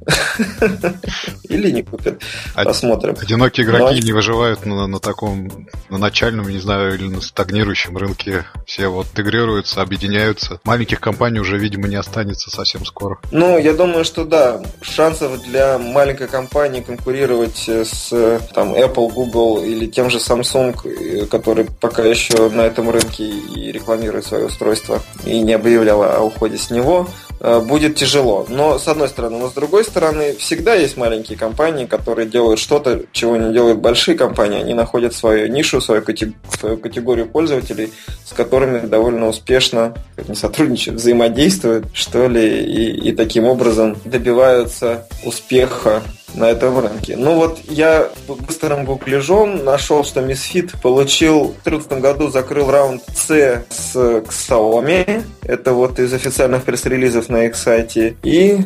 Или 1.50 1.70
не 1.70 1.82
купит. 1.82 2.22
Посмотрим. 2.54 3.14
Одинокие 3.20 3.66
игроки 3.66 4.00
не 4.02 4.12
выживают 4.12 4.64
на, 4.64 4.98
таком, 5.00 5.66
на 5.90 5.98
начальном, 5.98 6.48
не 6.48 6.58
знаю, 6.58 6.94
или 6.94 7.08
на 7.08 7.20
стагнирующем 7.20 7.96
рынке. 7.96 8.44
Все 8.66 8.88
вот 8.88 9.06
интегрируются, 9.08 9.82
объединяются. 9.82 10.60
Маленьких 10.64 11.00
компаний 11.00 11.40
уже, 11.40 11.58
видимо, 11.58 11.88
не 11.88 11.96
останется 11.96 12.50
совсем 12.50 12.84
скоро. 12.86 13.18
Ну, 13.32 13.58
я 13.58 13.74
думаю, 13.74 14.04
что 14.04 14.24
да. 14.24 14.62
Шансов 14.80 15.42
для 15.42 15.78
маленькой 15.78 16.28
компании 16.28 16.80
конкурировать 16.80 17.68
с 17.68 18.10
там 18.54 18.74
Apple, 18.74 19.09
Google 19.10 19.62
или 19.62 19.86
тем 19.86 20.10
же 20.10 20.18
Samsung, 20.18 20.76
э, 20.84 21.26
который 21.26 21.66
пока 21.80 22.02
еще 22.02 22.48
на 22.50 22.62
этом 22.62 22.90
рынке 22.90 23.24
и 23.24 23.72
рекламирует 23.72 24.26
свое 24.26 24.46
устройство 24.46 25.00
и 25.24 25.40
не 25.40 25.52
объявляла 25.52 26.16
о 26.16 26.22
уходе 26.22 26.58
с 26.58 26.70
него, 26.70 27.08
э, 27.40 27.60
будет 27.60 27.96
тяжело. 27.96 28.46
Но 28.48 28.78
с 28.78 28.88
одной 28.88 29.08
стороны, 29.08 29.38
но 29.38 29.50
с 29.50 29.52
другой 29.52 29.84
стороны, 29.84 30.34
всегда 30.38 30.74
есть 30.74 30.96
маленькие 30.96 31.38
компании, 31.38 31.86
которые 31.86 32.28
делают 32.28 32.60
что-то, 32.60 33.02
чего 33.12 33.36
не 33.36 33.52
делают 33.52 33.78
большие 33.78 34.16
компании. 34.16 34.60
Они 34.60 34.74
находят 34.74 35.14
свою 35.14 35.48
нишу, 35.48 35.80
свою, 35.80 36.02
категорию 36.02 37.26
пользователей, 37.26 37.92
с 38.24 38.32
которыми 38.32 38.86
довольно 38.86 39.28
успешно 39.28 39.94
не 40.28 40.34
сотрудничают, 40.34 41.00
взаимодействуют, 41.00 41.86
что 41.94 42.28
ли, 42.28 42.64
и, 42.64 43.08
и 43.08 43.12
таким 43.12 43.46
образом 43.46 43.96
добиваются 44.04 45.06
успеха 45.24 46.02
на 46.34 46.50
этом 46.50 46.78
рынке. 46.78 47.16
Ну 47.16 47.34
вот 47.34 47.58
я 47.68 48.08
быстрым 48.28 48.84
гугляжом 48.84 49.64
нашел, 49.64 50.04
что 50.04 50.20
Misfit 50.20 50.80
получил 50.80 51.54
в 51.60 51.64
2014 51.64 51.92
году 52.00 52.28
закрыл 52.28 52.70
раунд 52.70 53.02
С 53.14 53.64
с 53.68 53.94
Xiaomi. 53.94 55.24
Это 55.42 55.72
вот 55.72 55.98
из 55.98 56.12
официальных 56.12 56.64
пресс-релизов 56.64 57.28
на 57.28 57.44
их 57.44 57.56
сайте. 57.56 58.16
И 58.22 58.60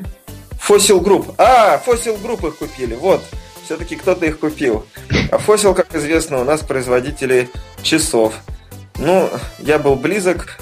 Fossil 0.66 1.02
Group. 1.02 1.34
А, 1.38 1.80
Fossil 1.84 2.20
Group 2.22 2.48
их 2.48 2.56
купили. 2.56 2.94
Вот. 2.94 3.22
Все-таки 3.64 3.96
кто-то 3.96 4.26
их 4.26 4.38
купил. 4.38 4.86
А 5.30 5.36
Fossil, 5.36 5.74
как 5.74 5.94
известно, 5.94 6.40
у 6.40 6.44
нас 6.44 6.60
производители 6.60 7.48
часов. 7.82 8.34
Ну, 8.96 9.28
я 9.58 9.78
был 9.78 9.96
близок, 9.96 10.58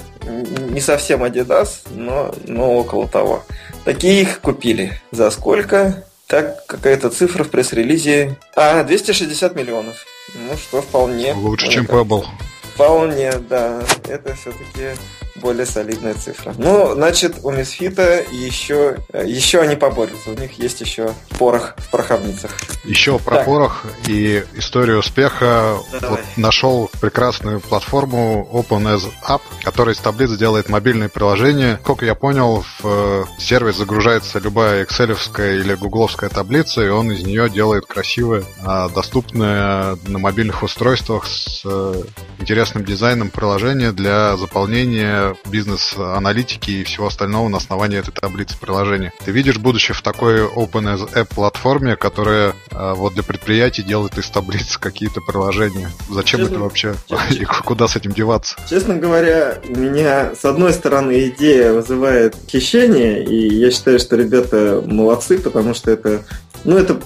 не 0.69 0.81
совсем 0.81 1.23
Adidas, 1.23 1.81
но, 1.91 2.33
но 2.47 2.75
около 2.75 3.07
того. 3.07 3.43
Такие 3.85 4.21
их 4.21 4.39
купили. 4.39 4.99
За 5.11 5.29
сколько? 5.29 6.05
Так, 6.33 6.65
какая-то 6.65 7.11
цифра 7.11 7.43
в 7.43 7.51
пресс-релизе. 7.51 8.37
А, 8.55 8.83
260 8.83 9.55
миллионов. 9.55 10.03
Ну 10.33 10.57
что, 10.57 10.81
вполне. 10.81 11.31
Лучше, 11.33 11.69
чем 11.69 11.85
Pebble. 11.85 12.25
Вполне, 12.73 13.33
да. 13.33 13.83
Это 14.09 14.33
все-таки 14.33 14.99
более 15.43 15.65
солидная 15.65 16.13
цифра. 16.13 16.55
Ну, 16.57 16.93
значит, 16.95 17.35
у 17.43 17.51
Мисфита 17.51 18.23
еще, 18.31 18.97
еще 19.13 19.59
они 19.59 19.75
поборются. 19.75 20.31
У 20.31 20.33
них 20.33 20.57
есть 20.57 20.79
еще 20.81 21.13
порох 21.37 21.75
в 21.77 21.91
пороховницах. 21.91 22.51
Еще 22.85 23.19
про 23.19 23.37
так. 23.37 23.45
порох 23.45 23.85
и 24.07 24.43
историю 24.55 24.99
успеха. 24.99 25.75
Вот 26.01 26.21
нашел 26.37 26.89
прекрасную 27.01 27.59
платформу 27.59 28.47
OpenAS 28.51 29.03
App, 29.27 29.41
которая 29.63 29.93
из 29.93 29.99
таблиц 29.99 30.31
делает 30.31 30.69
мобильные 30.69 31.09
приложения. 31.09 31.77
Сколько 31.83 32.05
я 32.05 32.15
понял, 32.15 32.63
в 32.79 32.85
э, 32.85 33.23
сервис 33.37 33.75
загружается 33.75 34.39
любая 34.39 34.85
excel 34.85 35.13
или 35.13 35.73
гугловская 35.75 36.29
таблица, 36.29 36.81
и 36.81 36.87
он 36.87 37.11
из 37.11 37.23
нее 37.23 37.49
делает 37.49 37.85
красивое, 37.85 38.43
а, 38.63 38.87
доступное 38.89 39.97
на 40.07 40.19
мобильных 40.19 40.63
устройствах 40.63 41.27
с 41.27 41.61
э, 41.65 42.03
интересным 42.39 42.85
дизайном 42.85 43.29
приложение 43.29 43.91
для 43.91 44.37
заполнения 44.37 45.32
бизнес-аналитики 45.45 46.71
и 46.71 46.83
всего 46.83 47.07
остального 47.07 47.47
на 47.47 47.57
основании 47.57 47.99
этой 47.99 48.11
таблицы 48.11 48.57
приложения. 48.57 49.13
Ты 49.23 49.31
видишь 49.31 49.57
будущее 49.57 49.95
в 49.95 50.01
такой 50.01 50.41
Open 50.41 51.11
App 51.13 51.33
платформе, 51.33 51.95
которая 51.95 52.53
э, 52.71 52.93
вот 52.95 53.13
для 53.13 53.23
предприятий 53.23 53.83
делает 53.83 54.17
из 54.17 54.29
таблиц 54.29 54.77
какие-то 54.77 55.21
приложения. 55.21 55.91
Зачем 56.09 56.41
честно, 56.41 56.53
это 56.53 56.63
вообще? 56.63 56.95
Честно, 57.07 57.33
и 57.41 57.45
куда 57.45 57.87
с 57.87 57.95
этим 57.95 58.11
деваться? 58.11 58.55
Честно 58.69 58.95
говоря, 58.95 59.59
у 59.67 59.75
меня 59.75 60.33
с 60.35 60.45
одной 60.45 60.73
стороны 60.73 61.29
идея 61.29 61.73
вызывает 61.73 62.35
хищение, 62.47 63.23
и 63.23 63.55
я 63.55 63.71
считаю, 63.71 63.99
что 63.99 64.15
ребята 64.15 64.83
молодцы, 64.85 65.37
потому 65.37 65.73
что 65.73 65.91
это, 65.91 66.23
ну 66.63 66.77
это 66.77 66.99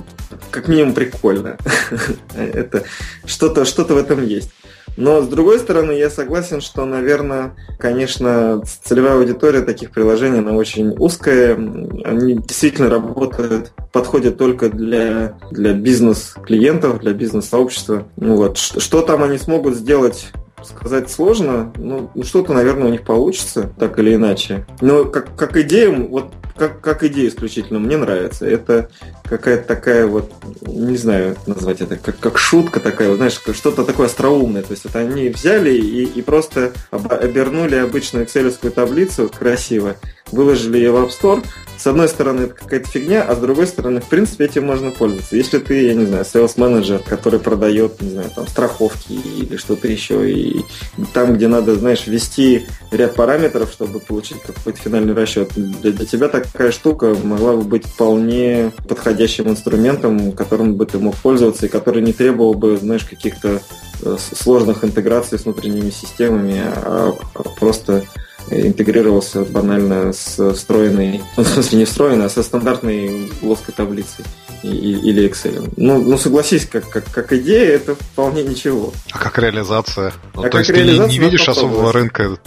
как 0.52 0.68
минимум 0.68 0.94
прикольно. 0.94 1.58
это 2.36 2.84
что-то 3.26 3.66
что 3.66 3.84
в 3.84 3.98
этом 3.98 4.26
есть. 4.26 4.52
Но, 4.98 5.22
с 5.22 5.28
другой 5.28 5.60
стороны, 5.60 5.92
я 5.92 6.10
согласен, 6.10 6.60
что, 6.60 6.86
наверное, 6.86 7.56
конечно, 7.78 8.64
целевая 8.84 9.18
аудитория 9.20 9.62
таких 9.62 9.92
приложений, 9.92 10.40
она 10.40 10.54
очень 10.54 10.96
узкая. 10.98 11.56
Они 11.56 12.36
действительно 12.36 12.90
работают, 12.90 13.72
подходят 13.92 14.38
только 14.38 14.70
для, 14.70 15.38
для 15.52 15.74
бизнес-клиентов, 15.74 17.00
для 17.00 17.14
бизнес-сообщества. 17.14 18.08
Ну, 18.18 18.36
вот. 18.36 18.58
Что, 18.58 18.80
что 18.80 19.02
там 19.02 19.24
они 19.24 19.38
смогут 19.38 19.76
сделать 19.76 20.32
сказать 20.64 21.10
сложно. 21.10 21.72
Ну, 21.78 22.10
что-то, 22.24 22.54
наверное, 22.54 22.88
у 22.88 22.92
них 22.92 23.04
получится, 23.04 23.72
так 23.78 24.00
или 24.00 24.16
иначе. 24.16 24.66
Но 24.82 25.06
как, 25.06 25.36
как 25.36 25.56
идея, 25.58 25.92
вот 25.92 26.32
как, 26.58 26.82
как 26.82 27.04
идея 27.04 27.30
исключительно 27.30 27.80
мне 27.80 27.98
нравится. 27.98 28.46
Это 28.46 28.90
какая-то 29.24 29.68
такая 29.68 30.08
вот, 30.08 30.32
не 30.62 30.98
знаю 30.98 31.38
назвать 31.46 31.82
это, 31.82 31.96
как, 31.96 32.20
как 32.20 32.38
шутка 32.38 32.80
такая, 32.80 33.10
вот, 33.10 33.18
знаешь, 33.18 33.40
что-то 33.54 33.84
такое 33.84 34.08
остроумное. 34.08 34.64
То 34.64 34.72
есть 34.72 34.84
вот 34.86 34.96
они 34.96 35.30
взяли 35.30 35.72
и, 35.72 36.04
и 36.04 36.22
просто 36.22 36.74
обернули 36.92 37.76
обычную 37.76 38.26
excel 38.26 38.48
таблицу 38.72 39.32
красиво, 39.38 39.96
выложили 40.32 40.78
ее 40.78 40.92
в 40.92 40.96
App 40.96 41.10
Store, 41.10 41.44
с 41.78 41.86
одной 41.86 42.10
стороны, 42.10 42.44
это 42.44 42.56
какая-то 42.56 42.90
фигня, 42.90 43.22
а 43.22 43.36
с 43.36 43.38
другой 43.38 43.68
стороны, 43.68 44.02
в 44.02 44.10
принципе, 44.10 44.46
этим 44.46 44.66
можно 44.66 44.90
пользоваться. 44.90 45.36
Если 45.36 45.60
ты, 45.60 45.86
я 45.86 45.94
не 45.94 46.06
знаю, 46.06 46.26
sales 46.26 46.54
менеджер 46.58 47.00
который 47.00 47.40
продает, 47.40 48.02
не 48.02 48.10
знаю, 48.10 48.32
там, 48.36 48.48
страховки 48.48 49.14
или 49.14 49.58
что-то 49.58 49.88
еще, 49.88 50.30
и 50.30 50.66
там, 51.14 51.36
где 51.36 51.48
надо, 51.48 51.76
знаешь, 51.76 52.08
ввести 52.08 52.66
ряд 52.92 53.14
параметров, 53.14 53.70
чтобы 53.72 54.00
получить 54.00 54.42
какой-то 54.42 54.80
финальный 54.80 55.14
расчет, 55.14 55.52
для, 55.56 55.92
для 55.92 56.06
тебя 56.06 56.30
такая 56.52 56.72
штука 56.72 57.16
могла 57.24 57.54
бы 57.56 57.64
быть 57.64 57.86
вполне 57.86 58.72
подходящим 58.88 59.50
инструментом, 59.50 60.32
которым 60.32 60.76
бы 60.76 60.86
ты 60.86 61.00
мог 61.00 61.16
пользоваться, 61.16 61.66
и 61.66 61.70
который 61.70 62.02
не 62.02 62.14
требовал 62.14 62.54
бы, 62.54 62.78
знаешь, 62.78 63.04
каких-то 63.04 63.62
э, 64.02 64.18
сложных 64.18 64.84
интеграций 64.84 65.40
с 65.40 65.44
внутренними 65.44 65.90
системами, 65.90 66.62
а, 66.66 67.14
а 67.34 67.44
просто 67.60 68.04
интегрировался 68.50 69.44
банально 69.44 70.14
с 70.14 70.54
встроенной, 70.54 71.22
ну, 71.38 71.44
в 71.44 71.48
смысле 71.48 71.80
не 71.80 71.86
встроенной, 71.86 72.26
а 72.26 72.30
со 72.30 72.44
стандартной 72.44 73.32
плоской 73.42 73.74
таблицей 73.76 74.26
или 74.64 75.30
Excel. 75.30 75.72
Ну, 75.78 76.02
ну 76.02 76.18
согласись, 76.18 76.66
как, 76.66 76.90
как, 76.90 77.06
как 77.12 77.34
идея, 77.34 77.76
это 77.76 77.96
вполне 77.96 78.44
ничего. 78.44 78.92
А 79.12 79.20
как 79.20 79.38
реализация? 79.40 80.14
Ну, 80.34 80.44
а 80.44 80.50
то 80.50 80.60
есть 80.60 80.72
ты 80.72 80.84
не, 80.84 81.20
видишь 81.20 81.48
особого 81.48 81.92
рынка 81.92 82.38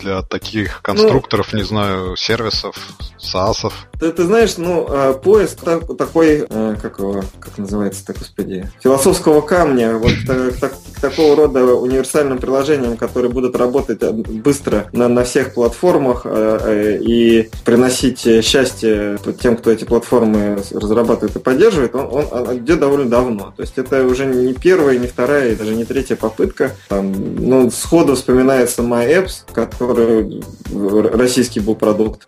для 0.00 0.22
таких 0.22 0.80
конструкторов, 0.82 1.52
ну, 1.52 1.58
не 1.58 1.64
знаю, 1.64 2.16
сервисов, 2.16 2.76
SaaS? 3.18 3.70
Ты, 3.98 4.12
ты 4.12 4.24
знаешь, 4.24 4.56
ну, 4.56 4.86
а, 4.88 5.12
поиск 5.12 5.60
такой, 5.60 6.46
а, 6.48 6.76
как 6.80 6.98
его, 6.98 7.22
как 7.38 7.58
называется, 7.58 8.06
так, 8.06 8.18
господи, 8.18 8.70
философского 8.82 9.42
камня, 9.42 9.96
вот 9.96 10.12
к, 10.26 10.60
к 10.60 11.00
такого 11.00 11.36
рода 11.36 11.64
универсальным 11.74 12.38
приложениям, 12.38 12.96
которые 12.96 13.30
будут 13.30 13.56
работать 13.56 14.02
быстро 14.02 14.88
на, 14.92 15.08
на 15.08 15.24
всех 15.40 15.54
платформах 15.54 16.22
а, 16.24 16.98
и 17.00 17.48
приносить 17.64 18.20
счастье 18.44 19.18
тем, 19.40 19.56
кто 19.56 19.70
эти 19.70 19.84
платформы 19.84 20.58
разрабатывает 20.72 21.36
и 21.36 21.38
поддерживает, 21.38 21.94
он, 21.94 22.26
он, 22.30 22.58
идет 22.58 22.80
довольно 22.80 23.08
давно. 23.08 23.54
То 23.56 23.62
есть 23.62 23.78
это 23.78 24.04
уже 24.04 24.26
не 24.26 24.52
первая, 24.52 24.98
не 24.98 25.06
вторая, 25.06 25.52
и 25.52 25.56
даже 25.56 25.74
не 25.74 25.84
третья 25.84 26.16
попытка. 26.16 26.72
Там, 26.88 27.12
ну, 27.36 27.70
сходу 27.70 28.14
вспоминается 28.14 28.82
MyApps, 28.82 29.44
который 29.52 30.42
российский 31.16 31.60
был 31.60 31.74
продукт. 31.74 32.26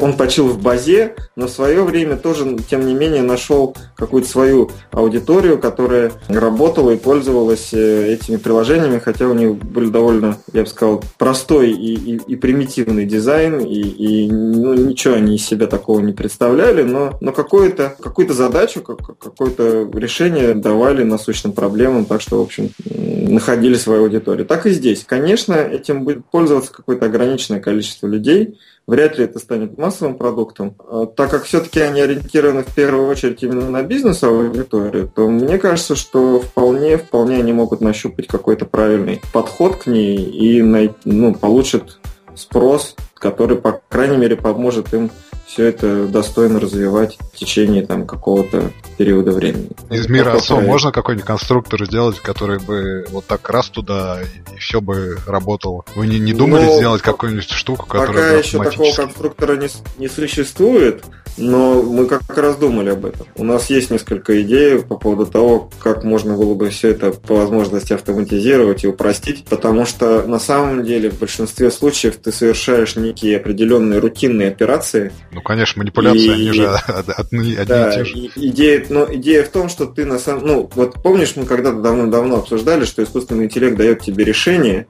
Он 0.00 0.14
почил 0.14 0.48
в 0.48 0.60
базе, 0.60 1.14
но 1.36 1.46
в 1.46 1.50
свое 1.50 1.82
время 1.82 2.16
тоже, 2.16 2.56
тем 2.68 2.86
не 2.86 2.94
менее, 2.94 3.22
нашел 3.22 3.76
какую-то 3.96 4.28
свою 4.28 4.70
аудиторию, 4.90 5.58
которая 5.58 6.12
работала 6.28 6.92
и 6.92 6.96
пользовалась 6.96 7.70
э, 7.72 8.14
этими 8.14 8.36
приложениями, 8.36 8.98
хотя 8.98 9.26
у 9.26 9.34
них 9.34 9.56
были 9.56 9.90
довольно, 9.90 10.38
я 10.52 10.62
бы 10.62 10.68
сказал, 10.68 11.02
простой 11.18 11.72
и, 11.72 11.94
и, 11.94 12.20
и 12.26 12.36
примитивный 12.54 13.04
дизайн, 13.04 13.58
и, 13.60 13.80
и 13.80 14.30
ну, 14.30 14.74
ничего 14.74 15.14
они 15.14 15.36
из 15.36 15.44
себя 15.44 15.66
такого 15.66 16.00
не 16.00 16.12
представляли, 16.12 16.82
но, 16.82 17.18
но 17.20 17.32
какую-то 17.32 17.96
какую 18.00 18.32
задачу, 18.32 18.80
какое-то 18.80 19.90
решение 19.92 20.54
давали 20.54 21.02
насущным 21.02 21.52
проблемам, 21.52 22.04
так 22.04 22.20
что, 22.20 22.38
в 22.38 22.42
общем, 22.42 22.70
находили 22.84 23.74
свою 23.74 24.04
аудиторию. 24.04 24.46
Так 24.46 24.66
и 24.66 24.70
здесь. 24.70 25.04
Конечно, 25.04 25.54
этим 25.54 26.04
будет 26.04 26.24
пользоваться 26.26 26.72
какое-то 26.72 27.06
ограниченное 27.06 27.60
количество 27.60 28.06
людей, 28.06 28.58
вряд 28.86 29.18
ли 29.18 29.24
это 29.24 29.38
станет 29.38 29.76
массовым 29.78 30.16
продуктом. 30.16 30.76
А, 30.78 31.06
так 31.06 31.30
как 31.30 31.44
все-таки 31.44 31.80
они 31.80 32.00
ориентированы 32.00 32.62
в 32.62 32.74
первую 32.74 33.08
очередь 33.08 33.42
именно 33.42 33.68
на 33.68 33.82
бизнес-аудиторию, 33.82 35.10
то 35.14 35.28
мне 35.28 35.58
кажется, 35.58 35.96
что 35.96 36.40
вполне, 36.40 36.98
вполне 36.98 37.36
они 37.36 37.52
могут 37.52 37.80
нащупать 37.80 38.26
какой-то 38.26 38.64
правильный 38.64 39.20
подход 39.32 39.76
к 39.76 39.86
ней 39.86 40.16
и 40.16 40.62
ну, 41.04 41.34
получат 41.34 41.98
спрос, 42.36 42.94
который, 43.14 43.56
по 43.56 43.80
крайней 43.88 44.16
мере, 44.16 44.36
поможет 44.36 44.92
им 44.94 45.10
все 45.46 45.66
это 45.66 46.06
достойно 46.06 46.60
развивать 46.60 47.18
в 47.32 47.36
течение 47.36 47.86
там 47.86 48.06
какого-то 48.06 48.70
периода 48.96 49.32
времени. 49.32 49.70
Из 49.90 50.08
мира 50.08 50.32
ОСО 50.34 50.56
можно 50.56 50.92
какой-нибудь 50.92 51.26
конструктор 51.26 51.84
сделать, 51.84 52.20
который 52.20 52.58
бы 52.58 53.06
вот 53.10 53.26
так 53.26 53.48
раз 53.50 53.68
туда 53.68 54.20
и 54.22 54.58
все 54.58 54.80
бы 54.80 55.18
работало? 55.26 55.84
Вы 55.94 56.06
не, 56.06 56.18
не 56.18 56.32
думали 56.32 56.64
ну, 56.64 56.76
сделать 56.76 57.02
какую-нибудь 57.02 57.50
штуку, 57.50 57.86
которая 57.86 58.36
Пока 58.36 58.38
еще 58.38 58.62
такого 58.62 58.92
конструктора 58.94 59.56
не, 59.56 59.68
не 59.98 60.08
существует, 60.08 61.04
но 61.36 61.82
мы 61.82 62.06
как 62.06 62.22
раз 62.36 62.56
думали 62.56 62.90
об 62.90 63.04
этом. 63.04 63.26
У 63.36 63.44
нас 63.44 63.68
есть 63.70 63.90
несколько 63.90 64.40
идей 64.42 64.80
по 64.80 64.96
поводу 64.96 65.26
того, 65.26 65.70
как 65.80 66.04
можно 66.04 66.36
было 66.36 66.54
бы 66.54 66.70
все 66.70 66.90
это 66.90 67.10
по 67.10 67.34
возможности 67.34 67.92
автоматизировать 67.92 68.84
и 68.84 68.88
упростить, 68.88 69.44
потому 69.44 69.84
что 69.84 70.22
на 70.26 70.38
самом 70.38 70.84
деле 70.84 71.10
в 71.10 71.18
большинстве 71.18 71.70
случаев 71.70 72.16
ты 72.16 72.32
совершаешь 72.32 72.96
некие 72.96 73.36
определенные 73.38 73.98
рутинные 73.98 74.48
операции. 74.48 75.12
Ну, 75.34 75.42
конечно, 75.42 75.80
манипуляции, 75.80 76.26
и, 76.26 76.30
они 76.30 76.52
же 76.52 76.68
одни, 76.86 77.54
одни 77.54 77.64
да, 77.66 77.90
и 77.90 77.94
те 77.94 78.04
же. 78.04 78.30
Идея, 78.36 78.86
но 78.88 79.12
идея 79.14 79.42
в 79.42 79.48
том, 79.48 79.68
что 79.68 79.86
ты 79.86 80.04
на 80.06 80.18
самом... 80.18 80.46
Ну, 80.46 80.70
вот 80.74 80.94
помнишь, 81.02 81.34
мы 81.34 81.44
когда-то 81.44 81.80
давно-давно 81.80 82.36
обсуждали, 82.36 82.84
что 82.84 83.02
искусственный 83.02 83.46
интеллект 83.46 83.76
дает 83.76 84.00
тебе 84.00 84.24
решение, 84.24 84.86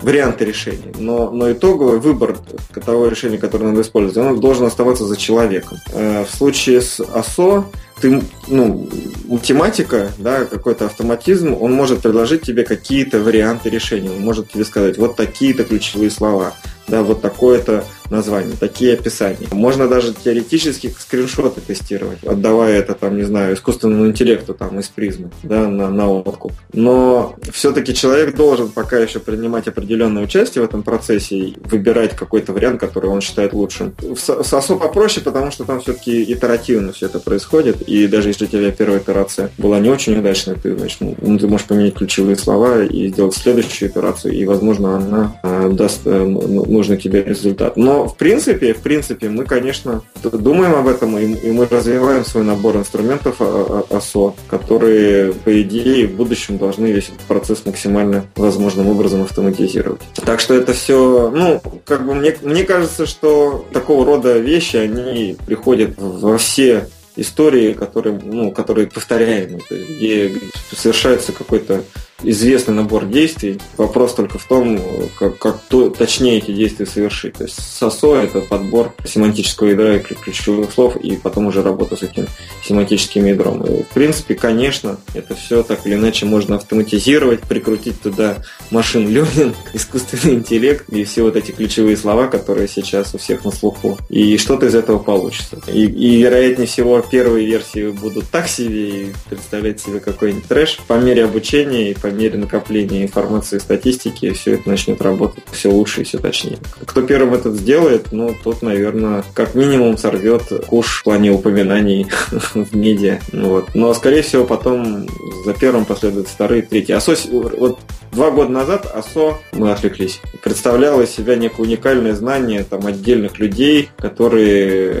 варианты 0.00 0.44
решений, 0.44 0.92
но, 0.98 1.30
но 1.30 1.50
итоговый 1.52 1.98
выбор 1.98 2.36
того 2.84 3.08
решения, 3.08 3.38
которое 3.38 3.66
надо 3.66 3.82
использовать, 3.82 4.16
он 4.16 4.40
должен 4.40 4.66
оставаться 4.66 5.06
за 5.06 5.16
человеком. 5.16 5.78
Э, 5.92 6.24
в 6.24 6.36
случае 6.36 6.82
с 6.82 7.00
ОСО 7.00 7.66
ты, 8.00 8.20
ну, 8.48 8.88
математика, 9.26 10.10
да, 10.18 10.44
какой-то 10.44 10.86
автоматизм, 10.86 11.56
он 11.58 11.72
может 11.72 12.00
предложить 12.00 12.42
тебе 12.42 12.64
какие-то 12.64 13.20
варианты 13.20 13.70
решения. 13.70 14.10
Он 14.10 14.20
может 14.20 14.50
тебе 14.52 14.64
сказать, 14.64 14.98
вот 14.98 15.16
такие-то 15.16 15.64
ключевые 15.64 16.10
слова, 16.10 16.54
да, 16.88 17.02
вот 17.02 17.22
такое-то 17.22 17.84
название, 18.14 18.54
такие 18.58 18.94
описания. 18.94 19.48
Можно 19.52 19.88
даже 19.88 20.14
теоретически 20.14 20.94
скриншоты 20.98 21.60
тестировать, 21.60 22.22
отдавая 22.24 22.78
это, 22.78 22.94
там, 22.94 23.16
не 23.16 23.24
знаю, 23.24 23.54
искусственному 23.54 24.06
интеллекту 24.06 24.54
там 24.54 24.78
из 24.78 24.88
призмы, 24.88 25.30
да, 25.42 25.68
на, 25.68 25.90
на 25.90 26.10
откуп. 26.10 26.52
Но 26.72 27.36
все-таки 27.52 27.94
человек 27.94 28.36
должен 28.36 28.68
пока 28.68 28.98
еще 28.98 29.18
принимать 29.18 29.68
определенное 29.68 30.24
участие 30.24 30.62
в 30.62 30.68
этом 30.68 30.82
процессе 30.82 31.36
и 31.36 31.56
выбирать 31.64 32.16
какой-то 32.16 32.52
вариант, 32.52 32.80
который 32.80 33.10
он 33.10 33.20
считает 33.20 33.52
лучшим. 33.52 33.94
С 34.16 34.42
СОСО 34.42 34.76
попроще, 34.76 35.24
потому 35.24 35.50
что 35.50 35.64
там 35.64 35.80
все-таки 35.80 36.22
итеративно 36.32 36.92
все 36.92 37.06
это 37.06 37.18
происходит, 37.18 37.82
и 37.82 38.06
даже 38.06 38.28
если 38.28 38.44
у 38.44 38.48
тебя 38.48 38.70
первая 38.70 39.00
итерация 39.00 39.50
была 39.58 39.80
не 39.80 39.88
очень 39.88 40.18
удачная, 40.18 40.56
ты, 40.56 40.76
значит, 40.76 40.98
ну, 41.00 41.38
ты 41.38 41.46
можешь 41.48 41.66
поменять 41.66 41.94
ключевые 41.94 42.36
слова 42.36 42.82
и 42.82 43.08
сделать 43.08 43.34
следующую 43.34 43.90
итерацию, 43.90 44.34
и, 44.34 44.44
возможно, 44.44 44.96
она 44.96 45.36
э, 45.42 45.70
даст 45.72 46.02
э, 46.04 46.24
нужный 46.24 46.96
тебе 46.96 47.22
результат. 47.22 47.76
Но 47.76 48.03
в 48.08 48.16
принципе, 48.16 48.74
в 48.74 48.80
принципе, 48.80 49.28
мы, 49.28 49.44
конечно, 49.44 50.02
думаем 50.22 50.74
об 50.74 50.88
этом, 50.88 51.18
и, 51.18 51.24
и 51.24 51.50
мы 51.52 51.66
развиваем 51.66 52.24
свой 52.24 52.44
набор 52.44 52.76
инструментов 52.76 53.40
ОСО, 53.40 54.26
а, 54.26 54.28
а, 54.28 54.50
которые, 54.50 55.32
по 55.32 55.60
идее, 55.62 56.06
в 56.06 56.16
будущем 56.16 56.58
должны 56.58 56.86
весь 56.86 57.08
этот 57.08 57.20
процесс 57.22 57.64
максимально 57.66 58.26
возможным 58.36 58.88
образом 58.88 59.22
автоматизировать. 59.22 60.00
Так 60.24 60.40
что 60.40 60.54
это 60.54 60.72
все, 60.72 61.30
ну, 61.34 61.62
как 61.84 62.06
бы 62.06 62.14
мне, 62.14 62.36
мне 62.42 62.64
кажется, 62.64 63.06
что 63.06 63.64
такого 63.72 64.04
рода 64.04 64.38
вещи, 64.38 64.76
они 64.76 65.36
приходят 65.46 65.94
во 65.96 66.38
все 66.38 66.88
истории, 67.16 67.72
которые, 67.72 68.20
ну, 68.22 68.50
которые 68.50 68.88
повторяемые, 68.88 69.60
то 69.68 69.74
есть 69.74 69.90
где 69.90 70.32
совершается 70.72 71.32
какой-то 71.32 71.84
известный 72.22 72.74
набор 72.74 73.06
действий. 73.06 73.60
Вопрос 73.76 74.14
только 74.14 74.38
в 74.38 74.44
том, 74.44 74.80
как, 75.18 75.38
как 75.38 75.60
то, 75.68 75.90
точнее 75.90 76.38
эти 76.38 76.52
действия 76.52 76.86
совершить. 76.86 77.34
То 77.34 77.44
есть 77.44 77.58
СОСО– 77.60 78.14
это 78.22 78.40
подбор 78.40 78.92
семантического 79.04 79.68
ядра 79.68 79.96
и 79.96 79.98
ключевых 80.00 80.72
слов, 80.72 80.96
и 80.96 81.16
потом 81.16 81.46
уже 81.46 81.62
работа 81.62 81.96
с 81.96 82.02
этим 82.02 82.26
семантическим 82.62 83.24
ядром. 83.24 83.62
И, 83.64 83.82
в 83.82 83.88
принципе, 83.88 84.34
конечно, 84.34 84.98
это 85.14 85.34
все 85.34 85.62
так 85.62 85.86
или 85.86 85.94
иначе 85.94 86.26
можно 86.26 86.56
автоматизировать, 86.56 87.42
прикрутить 87.42 88.00
туда 88.00 88.38
машин 88.70 89.08
learning, 89.08 89.54
искусственный 89.74 90.34
интеллект 90.36 90.88
и 90.88 91.04
все 91.04 91.22
вот 91.22 91.36
эти 91.36 91.50
ключевые 91.50 91.96
слова, 91.96 92.28
которые 92.28 92.68
сейчас 92.68 93.14
у 93.14 93.18
всех 93.18 93.44
на 93.44 93.50
слуху. 93.50 93.98
И 94.08 94.36
что-то 94.38 94.66
из 94.66 94.74
этого 94.74 94.98
получится. 94.98 95.60
И, 95.66 95.84
и 95.84 96.22
вероятнее 96.22 96.66
всего, 96.66 97.00
первые 97.00 97.46
версии 97.46 97.90
будут 97.90 98.30
так 98.30 98.48
себе 98.48 98.88
и 98.88 99.12
представлять 99.28 99.80
себе 99.80 100.00
какой-нибудь 100.00 100.46
трэш. 100.46 100.78
По 100.86 100.94
мере 100.94 101.24
обучения 101.24 101.90
и 101.90 101.94
по 102.04 102.08
мере 102.08 102.36
накопления 102.36 103.02
информации 103.02 103.56
и 103.56 103.60
статистики 103.60 104.30
все 104.34 104.56
это 104.56 104.68
начнет 104.68 105.00
работать 105.00 105.42
все 105.50 105.70
лучше 105.70 106.02
и 106.02 106.04
все 106.04 106.18
точнее. 106.18 106.58
Кто 106.84 107.00
первым 107.00 107.32
это 107.32 107.50
сделает, 107.50 108.12
ну, 108.12 108.36
тот, 108.44 108.60
наверное, 108.60 109.24
как 109.32 109.54
минимум 109.54 109.96
сорвет 109.96 110.42
куш 110.66 111.00
в 111.00 111.04
плане 111.04 111.30
упоминаний 111.32 112.06
в 112.54 112.76
медиа. 112.76 113.20
Ну 113.32 113.48
вот. 113.48 113.74
Но, 113.74 113.94
скорее 113.94 114.20
всего, 114.20 114.44
потом 114.44 115.08
за 115.46 115.54
первым 115.54 115.86
последуют 115.86 116.28
вторые, 116.28 116.60
третьи. 116.60 116.92
АСО, 116.92 117.16
вот 117.30 117.78
два 118.12 118.30
года 118.30 118.50
назад 118.50 118.84
АСО, 118.94 119.38
мы 119.52 119.72
отвлеклись, 119.72 120.20
представляло 120.42 121.00
из 121.00 121.10
себя 121.10 121.36
некое 121.36 121.62
уникальное 121.62 122.12
знание 122.12 122.64
там, 122.64 122.84
отдельных 122.84 123.38
людей, 123.38 123.88
которые 123.96 124.92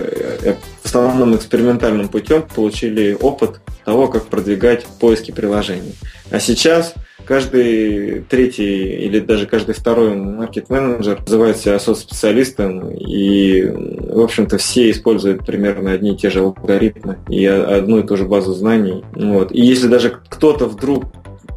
э, 0.42 0.54
в 0.82 0.86
основном 0.86 1.36
экспериментальным 1.36 2.08
путем 2.08 2.44
получили 2.54 3.14
опыт 3.20 3.60
того, 3.84 4.08
как 4.08 4.24
продвигать 4.28 4.86
поиски 4.86 5.32
приложений. 5.32 5.94
А 6.30 6.40
сейчас 6.40 6.94
каждый 7.24 8.20
третий 8.28 9.06
или 9.06 9.20
даже 9.20 9.46
каждый 9.46 9.74
второй 9.74 10.14
маркет-менеджер 10.14 11.20
называет 11.20 11.56
себя 11.56 11.78
соцспециалистом, 11.78 12.90
и, 12.90 13.62
в 13.62 14.20
общем-то, 14.20 14.58
все 14.58 14.90
используют 14.90 15.46
примерно 15.46 15.92
одни 15.92 16.12
и 16.14 16.16
те 16.16 16.30
же 16.30 16.40
алгоритмы 16.40 17.18
и 17.28 17.44
одну 17.46 17.98
и 17.98 18.06
ту 18.06 18.16
же 18.16 18.24
базу 18.24 18.52
знаний. 18.52 19.04
Вот. 19.12 19.52
И 19.52 19.60
если 19.60 19.88
даже 19.88 20.20
кто-то 20.28 20.66
вдруг 20.66 21.04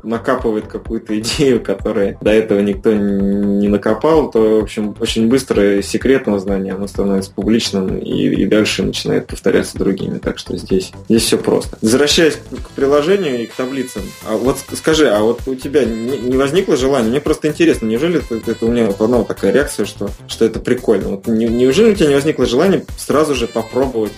накапывает 0.03 0.67
какую-то 0.67 1.17
идею, 1.19 1.61
которая 1.61 2.17
до 2.21 2.31
этого 2.31 2.59
никто 2.59 2.93
не 2.93 3.67
накопал, 3.67 4.31
то, 4.31 4.59
в 4.59 4.63
общем, 4.63 4.95
очень 4.99 5.27
быстро 5.27 5.81
секретного 5.81 6.39
знания 6.39 6.73
оно 6.73 6.87
становится 6.87 7.31
публичным 7.31 7.97
и, 7.97 8.27
и 8.27 8.45
дальше 8.45 8.83
начинает 8.83 9.27
повторяться 9.27 9.77
другими. 9.77 10.17
Так 10.19 10.37
что 10.37 10.55
здесь, 10.57 10.91
здесь 11.09 11.23
все 11.23 11.37
просто. 11.37 11.77
Возвращаясь 11.81 12.35
к 12.35 12.69
приложению 12.71 13.43
и 13.43 13.45
к 13.45 13.53
таблицам, 13.53 14.03
а 14.25 14.37
вот 14.37 14.57
скажи, 14.73 15.09
а 15.09 15.21
вот 15.21 15.41
у 15.47 15.55
тебя 15.55 15.85
не, 15.85 16.37
возникло 16.37 16.75
желания? 16.77 17.09
Мне 17.09 17.21
просто 17.21 17.47
интересно, 17.47 17.85
неужели 17.85 18.19
это, 18.19 18.51
это 18.51 18.65
у 18.65 18.69
меня 18.69 18.87
одна 18.87 19.23
такая 19.23 19.51
реакция, 19.51 19.85
что, 19.85 20.09
что 20.27 20.45
это 20.45 20.59
прикольно? 20.59 21.09
Вот 21.09 21.27
не, 21.27 21.45
неужели 21.45 21.91
у 21.91 21.95
тебя 21.95 22.07
не 22.07 22.15
возникло 22.15 22.45
желания 22.45 22.85
сразу 22.97 23.35
же 23.35 23.47
попробовать 23.47 24.11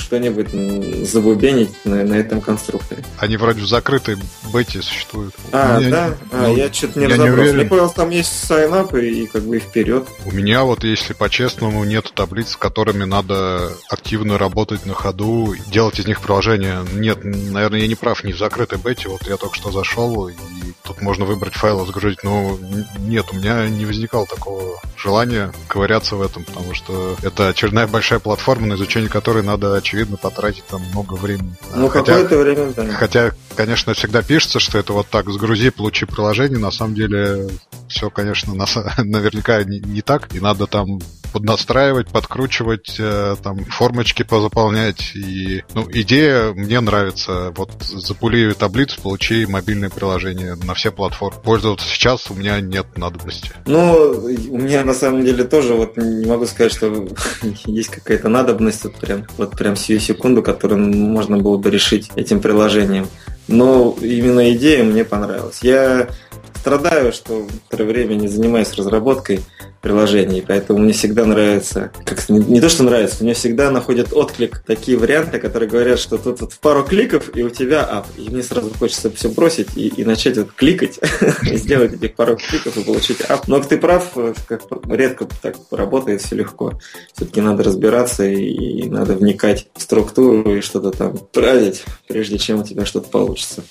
что-нибудь 0.00 1.06
забубенить 1.06 1.70
на, 1.84 2.04
на 2.04 2.14
этом 2.14 2.40
конструкторе. 2.40 3.04
Они 3.18 3.36
вроде 3.36 3.62
в 3.62 3.66
закрытой 3.66 4.16
бете 4.52 4.82
существуют. 4.82 5.34
А, 5.52 5.78
меня, 5.78 5.90
да? 5.90 6.14
А, 6.32 6.48
ну, 6.48 6.56
я 6.56 6.72
что-то 6.72 6.98
не 6.98 7.06
я 7.06 7.10
разобрался. 7.10 7.36
Не 7.36 7.40
уверен. 7.40 7.56
Мне 7.56 7.64
показалось, 7.64 7.94
там 7.94 8.10
есть 8.10 8.44
сайнап 8.46 8.94
и, 8.94 9.22
и 9.22 9.26
как 9.26 9.42
бы 9.42 9.56
и 9.56 9.60
вперед. 9.60 10.08
У 10.24 10.32
меня 10.32 10.64
вот, 10.64 10.84
если 10.84 11.12
по-честному, 11.12 11.84
нет 11.84 12.12
таблиц, 12.14 12.50
с 12.50 12.56
которыми 12.56 13.04
надо 13.04 13.72
активно 13.88 14.38
работать 14.38 14.86
на 14.86 14.94
ходу, 14.94 15.54
делать 15.70 15.98
из 15.98 16.06
них 16.06 16.20
приложение. 16.20 16.84
Нет, 16.94 17.18
наверное, 17.22 17.80
я 17.80 17.86
не 17.86 17.94
прав, 17.94 18.24
не 18.24 18.32
в 18.32 18.38
закрытой 18.38 18.78
бете. 18.78 19.08
Вот 19.08 19.22
я 19.28 19.36
только 19.36 19.54
что 19.54 19.70
зашел, 19.70 20.28
и 20.28 20.34
тут 20.82 21.02
можно 21.02 21.24
выбрать 21.24 21.54
файл 21.54 21.82
и 21.82 21.86
загрузить. 21.86 22.24
Но 22.24 22.58
нет, 22.98 23.26
у 23.32 23.36
меня 23.36 23.68
не 23.68 23.84
возникало 23.84 24.26
такого 24.26 24.80
желания 24.96 25.52
ковыряться 25.68 26.16
в 26.16 26.22
этом, 26.22 26.44
потому 26.44 26.74
что 26.74 27.16
это 27.22 27.48
очередная 27.48 27.86
большая 27.86 28.18
платформа, 28.18 28.66
на 28.66 28.74
изучение 28.74 29.10
которой 29.10 29.42
надо 29.42 29.74
очевидно, 29.90 30.16
потратить 30.16 30.64
там 30.66 30.80
много 30.92 31.14
времени. 31.14 31.54
Ну, 31.74 31.88
хотя, 31.88 32.12
какое-то 32.12 32.38
время, 32.38 32.72
да. 32.72 32.86
Хотя, 32.92 33.32
конечно, 33.56 33.92
всегда 33.94 34.22
пишется, 34.22 34.60
что 34.60 34.78
это 34.78 34.92
вот 34.92 35.08
так, 35.08 35.28
сгрузи, 35.28 35.70
получи 35.70 36.06
приложение. 36.06 36.58
На 36.58 36.70
самом 36.70 36.94
деле, 36.94 37.48
все, 37.88 38.08
конечно, 38.08 38.54
на, 38.54 38.66
наверняка 38.98 39.64
не, 39.64 39.80
не 39.80 40.02
так. 40.02 40.32
И 40.34 40.40
надо 40.40 40.66
там 40.66 41.00
поднастраивать, 41.32 42.08
подкручивать, 42.08 42.96
э, 42.98 43.36
там 43.42 43.64
формочки 43.64 44.22
позаполнять. 44.22 45.12
И, 45.14 45.62
ну, 45.74 45.86
идея 45.92 46.52
мне 46.52 46.80
нравится. 46.80 47.52
Вот 47.56 47.70
запули 47.82 48.52
таблицу, 48.52 49.00
получи 49.00 49.46
мобильное 49.46 49.90
приложение 49.90 50.54
на 50.54 50.74
все 50.74 50.90
платформы. 50.90 51.40
Пользоваться 51.42 51.86
сейчас 51.88 52.30
у 52.30 52.34
меня 52.34 52.60
нет 52.60 52.96
надобности. 52.96 53.50
Ну, 53.66 54.28
у 54.50 54.58
меня 54.58 54.84
на 54.84 54.94
самом 54.94 55.24
деле 55.24 55.44
тоже 55.44 55.74
вот 55.74 55.96
не 55.96 56.26
могу 56.26 56.46
сказать, 56.46 56.72
что 56.72 57.08
есть 57.66 57.90
какая-то 57.90 58.28
надобность 58.28 58.84
вот 58.84 58.94
прям, 58.96 59.26
вот 59.36 59.56
прям 59.56 59.76
сию 59.76 60.00
секунду, 60.00 60.42
которую 60.42 60.80
можно 60.94 61.38
было 61.38 61.56
бы 61.56 61.70
решить 61.70 62.10
этим 62.16 62.40
приложением. 62.40 63.06
Но 63.48 63.96
именно 64.00 64.52
идея 64.52 64.84
мне 64.84 65.04
понравилась. 65.04 65.58
Я 65.62 66.08
страдаю, 66.60 67.12
что 67.12 67.46
некоторое 67.50 67.84
время 67.84 68.14
не 68.14 68.28
занимаюсь 68.28 68.74
разработкой 68.74 69.40
приложений, 69.80 70.44
поэтому 70.46 70.80
мне 70.80 70.92
всегда 70.92 71.24
нравится, 71.24 71.90
как 72.04 72.28
не, 72.28 72.38
не 72.38 72.60
то 72.60 72.68
что 72.68 72.82
нравится, 72.82 73.24
мне 73.24 73.32
всегда 73.32 73.70
находят 73.70 74.12
отклик 74.12 74.62
такие 74.66 74.98
варианты, 74.98 75.38
которые 75.38 75.70
говорят, 75.70 75.98
что 75.98 76.18
тут 76.18 76.42
вот 76.42 76.54
пару 76.60 76.84
кликов 76.84 77.34
и 77.34 77.42
у 77.42 77.48
тебя 77.48 77.82
ап, 77.84 78.06
и 78.18 78.28
мне 78.28 78.42
сразу 78.42 78.70
хочется 78.78 79.10
все 79.10 79.30
бросить 79.30 79.68
и, 79.74 79.88
и 79.88 80.04
начать 80.04 80.36
вот 80.36 80.52
кликать, 80.52 81.00
сделать 81.42 81.94
этих 81.94 82.14
пару 82.14 82.36
кликов 82.36 82.76
и 82.76 82.84
получить 82.84 83.22
ап. 83.22 83.48
Но 83.48 83.60
ты 83.60 83.78
прав, 83.78 84.14
редко 84.86 85.26
так 85.40 85.56
работает, 85.70 86.20
все 86.20 86.36
легко. 86.36 86.78
Все-таки 87.14 87.40
надо 87.40 87.62
разбираться 87.62 88.26
и 88.26 88.86
надо 88.88 89.14
вникать 89.14 89.68
в 89.74 89.80
структуру 89.80 90.56
и 90.56 90.60
что-то 90.60 90.90
там 90.90 91.16
править, 91.32 91.84
прежде 92.06 92.36
чем 92.36 92.60
у 92.60 92.64
тебя 92.64 92.84
что-то 92.84 93.08
получится. 93.08 93.62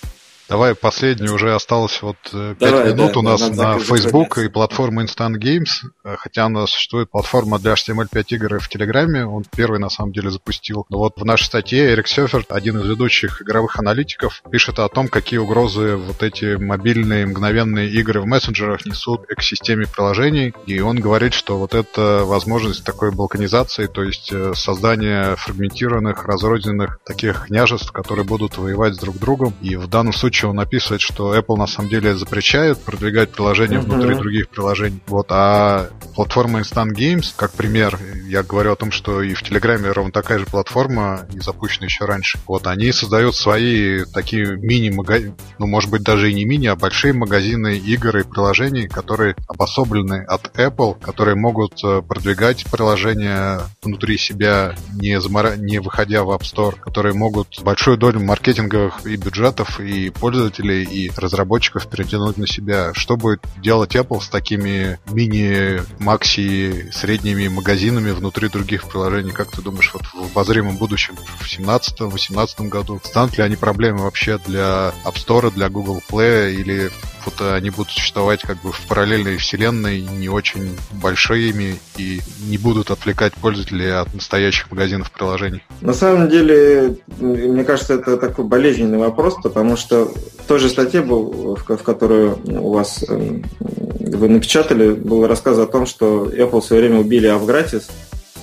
Давай 0.49 0.73
последний 0.73 1.29
уже 1.29 1.53
осталось 1.53 2.01
вот 2.01 2.17
5 2.23 2.33
э, 2.33 2.55
Давай, 2.59 2.93
минут 2.93 3.13
да, 3.13 3.19
у 3.19 3.21
нас 3.21 3.49
на 3.51 3.77
Facebook 3.77 4.39
и 4.39 4.49
платформа 4.49 5.03
Instant 5.03 5.35
Games. 5.35 5.87
Э, 6.03 6.15
хотя 6.17 6.47
у 6.47 6.49
нас 6.49 6.71
существует 6.71 7.11
платформа 7.11 7.59
для 7.59 7.73
HTML5 7.73 8.25
игр 8.29 8.59
в 8.59 8.67
Телеграме. 8.67 9.27
Он 9.27 9.45
первый 9.55 9.79
на 9.79 9.91
самом 9.91 10.11
деле 10.11 10.31
запустил. 10.31 10.87
Но 10.89 10.97
вот 10.97 11.17
в 11.17 11.23
нашей 11.23 11.43
статье 11.43 11.93
Эрик 11.93 12.07
Сёферт, 12.07 12.51
один 12.51 12.79
из 12.79 12.87
ведущих 12.87 13.43
игровых 13.43 13.77
аналитиков, 13.77 14.41
пишет 14.49 14.79
о 14.79 14.89
том, 14.89 15.07
какие 15.07 15.37
угрозы 15.37 15.95
вот 15.97 16.23
эти 16.23 16.55
мобильные 16.55 17.27
мгновенные 17.27 17.87
игры 17.87 18.19
в 18.19 18.25
мессенджерах 18.25 18.87
несут 18.87 19.27
к 19.27 19.43
системе 19.43 19.85
приложений. 19.85 20.55
И 20.65 20.79
он 20.79 20.99
говорит, 20.99 21.35
что 21.35 21.59
вот 21.59 21.75
эта 21.75 22.23
возможность 22.25 22.83
такой 22.83 23.11
балканизации, 23.11 23.85
то 23.85 24.01
есть 24.01 24.31
э, 24.31 24.53
создание 24.55 25.35
фрагментированных, 25.35 26.25
разрозненных 26.25 26.99
таких 27.05 27.45
княжеств, 27.45 27.91
которые 27.91 28.25
будут 28.25 28.57
воевать 28.57 28.95
с 28.95 28.97
друг 28.97 29.19
другом. 29.19 29.53
И 29.61 29.75
в 29.75 29.87
данном 29.87 30.13
случае 30.13 30.38
случае 30.39 30.51
он 30.51 30.59
описывает, 30.59 31.01
что 31.01 31.37
Apple 31.37 31.57
на 31.57 31.67
самом 31.67 31.89
деле 31.89 32.15
запрещает 32.15 32.79
продвигать 32.79 33.31
приложения 33.31 33.77
uh-huh. 33.77 33.91
внутри 33.91 34.15
других 34.15 34.49
приложений. 34.49 35.01
Вот, 35.07 35.27
а 35.29 35.89
платформа 36.15 36.61
Instant 36.61 36.93
Games, 36.93 37.33
как 37.35 37.51
пример, 37.51 37.99
я 38.27 38.43
говорю 38.43 38.73
о 38.73 38.75
том, 38.75 38.91
что 38.91 39.21
и 39.21 39.33
в 39.33 39.43
Телеграме 39.43 39.91
ровно 39.91 40.11
такая 40.11 40.39
же 40.39 40.45
платформа, 40.45 41.27
и 41.33 41.39
запущена 41.39 41.85
еще 41.85 42.05
раньше. 42.05 42.39
Вот, 42.47 42.67
они 42.67 42.91
создают 42.91 43.35
свои 43.35 44.05
такие 44.05 44.57
мини-магазины, 44.57 45.35
ну, 45.57 45.67
может 45.67 45.89
быть, 45.89 46.03
даже 46.03 46.31
и 46.31 46.33
не 46.33 46.45
мини, 46.45 46.67
а 46.67 46.75
большие 46.75 47.13
магазины 47.13 47.77
игр 47.77 48.17
и 48.17 48.23
приложений, 48.23 48.87
которые 48.87 49.35
обособлены 49.47 50.23
от 50.25 50.57
Apple, 50.57 50.99
которые 51.01 51.35
могут 51.35 51.83
э, 51.83 52.01
продвигать 52.01 52.65
приложения 52.71 53.61
внутри 53.83 54.17
себя, 54.17 54.75
не, 54.93 55.19
замора... 55.19 55.55
не 55.57 55.79
выходя 55.79 56.23
в 56.23 56.31
App 56.31 56.41
Store, 56.41 56.79
которые 56.79 57.13
могут 57.13 57.61
большую 57.61 57.97
долю 57.97 58.19
маркетинговых 58.21 59.05
и 59.05 59.15
бюджетов, 59.17 59.79
и 59.79 60.09
пользователей, 60.09 60.28
и 60.35 61.11
разработчиков 61.15 61.87
перетянуть 61.87 62.37
на 62.37 62.47
себя. 62.47 62.93
Что 62.93 63.17
будет 63.17 63.41
делать 63.57 63.95
Apple 63.95 64.21
с 64.21 64.29
такими 64.29 64.99
мини, 65.09 65.81
макси, 65.99 66.89
средними 66.91 67.47
магазинами 67.47 68.11
внутри 68.11 68.49
других 68.49 68.85
приложений? 68.85 69.31
Как 69.31 69.51
ты 69.51 69.61
думаешь, 69.61 69.91
вот 69.93 70.03
в 70.03 70.31
обозримом 70.31 70.77
будущем, 70.77 71.15
в 71.15 71.59
2017-2018 71.59 72.67
году, 72.69 73.01
станут 73.03 73.37
ли 73.37 73.43
они 73.43 73.55
проблемой 73.55 74.03
вообще 74.03 74.39
для 74.45 74.93
App 75.05 75.15
Store, 75.15 75.51
для 75.51 75.69
Google 75.69 76.01
Play, 76.09 76.53
или 76.53 76.91
вот 77.25 77.41
они 77.41 77.69
будут 77.69 77.91
существовать 77.91 78.41
как 78.41 78.61
бы 78.61 78.71
в 78.71 78.81
параллельной 78.87 79.37
вселенной, 79.37 80.01
не 80.01 80.29
очень 80.29 80.77
большими 80.91 81.79
и 81.97 82.21
не 82.47 82.57
будут 82.57 82.91
отвлекать 82.91 83.33
пользователей 83.33 83.91
от 83.93 84.13
настоящих 84.13 84.71
магазинов 84.71 85.11
приложений? 85.11 85.63
На 85.81 85.93
самом 85.93 86.29
деле, 86.29 86.97
мне 87.19 87.63
кажется, 87.63 87.95
это 87.95 88.17
такой 88.17 88.45
болезненный 88.45 88.97
вопрос, 88.97 89.35
потому 89.41 89.77
что 89.77 90.05
в 90.05 90.47
той 90.47 90.59
же 90.59 90.69
статье, 90.69 91.01
был, 91.01 91.55
в 91.55 91.83
которую 91.83 92.39
у 92.45 92.71
вас 92.71 93.03
вы 93.07 94.27
напечатали, 94.27 94.93
был 94.93 95.27
рассказ 95.27 95.57
о 95.57 95.67
том, 95.67 95.85
что 95.85 96.25
Apple 96.25 96.61
в 96.61 96.65
свое 96.65 96.83
время 96.83 96.99
убили 96.99 97.27
Авгратис, 97.27 97.89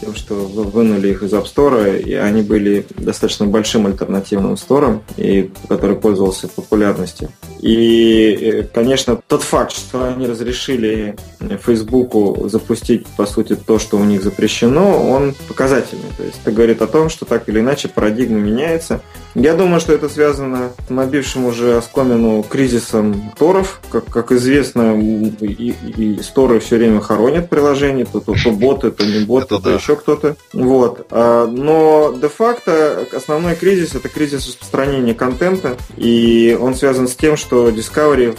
тем, 0.00 0.14
что 0.14 0.34
вынули 0.34 1.08
их 1.08 1.22
из 1.22 1.32
App 1.32 1.44
Store, 1.44 2.00
и 2.00 2.14
они 2.14 2.42
были 2.42 2.86
достаточно 2.96 3.46
большим 3.46 3.86
альтернативным 3.86 4.56
стором, 4.56 5.02
и 5.16 5.50
который 5.68 5.96
пользовался 5.96 6.48
популярностью. 6.48 7.30
И, 7.60 8.38
э, 8.40 8.62
конечно, 8.62 9.18
тот 9.26 9.42
факт, 9.42 9.72
что 9.72 10.04
они 10.04 10.26
разрешили 10.26 11.16
Фейсбуку 11.64 12.48
запустить, 12.48 13.06
по 13.16 13.26
сути, 13.26 13.56
то, 13.56 13.78
что 13.78 13.96
у 13.96 14.04
них 14.04 14.22
запрещено, 14.22 15.10
он 15.10 15.34
показательный. 15.48 16.10
То 16.16 16.22
есть 16.22 16.38
это 16.42 16.52
говорит 16.52 16.82
о 16.82 16.86
том, 16.86 17.08
что 17.08 17.24
так 17.24 17.48
или 17.48 17.60
иначе 17.60 17.88
парадигма 17.88 18.38
меняется. 18.38 19.00
Я 19.34 19.54
думаю, 19.54 19.80
что 19.80 19.92
это 19.92 20.08
связано 20.08 20.70
с 20.86 20.90
набившим 20.90 21.44
уже 21.44 21.76
оскомину 21.76 22.42
кризисом 22.42 23.32
торов. 23.38 23.80
Как, 23.90 24.06
как 24.06 24.32
известно, 24.32 24.98
и, 24.98 25.74
и 25.96 26.22
сторы 26.22 26.58
все 26.58 26.76
время 26.76 27.00
хоронят 27.00 27.50
приложения, 27.50 28.06
то, 28.06 28.20
то, 28.20 28.32
то 28.32 28.50
боты, 28.50 28.90
то 28.90 29.04
не 29.04 29.24
боты, 29.26 29.48
то 29.48 29.58
да. 29.58 29.74
еще 29.74 29.85
кто-то. 29.94 30.36
Вот. 30.52 31.06
А, 31.10 31.46
но 31.46 32.12
де-факто 32.20 33.06
основной 33.12 33.54
кризис– 33.54 33.94
это 33.94 34.08
кризис 34.08 34.48
распространения 34.48 35.14
контента, 35.14 35.76
и 35.96 36.58
он 36.60 36.74
связан 36.74 37.06
с 37.06 37.14
тем, 37.14 37.36
что 37.36 37.68
Discovery 37.68 38.36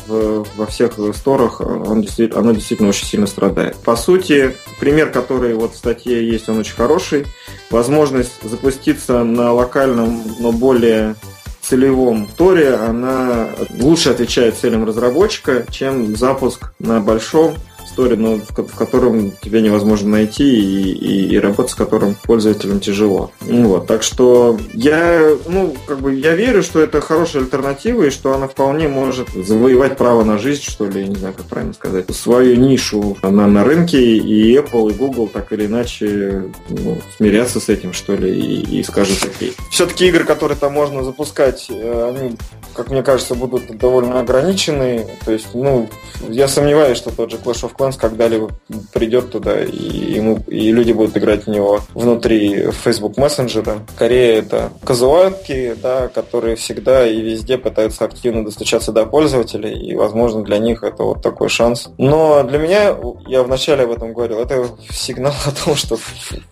во 0.55 0.65
всех 0.65 0.93
сторах, 1.15 1.61
он 1.61 2.01
действительно, 2.01 2.41
оно 2.41 2.51
действительно 2.51 2.89
очень 2.89 3.05
сильно 3.05 3.27
страдает. 3.27 3.75
По 3.77 3.95
сути, 3.95 4.55
пример, 4.79 5.11
который 5.11 5.53
вот 5.53 5.73
в 5.73 5.77
статье 5.77 6.27
есть, 6.27 6.49
он 6.49 6.57
очень 6.57 6.75
хороший. 6.75 7.25
Возможность 7.69 8.41
запуститься 8.43 9.23
на 9.23 9.53
локальном, 9.53 10.23
но 10.39 10.51
более 10.51 11.15
целевом 11.61 12.27
торе, 12.37 12.75
она 12.75 13.49
лучше 13.79 14.09
отвечает 14.09 14.57
целям 14.57 14.85
разработчика, 14.85 15.65
чем 15.69 16.15
запуск 16.15 16.71
на 16.79 17.01
большом 17.01 17.55
история, 17.97 18.15
но 18.15 18.35
в, 18.35 18.51
в 18.51 18.75
котором 18.75 19.31
тебе 19.41 19.61
невозможно 19.61 20.09
найти 20.09 20.43
и, 20.43 20.91
и, 20.91 21.33
и 21.33 21.39
работать 21.39 21.71
с 21.71 21.75
которым 21.75 22.15
пользователям 22.23 22.79
тяжело. 22.79 23.31
Ну 23.41 23.69
вот, 23.69 23.87
так 23.87 24.03
что 24.03 24.59
я, 24.73 25.35
ну, 25.47 25.75
как 25.87 25.99
бы 25.99 26.13
я 26.13 26.35
верю, 26.35 26.61
что 26.61 26.79
это 26.79 27.01
хорошая 27.01 27.41
альтернатива 27.41 28.03
и 28.03 28.09
что 28.11 28.35
она 28.35 28.47
вполне 28.47 28.87
может 28.87 29.29
завоевать 29.29 29.97
право 29.97 30.23
на 30.23 30.37
жизнь, 30.37 30.61
что 30.61 30.85
ли, 30.85 31.01
я 31.01 31.07
не 31.07 31.15
знаю, 31.15 31.33
как 31.35 31.47
правильно 31.47 31.73
сказать, 31.73 32.13
свою 32.13 32.55
нишу 32.55 33.17
на, 33.23 33.47
на 33.47 33.63
рынке, 33.63 33.99
и 33.99 34.55
Apple, 34.55 34.91
и 34.91 34.93
Google 34.93 35.27
так 35.27 35.51
или 35.53 35.65
иначе 35.65 36.43
ну, 36.69 36.99
смирятся 37.17 37.59
с 37.59 37.69
этим, 37.69 37.93
что 37.93 38.15
ли, 38.15 38.31
и, 38.31 38.79
и 38.79 38.83
скажут 38.83 39.17
окей. 39.23 39.55
Все-таки 39.71 40.07
игры, 40.07 40.23
которые 40.23 40.57
там 40.57 40.73
можно 40.73 41.03
запускать, 41.03 41.67
э, 41.69 42.13
они, 42.15 42.37
как 42.77 42.91
мне 42.91 43.01
кажется, 43.01 43.33
будут 43.33 43.77
довольно 43.77 44.19
ограничены. 44.19 45.07
То 45.25 45.31
есть, 45.31 45.47
ну, 45.53 45.89
я 46.29 46.47
сомневаюсь, 46.47 46.97
что 46.97 47.11
тот 47.11 47.31
же 47.31 47.37
Clash 47.37 47.67
of 47.67 47.75
Clans 47.75 47.97
когда-либо 47.99 48.51
придет 48.93 49.31
туда, 49.31 49.63
и, 49.63 50.13
ему, 50.13 50.39
и 50.47 50.71
люди 50.71 50.91
будут 50.91 51.17
играть 51.17 51.45
в 51.45 51.49
него 51.49 51.81
внутри 51.93 52.69
Facebook 52.71 53.17
мессенджера. 53.17 53.79
Скорее 53.95 54.35
это 54.35 54.71
казуалки, 54.85 55.75
да, 55.81 56.07
которые 56.07 56.55
всегда 56.55 57.07
и 57.07 57.19
везде 57.19 57.57
пытаются 57.57 58.05
активно 58.05 58.45
достучаться 58.45 58.91
до 58.91 59.05
пользователей, 59.05 59.73
и, 59.73 59.95
возможно, 59.95 60.43
для 60.43 60.59
них 60.59 60.83
это 60.83 61.03
вот 61.03 61.23
такой 61.23 61.49
шанс. 61.49 61.89
Но 61.97 62.43
для 62.43 62.59
меня, 62.59 62.95
я 63.27 63.41
вначале 63.41 63.85
об 63.85 63.91
этом 63.91 64.13
говорил, 64.13 64.39
это 64.39 64.67
сигнал 64.91 65.33
о 65.45 65.65
том, 65.65 65.75
что 65.75 65.97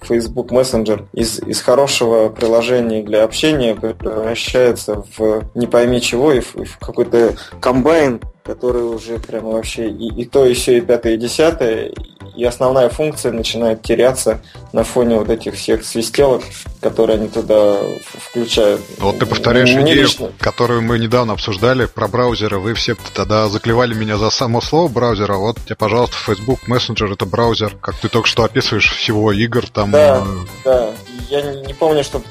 Facebook 0.01 0.51
Messenger 0.51 1.05
из, 1.13 1.39
из 1.39 1.61
хорошего 1.61 2.29
приложения 2.29 3.03
для 3.03 3.23
общения 3.23 3.75
превращается 3.75 5.03
в 5.17 5.43
не 5.53 5.67
пойми 5.67 6.01
чего 6.01 6.14
и 6.31 6.39
в, 6.39 6.55
в 6.55 6.77
какой-то 6.79 7.35
комбайн 7.59 8.19
которые 8.45 8.85
уже 8.85 9.17
прямо 9.17 9.49
вообще 9.49 9.89
и, 9.89 10.21
и 10.21 10.25
то, 10.25 10.45
и 10.45 10.53
все, 10.53 10.77
и 10.77 10.81
пятое, 10.81 11.15
и 11.15 11.17
десятое, 11.17 11.91
и 12.35 12.43
основная 12.43 12.89
функция 12.89 13.31
начинает 13.31 13.81
теряться 13.81 14.41
на 14.71 14.83
фоне 14.83 15.17
вот 15.17 15.29
этих 15.29 15.55
всех 15.55 15.83
свистелок, 15.83 16.43
которые 16.79 17.17
они 17.17 17.27
туда 17.27 17.77
включают. 18.03 18.81
Вот 18.99 19.17
ты 19.17 19.25
повторяешь 19.25 19.73
Мне 19.73 19.93
идею, 19.93 20.03
лично... 20.03 20.31
которую 20.39 20.83
мы 20.83 20.99
недавно 20.99 21.33
обсуждали 21.33 21.85
про 21.85 22.07
браузеры. 22.07 22.59
Вы 22.59 22.75
все 22.75 22.95
тогда 23.15 23.49
заклевали 23.49 23.95
меня 23.95 24.17
за 24.17 24.29
само 24.29 24.61
слово 24.61 24.89
браузера. 24.89 25.37
Вот 25.37 25.57
тебе, 25.65 25.75
пожалуйста, 25.75 26.15
Facebook 26.15 26.59
Messenger 26.67 27.13
это 27.13 27.25
браузер, 27.25 27.75
как 27.81 27.95
ты 27.95 28.09
только 28.09 28.27
что 28.27 28.43
описываешь 28.43 28.91
всего 28.91 29.31
игр 29.31 29.67
там. 29.67 29.91
Да, 29.91 30.23
э... 30.23 30.45
да. 30.65 30.89
Я 31.29 31.41
не 31.41 31.73
помню, 31.73 32.03
что 32.03 32.21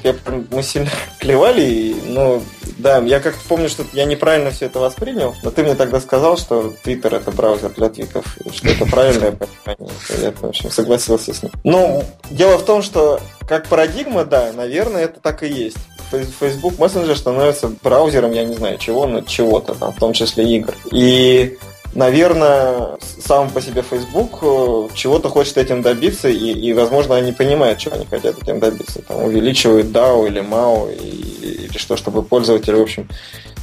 мы 0.51 0.63
сильно 0.63 0.91
клевали, 1.19 1.97
но 2.07 2.41
да, 2.79 2.99
я 2.99 3.21
как-то 3.21 3.41
помню, 3.49 3.69
что 3.69 3.85
я 3.93 4.05
неправильно 4.05 4.51
все 4.51 4.67
это 4.67 4.81
воспринял, 4.81 5.35
но 5.43 5.51
ты 5.51 5.63
мне 5.63 5.75
тогда 5.75 6.01
сказал, 6.01 6.37
что 6.37 6.75
Twitter 6.85 7.17
это 7.17 7.31
браузер 7.31 7.71
для 7.71 7.89
твитов, 7.89 8.37
и 8.45 8.51
что 8.51 8.69
это 8.69 8.87
правильное 8.87 9.33
понимание. 9.33 9.97
Я, 10.21 10.33
в 10.33 10.45
общем, 10.45 10.71
согласился 10.71 11.33
с 11.33 11.43
ним. 11.43 11.53
Ну, 11.63 12.05
дело 12.31 12.59
в 12.59 12.65
том, 12.65 12.83
что 12.83 13.21
как 13.47 13.69
парадигма, 13.69 14.25
да, 14.25 14.53
наверное, 14.53 15.05
это 15.05 15.21
так 15.21 15.43
и 15.43 15.49
есть. 15.49 15.77
Facebook 16.11 16.75
Messenger 16.75 17.17
становится 17.17 17.69
браузером, 17.83 18.33
я 18.33 18.45
не 18.45 18.55
знаю 18.55 18.79
чего, 18.79 19.07
но 19.07 19.23
чего-то 19.23 19.75
там, 19.75 19.93
в 19.93 19.99
том 19.99 20.13
числе 20.13 20.45
игр. 20.57 20.75
И 20.93 21.59
наверное, 21.95 22.99
сам 23.25 23.51
по 23.51 23.61
себе 23.61 23.83
Facebook 23.83 24.39
э, 24.43 24.89
чего-то 24.95 25.29
хочет 25.29 25.57
этим 25.57 25.83
добиться, 25.83 26.29
и, 26.29 26.53
и, 26.53 26.73
возможно, 26.73 27.17
они 27.17 27.33
понимают, 27.33 27.79
чего 27.79 27.97
они 27.97 28.07
хотят 28.07 28.41
этим 28.43 28.61
добиться. 28.61 29.03
Там 29.03 29.25
увеличивают 29.25 29.87
DAO 29.89 30.27
или 30.27 30.43
MAO, 30.43 30.95
и, 30.95 31.44
или 31.45 31.79
что, 31.79 31.97
чтобы 31.97 32.23
пользователь, 32.23 32.75
в 32.75 32.83
общем, 32.83 33.09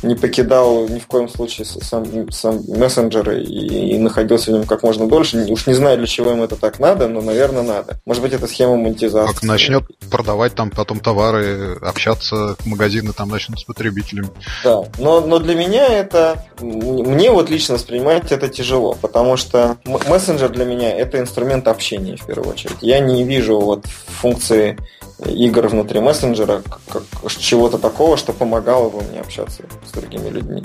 не 0.04 0.16
покидал 0.16 0.88
ни 0.88 1.00
в 1.00 1.08
коем 1.08 1.30
случае 1.30 1.66
сам, 1.66 2.32
сам 2.32 2.62
мессенджер 2.68 3.32
и, 3.32 3.94
и 3.94 3.98
находился 3.98 4.52
в 4.52 4.54
нем 4.54 4.64
как 4.66 4.84
можно 4.84 5.08
дольше. 5.08 5.46
Уж 5.50 5.68
не 5.68 5.74
знаю, 5.74 5.98
для 5.98 6.08
чего 6.08 6.32
им 6.32 6.42
это 6.42 6.56
так 6.56 6.80
надо, 6.80 7.08
но, 7.08 7.22
наверное, 7.22 7.64
надо. 7.64 8.00
Может 8.06 8.24
быть, 8.24 8.34
это 8.34 8.48
схема 8.48 8.78
монетизации. 8.78 9.34
Как 9.34 9.44
начнет 9.44 9.84
продавать 10.10 10.56
там 10.56 10.72
потом 10.72 11.00
товары, 11.00 11.78
общаться, 11.82 12.56
магазины 12.66 13.14
там 13.14 13.30
начнут 13.30 13.60
с 13.60 13.64
потребителями. 13.64 14.30
Да, 14.64 14.84
но, 14.98 15.22
но 15.22 15.40
для 15.40 15.56
меня 15.56 15.88
это, 15.88 16.46
мне 16.60 17.32
вот 17.32 17.50
лично 17.50 17.76
воспринимать 17.76 18.32
это 18.32 18.50
тяжело, 18.50 18.98
потому 19.00 19.38
что 19.38 19.78
мессенджер 19.86 20.50
для 20.50 20.66
меня 20.66 20.92
это 20.92 21.20
инструмент 21.20 21.68
общения 21.68 22.16
в 22.16 22.26
первую 22.26 22.50
очередь. 22.50 22.78
Я 22.82 23.00
не 23.00 23.24
вижу 23.24 23.60
вот 23.60 23.86
функции 23.86 24.78
игр 25.26 25.68
внутри 25.68 26.00
мессенджера, 26.00 26.62
как, 26.90 27.04
чего-то 27.38 27.78
такого, 27.78 28.18
что 28.18 28.34
помогало 28.34 28.90
бы 28.90 29.02
мне 29.04 29.20
общаться 29.20 29.64
с 29.86 29.92
другими 29.92 30.30
людьми. 30.30 30.64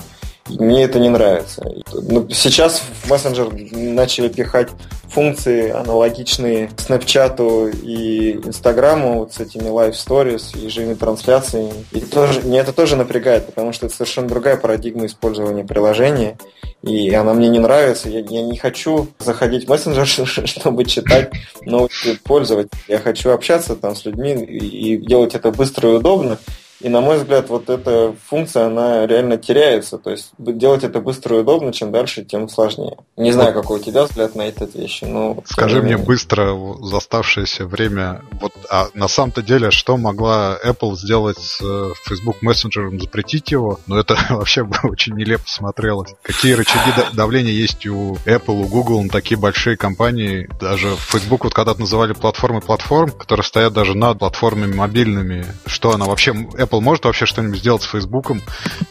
Мне 0.49 0.85
это 0.85 0.99
не 0.99 1.09
нравится. 1.09 1.65
Ну, 1.93 2.29
сейчас 2.31 2.83
в 3.03 3.11
мессенджер 3.11 3.49
начали 3.73 4.29
пихать 4.29 4.69
функции 5.09 5.71
аналогичные 5.71 6.71
Snapchat 6.77 7.81
и 7.83 8.33
Инстаграму 8.45 9.21
вот 9.21 9.35
с 9.35 9.41
этими 9.41 9.69
live 9.69 9.93
stories 9.93 10.59
и 10.59 10.69
живыми 10.69 10.95
трансляциями. 10.95 11.73
И 11.93 12.01
тоже, 12.01 12.41
мне 12.43 12.59
это 12.59 12.73
тоже 12.73 12.97
напрягает, 12.97 13.47
потому 13.47 13.73
что 13.73 13.87
это 13.87 13.95
совершенно 13.95 14.29
другая 14.29 14.57
парадигма 14.57 15.07
использования 15.07 15.65
приложения 15.65 16.37
и 16.83 17.13
она 17.13 17.35
мне 17.35 17.49
не 17.49 17.59
нравится. 17.59 18.09
Я, 18.09 18.21
я 18.21 18.43
не 18.43 18.57
хочу 18.57 19.09
заходить 19.19 19.67
в 19.67 19.69
мессенджер, 19.69 20.07
чтобы 20.47 20.85
читать 20.85 21.33
новости 21.63 22.19
пользователей. 22.23 22.81
Я 22.89 22.99
хочу 22.99 23.31
общаться 23.31 23.77
там 23.77 23.97
с 23.97 24.05
людьми 24.05 24.33
и 24.33 24.97
делать 24.97 25.35
это 25.35 25.51
быстро 25.51 25.91
и 25.91 25.95
удобно. 25.95 26.39
И, 26.81 26.89
на 26.89 27.01
мой 27.01 27.19
взгляд, 27.19 27.49
вот 27.49 27.71
эта 27.71 28.15
функция, 28.29 28.67
она 28.67 29.07
реально 29.07 29.39
теряется. 29.39 29.99
То 29.99 30.11
есть 30.11 30.33
делать 30.39 30.85
это 30.85 31.01
быстро 31.01 31.37
и 31.37 31.41
удобно, 31.41 31.73
чем 31.73 31.93
дальше, 31.93 32.25
тем 32.25 32.49
сложнее. 32.49 32.97
Не 33.17 33.33
знаю, 33.33 33.55
какой 33.55 33.81
у 33.81 33.83
тебя 33.83 34.05
взгляд 34.05 34.35
на 34.35 34.43
эти 34.43 34.77
вещи, 34.77 35.05
но... 35.05 35.39
Скажи 35.47 35.83
мне 35.83 35.97
быстро 35.97 36.57
за 36.81 36.97
оставшееся 36.97 37.67
время, 37.67 38.23
вот 38.41 38.53
а 38.71 38.89
на 38.95 39.09
самом-то 39.09 39.43
деле, 39.43 39.71
что 39.71 39.97
могла 39.97 40.59
Apple 40.65 40.97
сделать 40.97 41.39
с 41.39 41.61
э, 41.63 41.93
Facebook 42.05 42.43
Messenger, 42.43 42.99
запретить 43.01 43.51
его? 43.53 43.81
Ну, 43.87 43.97
это 43.97 44.17
вообще 44.31 44.65
бы 44.65 44.77
очень 44.85 45.15
нелепо 45.15 45.45
смотрелось. 45.47 46.15
Какие 46.23 46.53
рычаги 46.53 46.93
давления 47.13 47.53
есть 47.53 47.87
у 47.87 48.15
Apple, 48.27 48.63
у 48.63 48.67
Google 48.67 49.03
на 49.03 49.09
такие 49.09 49.39
большие 49.39 49.77
компании? 49.77 50.49
Даже 50.61 50.95
Facebook 50.97 51.45
вот 51.45 51.55
когда-то 51.55 51.81
называли 51.81 52.13
платформой 52.13 52.61
платформ, 52.61 53.11
которые 53.11 53.45
стоят 53.45 53.73
даже 53.73 53.97
над 53.97 54.19
платформами 54.19 54.75
мобильными. 54.75 55.47
Что 55.67 55.93
она 55.93 56.07
вообще 56.07 56.33
Apple 56.33 56.76
может 56.81 57.05
вообще 57.05 57.27
что-нибудь 57.27 57.59
сделать 57.59 57.83
с 57.83 57.87
Фейсбуком, 57.87 58.43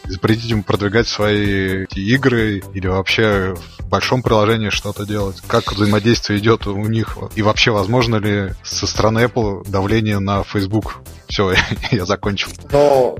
запретить 0.04 0.50
ему 0.50 0.62
продвигать 0.62 1.08
свои 1.08 1.84
игры 1.94 2.62
или 2.74 2.86
вообще 2.86 3.54
в 3.78 3.88
большом 3.88 4.22
приложении 4.22 4.70
что-то 4.70 5.06
делать? 5.06 5.40
Как 5.46 5.72
взаимодействие 5.72 6.38
идет 6.38 6.66
у 6.66 6.76
них? 6.86 7.16
И 7.34 7.42
вообще, 7.42 7.70
возможно 7.70 8.16
ли 8.16 8.52
со 8.62 8.86
стороны 8.86 9.20
Apple 9.20 9.68
давление 9.68 10.18
на 10.18 10.42
Facebook? 10.42 10.96
Все, 11.28 11.54
я 11.90 12.04
закончил. 12.04 12.50
Но 12.70 13.16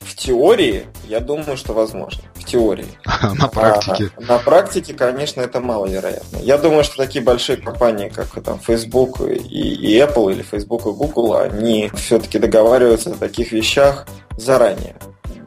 в 0.00 0.14
теории, 0.14 0.86
я 1.08 1.20
думаю, 1.20 1.56
что 1.56 1.72
возможно. 1.72 2.22
В 2.34 2.44
теории. 2.44 2.86
На 3.38 3.48
практике? 3.48 4.10
А, 4.16 4.20
на 4.20 4.38
практике, 4.38 4.94
конечно, 4.94 5.40
это 5.40 5.60
маловероятно. 5.60 6.38
Я 6.38 6.58
думаю, 6.58 6.84
что 6.84 6.96
такие 6.96 7.22
большие 7.22 7.56
компании, 7.56 8.08
как 8.08 8.42
там 8.42 8.58
Facebook 8.58 9.20
и, 9.20 9.34
и 9.34 9.98
Apple, 9.98 10.32
или 10.32 10.42
Facebook 10.42 10.86
и 10.86 10.90
Google, 10.90 11.36
они 11.36 11.90
все-таки 11.94 12.38
договариваются 12.38 13.10
о 13.10 13.14
таких 13.14 13.52
вещах 13.52 14.06
заранее. 14.36 14.96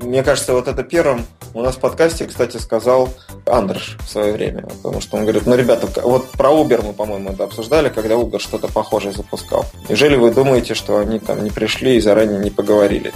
Мне 0.01 0.21
кажется, 0.21 0.53
вот 0.53 0.67
это 0.67 0.83
первым 0.83 1.25
у 1.53 1.61
нас 1.61 1.75
в 1.75 1.79
подкасте, 1.79 2.25
кстати, 2.25 2.57
сказал 2.57 3.09
Андерш 3.45 3.97
в 4.05 4.09
свое 4.09 4.33
время. 4.33 4.63
Потому 4.63 5.01
что 5.01 5.17
он 5.17 5.23
говорит, 5.23 5.45
ну, 5.45 5.55
ребята, 5.55 5.87
вот 6.01 6.29
про 6.31 6.49
Uber 6.49 6.83
мы, 6.83 6.93
по-моему, 6.93 7.31
это 7.31 7.43
обсуждали, 7.43 7.89
когда 7.89 8.15
Uber 8.15 8.39
что-то 8.39 8.67
похожее 8.67 9.13
запускал. 9.13 9.65
Неужели 9.87 10.15
вы 10.15 10.31
думаете, 10.31 10.73
что 10.73 10.97
они 10.97 11.19
там 11.19 11.43
не 11.43 11.51
пришли 11.51 11.95
и 11.95 12.01
заранее 12.01 12.39
не 12.39 12.49
поговорили? 12.49 13.13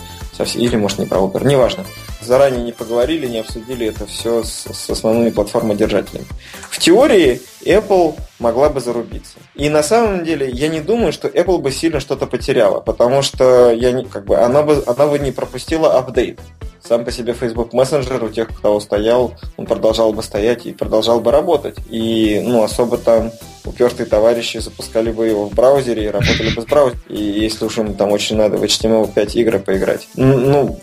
Или, 0.56 0.76
может, 0.76 1.00
не 1.00 1.06
про 1.06 1.20
Uber, 1.20 1.46
неважно. 1.46 1.84
Заранее 2.28 2.62
не 2.62 2.74
поговорили, 2.74 3.26
не 3.26 3.38
обсудили 3.38 3.88
это 3.88 4.06
все 4.06 4.44
с, 4.44 4.66
с 4.74 4.90
основными 4.90 5.30
платформодержателями. 5.30 6.26
В 6.70 6.78
теории 6.78 7.42
Apple 7.64 8.16
могла 8.40 8.68
бы 8.68 8.82
зарубиться. 8.82 9.38
И 9.56 9.70
на 9.70 9.82
самом 9.82 10.26
деле 10.26 10.50
я 10.50 10.68
не 10.68 10.82
думаю, 10.82 11.14
что 11.14 11.30
Apple 11.30 11.60
бы 11.60 11.72
сильно 11.72 12.02
что-то 12.02 12.28
потеряла, 12.28 12.82
потому 12.82 13.22
что 13.22 13.72
я 13.72 13.94
не, 13.94 14.04
как 14.04 14.26
бы, 14.26 14.36
она, 14.36 14.62
бы, 14.62 14.84
она 14.86 15.08
бы 15.08 15.20
не 15.20 15.32
пропустила 15.32 15.98
апдейт. 15.98 16.42
Сам 16.88 17.04
по 17.04 17.12
себе 17.12 17.34
Facebook 17.34 17.74
Messenger 17.74 18.26
у 18.26 18.30
тех, 18.30 18.48
кто 18.48 18.80
стоял, 18.80 19.34
он 19.58 19.66
продолжал 19.66 20.14
бы 20.14 20.24
стоять 20.24 20.66
и 20.66 20.74
продолжал 20.74 21.20
бы 21.20 21.32
работать. 21.32 21.76
И 21.90 22.42
ну, 22.46 22.64
особо 22.64 22.98
там 22.98 23.32
упертые 23.66 24.08
товарищи 24.08 24.58
запускали 24.60 25.12
бы 25.12 25.28
его 25.28 25.46
в 25.50 25.54
браузере 25.54 26.06
и 26.06 26.08
работали 26.08 26.56
бы 26.56 26.62
с 26.62 26.66
браузером. 26.66 27.02
И 27.10 27.22
если 27.22 27.66
уж 27.66 27.78
им 27.78 27.94
там 27.96 28.12
очень 28.12 28.38
надо 28.38 28.58
в 28.58 28.64
HTML5 28.64 29.34
игры 29.34 29.60
поиграть. 29.60 30.08
Ну, 30.16 30.80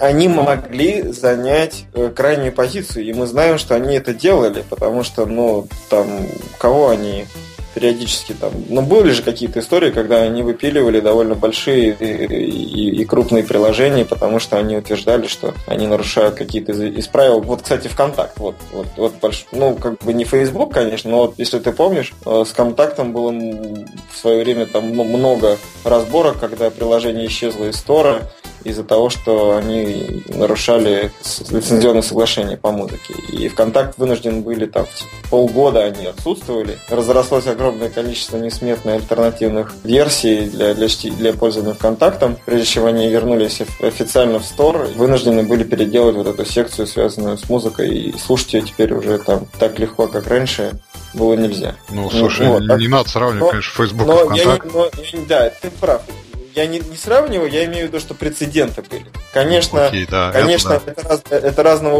они 0.00 0.28
могли 0.28 0.63
занять 1.12 1.84
э, 1.94 2.10
крайнюю 2.14 2.52
позицию, 2.52 3.04
и 3.04 3.12
мы 3.12 3.26
знаем, 3.26 3.58
что 3.58 3.74
они 3.74 3.96
это 3.96 4.14
делали, 4.14 4.64
потому 4.68 5.02
что, 5.02 5.26
ну, 5.26 5.66
там, 5.88 6.06
кого 6.58 6.88
они 6.88 7.26
периодически 7.74 8.32
там. 8.32 8.52
Но 8.68 8.82
были 8.82 9.10
же 9.10 9.22
какие-то 9.22 9.60
истории, 9.60 9.90
когда 9.90 10.22
они 10.22 10.42
выпиливали 10.42 11.00
довольно 11.00 11.34
большие 11.34 11.96
и, 11.98 12.04
и, 12.04 13.02
и 13.02 13.04
крупные 13.04 13.42
приложения, 13.42 14.04
потому 14.04 14.38
что 14.38 14.56
они 14.56 14.76
утверждали, 14.76 15.26
что 15.26 15.54
они 15.66 15.86
нарушают 15.86 16.36
какие-то 16.36 16.72
из, 16.72 16.80
из 16.80 17.08
правил. 17.08 17.40
Вот, 17.40 17.62
кстати, 17.62 17.88
ВКонтакт, 17.88 18.38
вот, 18.38 18.54
вот, 18.72 18.86
вот 18.96 19.14
больш... 19.20 19.46
ну, 19.52 19.74
как 19.74 19.98
бы 19.98 20.12
не 20.12 20.24
Facebook, 20.24 20.72
конечно, 20.72 21.10
но 21.10 21.18
вот 21.18 21.34
если 21.36 21.58
ты 21.58 21.72
помнишь, 21.72 22.12
э, 22.24 22.44
с 22.46 22.52
Контактом 22.52 23.12
было 23.12 23.32
в 23.32 24.16
свое 24.16 24.44
время 24.44 24.66
там 24.66 24.86
много 24.90 25.58
разборок, 25.84 26.38
когда 26.38 26.70
приложение 26.70 27.26
исчезло 27.26 27.64
из 27.64 27.76
стора, 27.76 28.22
из-за 28.64 28.84
того, 28.84 29.10
что 29.10 29.56
они 29.56 30.22
нарушали 30.28 31.12
лицензионное 31.50 32.02
соглашение 32.02 32.56
по 32.56 32.72
музыке. 32.72 33.14
И 33.32 33.48
ВКонтакт 33.48 33.98
вынуждены 33.98 34.40
были 34.40 34.66
там 34.66 34.86
полгода 35.30 35.84
они 35.84 36.06
отсутствовали. 36.06 36.78
Разрослось 36.88 37.46
огромное 37.46 37.90
количество 37.90 38.36
несметных 38.38 38.94
альтернативных 38.94 39.74
версий 39.84 40.46
для, 40.46 40.74
для, 40.74 40.88
для 40.88 41.32
пользования 41.32 41.74
ВКонтактом. 41.74 42.36
Прежде 42.44 42.66
чем 42.66 42.86
они 42.86 43.08
вернулись 43.08 43.60
официально 43.80 44.38
в 44.38 44.44
стор, 44.44 44.88
вынуждены 44.96 45.42
были 45.42 45.64
переделать 45.64 46.16
вот 46.16 46.26
эту 46.26 46.44
секцию, 46.44 46.86
связанную 46.86 47.38
с 47.38 47.48
музыкой, 47.48 47.88
и 47.90 48.18
слушать 48.18 48.54
ее 48.54 48.62
теперь 48.62 48.92
уже 48.92 49.18
там 49.18 49.46
так 49.58 49.78
легко, 49.78 50.06
как 50.06 50.26
раньше 50.26 50.72
было 51.14 51.34
нельзя. 51.34 51.76
Ну, 51.90 52.10
слушай, 52.10 52.46
ну, 52.46 52.54
вот, 52.54 52.62
не, 52.62 52.68
так... 52.68 52.78
не 52.78 52.88
надо 52.88 53.08
сравнивать, 53.08 53.40
но, 53.40 53.50
конечно, 53.50 53.84
Facebook 53.84 54.06
но 54.06 54.20
и 54.20 54.24
ВКонтакт. 54.24 54.66
Я, 54.66 54.72
но, 54.72 54.90
да, 55.28 55.50
ты 55.50 55.70
прав 55.70 56.02
я 56.54 56.66
не, 56.66 56.78
не 56.78 56.96
сравниваю, 56.96 57.50
я 57.50 57.64
имею 57.64 57.86
в 57.86 57.88
виду, 57.88 58.00
что 58.00 58.14
прецеденты 58.14 58.82
были. 58.82 59.06
Конечно, 59.32 59.86
Окей, 59.86 60.06
да, 60.08 60.30
конечно, 60.30 60.74
это, 60.74 60.86
да. 60.86 60.92
это, 60.92 61.08
раз, 61.08 61.22
это 61.30 61.62
разного 61.62 61.96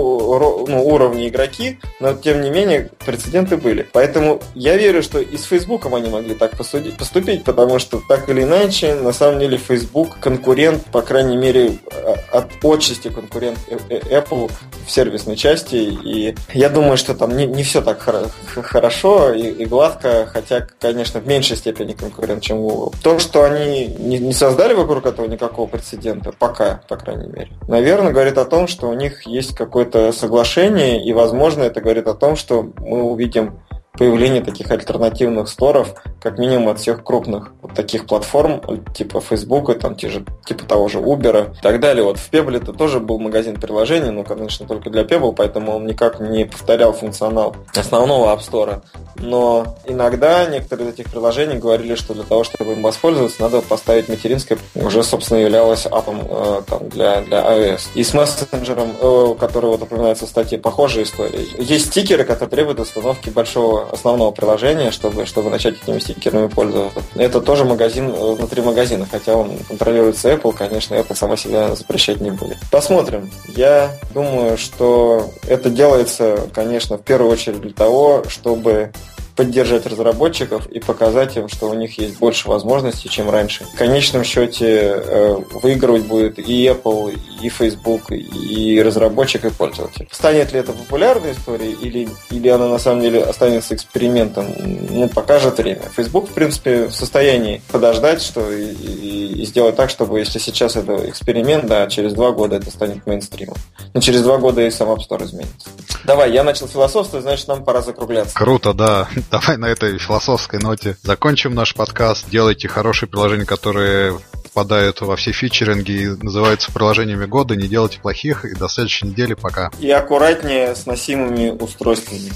ну, 0.68 0.86
уровня 0.86 1.28
игроки, 1.28 1.80
но 2.00 2.14
тем 2.14 2.40
не 2.40 2.50
менее 2.50 2.90
прецеденты 3.04 3.56
были. 3.56 3.86
Поэтому 3.92 4.40
я 4.54 4.76
верю, 4.76 5.02
что 5.02 5.18
и 5.18 5.36
с 5.36 5.44
Фейсбуком 5.44 5.94
они 5.94 6.08
могли 6.10 6.34
так 6.34 6.56
посудить, 6.56 6.96
поступить, 6.96 7.44
потому 7.44 7.78
что 7.78 8.00
так 8.08 8.28
или 8.28 8.42
иначе, 8.42 8.94
на 8.94 9.12
самом 9.12 9.40
деле, 9.40 9.58
Facebook 9.58 10.18
конкурент, 10.20 10.84
по 10.86 11.02
крайней 11.02 11.36
мере, 11.36 11.78
а, 11.90 12.38
от 12.38 12.64
отчасти 12.64 13.08
конкурент 13.08 13.58
э, 13.68 13.78
э, 13.88 14.20
Apple 14.20 14.50
в 14.86 14.90
сервисной 14.90 15.36
части. 15.36 15.76
И 15.76 16.34
я 16.52 16.68
думаю, 16.68 16.96
что 16.96 17.14
там 17.14 17.36
не, 17.36 17.46
не 17.46 17.62
все 17.62 17.82
так 17.82 18.00
хорошо 18.00 19.32
и, 19.32 19.48
и 19.48 19.64
гладко, 19.64 20.28
хотя, 20.32 20.66
конечно, 20.80 21.20
в 21.20 21.26
меньшей 21.26 21.56
степени 21.56 21.92
конкурент, 21.92 22.42
чем 22.42 22.58
Google. 22.58 22.94
То, 23.02 23.18
что 23.18 23.44
они 23.44 23.86
не, 23.86 24.18
не 24.18 24.32
создали 24.44 24.74
вокруг 24.74 25.06
этого 25.06 25.26
никакого 25.26 25.66
прецедента, 25.66 26.30
пока, 26.38 26.82
по 26.86 26.96
крайней 26.96 27.28
мере. 27.28 27.48
Наверное, 27.66 28.12
говорит 28.12 28.36
о 28.36 28.44
том, 28.44 28.66
что 28.68 28.90
у 28.90 28.94
них 28.94 29.26
есть 29.26 29.56
какое-то 29.56 30.12
соглашение, 30.12 31.02
и, 31.02 31.14
возможно, 31.14 31.62
это 31.62 31.80
говорит 31.80 32.06
о 32.08 32.14
том, 32.14 32.36
что 32.36 32.62
мы 32.76 33.04
увидим 33.04 33.60
появление 33.96 34.42
таких 34.42 34.70
альтернативных 34.70 35.48
сторов, 35.48 35.94
как 36.20 36.38
минимум 36.38 36.68
от 36.68 36.80
всех 36.80 37.04
крупных 37.04 37.52
вот 37.62 37.74
таких 37.74 38.06
платформ, 38.06 38.60
типа 38.92 39.20
Facebook, 39.20 39.78
там, 39.78 39.94
те 39.94 40.10
типа 40.44 40.64
того 40.64 40.88
же 40.88 40.98
Uber 40.98 41.56
и 41.56 41.62
так 41.62 41.80
далее. 41.80 42.04
Вот 42.04 42.18
в 42.18 42.30
Pebble 42.30 42.56
это 42.56 42.72
тоже 42.72 43.00
был 43.00 43.18
магазин 43.18 43.56
приложений, 43.56 44.10
но, 44.10 44.24
конечно, 44.24 44.66
только 44.66 44.90
для 44.90 45.02
Pebble, 45.02 45.34
поэтому 45.36 45.76
он 45.76 45.86
никак 45.86 46.20
не 46.20 46.44
повторял 46.44 46.92
функционал 46.92 47.56
основного 47.74 48.34
App 48.34 48.40
Store. 48.40 48.82
Но 49.16 49.76
иногда 49.86 50.44
некоторые 50.46 50.88
из 50.88 50.94
этих 50.94 51.10
приложений 51.10 51.58
говорили, 51.58 51.94
что 51.94 52.14
для 52.14 52.24
того, 52.24 52.42
чтобы 52.42 52.72
им 52.72 52.82
воспользоваться, 52.82 53.40
надо 53.42 53.60
поставить 53.60 54.08
материнское, 54.08 54.58
уже, 54.74 55.04
собственно, 55.04 55.38
являлось 55.38 55.86
апом 55.86 56.20
э, 56.28 56.62
там, 56.66 56.88
для, 56.88 57.20
для 57.20 57.38
iOS. 57.38 57.82
И 57.94 58.02
с 58.02 58.12
мессенджером, 58.12 58.96
э, 59.00 59.34
который 59.38 59.66
вот 59.66 59.82
упоминается 59.82 60.26
в 60.26 60.28
статье, 60.28 60.58
похожая 60.58 61.04
история. 61.04 61.46
Есть 61.58 61.86
стикеры, 61.86 62.24
которые 62.24 62.50
требуют 62.50 62.80
установки 62.80 63.30
большого 63.30 63.83
основного 63.92 64.30
приложения, 64.30 64.90
чтобы, 64.90 65.26
чтобы 65.26 65.50
начать 65.50 65.82
этими 65.82 65.98
стикерами 65.98 66.48
пользоваться. 66.48 67.02
Это 67.14 67.40
тоже 67.40 67.64
магазин 67.64 68.10
э, 68.10 68.34
внутри 68.34 68.62
магазина, 68.62 69.06
хотя 69.10 69.36
он 69.36 69.58
контролируется 69.68 70.32
Apple, 70.32 70.52
конечно, 70.52 70.94
Apple 70.94 71.14
сама 71.14 71.36
себя 71.36 71.74
запрещать 71.74 72.20
не 72.20 72.30
будет. 72.30 72.58
Посмотрим. 72.70 73.30
Я 73.48 73.90
думаю, 74.12 74.56
что 74.58 75.30
это 75.46 75.70
делается, 75.70 76.38
конечно, 76.52 76.98
в 76.98 77.02
первую 77.02 77.30
очередь 77.30 77.60
для 77.60 77.72
того, 77.72 78.24
чтобы 78.28 78.92
поддержать 79.36 79.86
разработчиков 79.86 80.66
и 80.66 80.80
показать 80.80 81.36
им, 81.36 81.48
что 81.48 81.68
у 81.68 81.74
них 81.74 81.98
есть 81.98 82.18
больше 82.18 82.48
возможностей, 82.48 83.08
чем 83.08 83.30
раньше. 83.30 83.64
В 83.64 83.76
конечном 83.76 84.24
счете 84.24 84.66
э, 84.66 85.36
выигрывать 85.62 86.06
будет 86.06 86.38
и 86.38 86.66
Apple, 86.66 87.18
и 87.42 87.48
Facebook, 87.48 88.12
и 88.12 88.82
разработчик, 88.82 89.44
и 89.44 89.50
пользователь. 89.50 90.08
Станет 90.10 90.52
ли 90.52 90.60
это 90.60 90.72
популярной 90.72 91.32
историей 91.32 91.72
или, 91.72 92.08
или 92.30 92.48
она 92.48 92.68
на 92.68 92.78
самом 92.78 93.02
деле 93.02 93.22
останется 93.22 93.74
экспериментом, 93.74 94.46
ну, 94.90 95.08
покажет 95.08 95.58
время. 95.58 95.82
Facebook, 95.94 96.30
в 96.30 96.32
принципе, 96.32 96.86
в 96.86 96.94
состоянии 96.94 97.60
подождать, 97.70 98.22
что 98.22 98.50
и, 98.52 98.72
и, 98.72 99.44
сделать 99.44 99.76
так, 99.76 99.90
чтобы 99.90 100.20
если 100.20 100.38
сейчас 100.38 100.76
это 100.76 101.08
эксперимент, 101.08 101.66
да, 101.66 101.86
через 101.88 102.14
два 102.14 102.32
года 102.32 102.56
это 102.56 102.70
станет 102.70 103.06
мейнстримом. 103.06 103.56
Но 103.92 104.00
через 104.00 104.22
два 104.22 104.38
года 104.38 104.62
и 104.62 104.70
сам 104.70 104.88
App 104.88 105.00
Store 105.08 105.24
изменится. 105.24 105.68
Давай, 106.04 106.32
я 106.32 106.44
начал 106.44 106.66
философствовать, 106.66 107.24
значит, 107.24 107.48
нам 107.48 107.64
пора 107.64 107.82
закругляться. 107.82 108.34
Круто, 108.34 108.72
да. 108.72 109.08
Давай 109.30 109.56
на 109.56 109.66
этой 109.66 109.98
философской 109.98 110.60
ноте 110.60 110.96
закончим 111.02 111.54
наш 111.54 111.74
подкаст. 111.74 112.28
Делайте 112.30 112.68
хорошие 112.68 113.08
приложения, 113.08 113.44
которые 113.44 114.18
попадают 114.54 115.00
во 115.00 115.16
все 115.16 115.32
фичеринги 115.32 115.92
и 115.92 116.06
называются 116.08 116.72
приложениями 116.72 117.26
года. 117.26 117.56
Не 117.56 117.66
делайте 117.66 118.00
плохих. 118.00 118.44
И 118.44 118.54
до 118.54 118.68
следующей 118.68 119.06
недели. 119.06 119.34
Пока. 119.34 119.70
И 119.80 119.90
аккуратнее 119.90 120.74
с 120.76 120.86
носимыми 120.86 121.50
устройствами. 121.50 122.30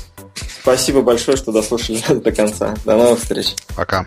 Спасибо 0.62 1.02
большое, 1.02 1.36
что 1.36 1.52
дослушали 1.52 1.98
до 2.08 2.32
конца. 2.32 2.74
До 2.84 2.96
новых 2.96 3.20
встреч. 3.20 3.54
Пока. 3.76 4.06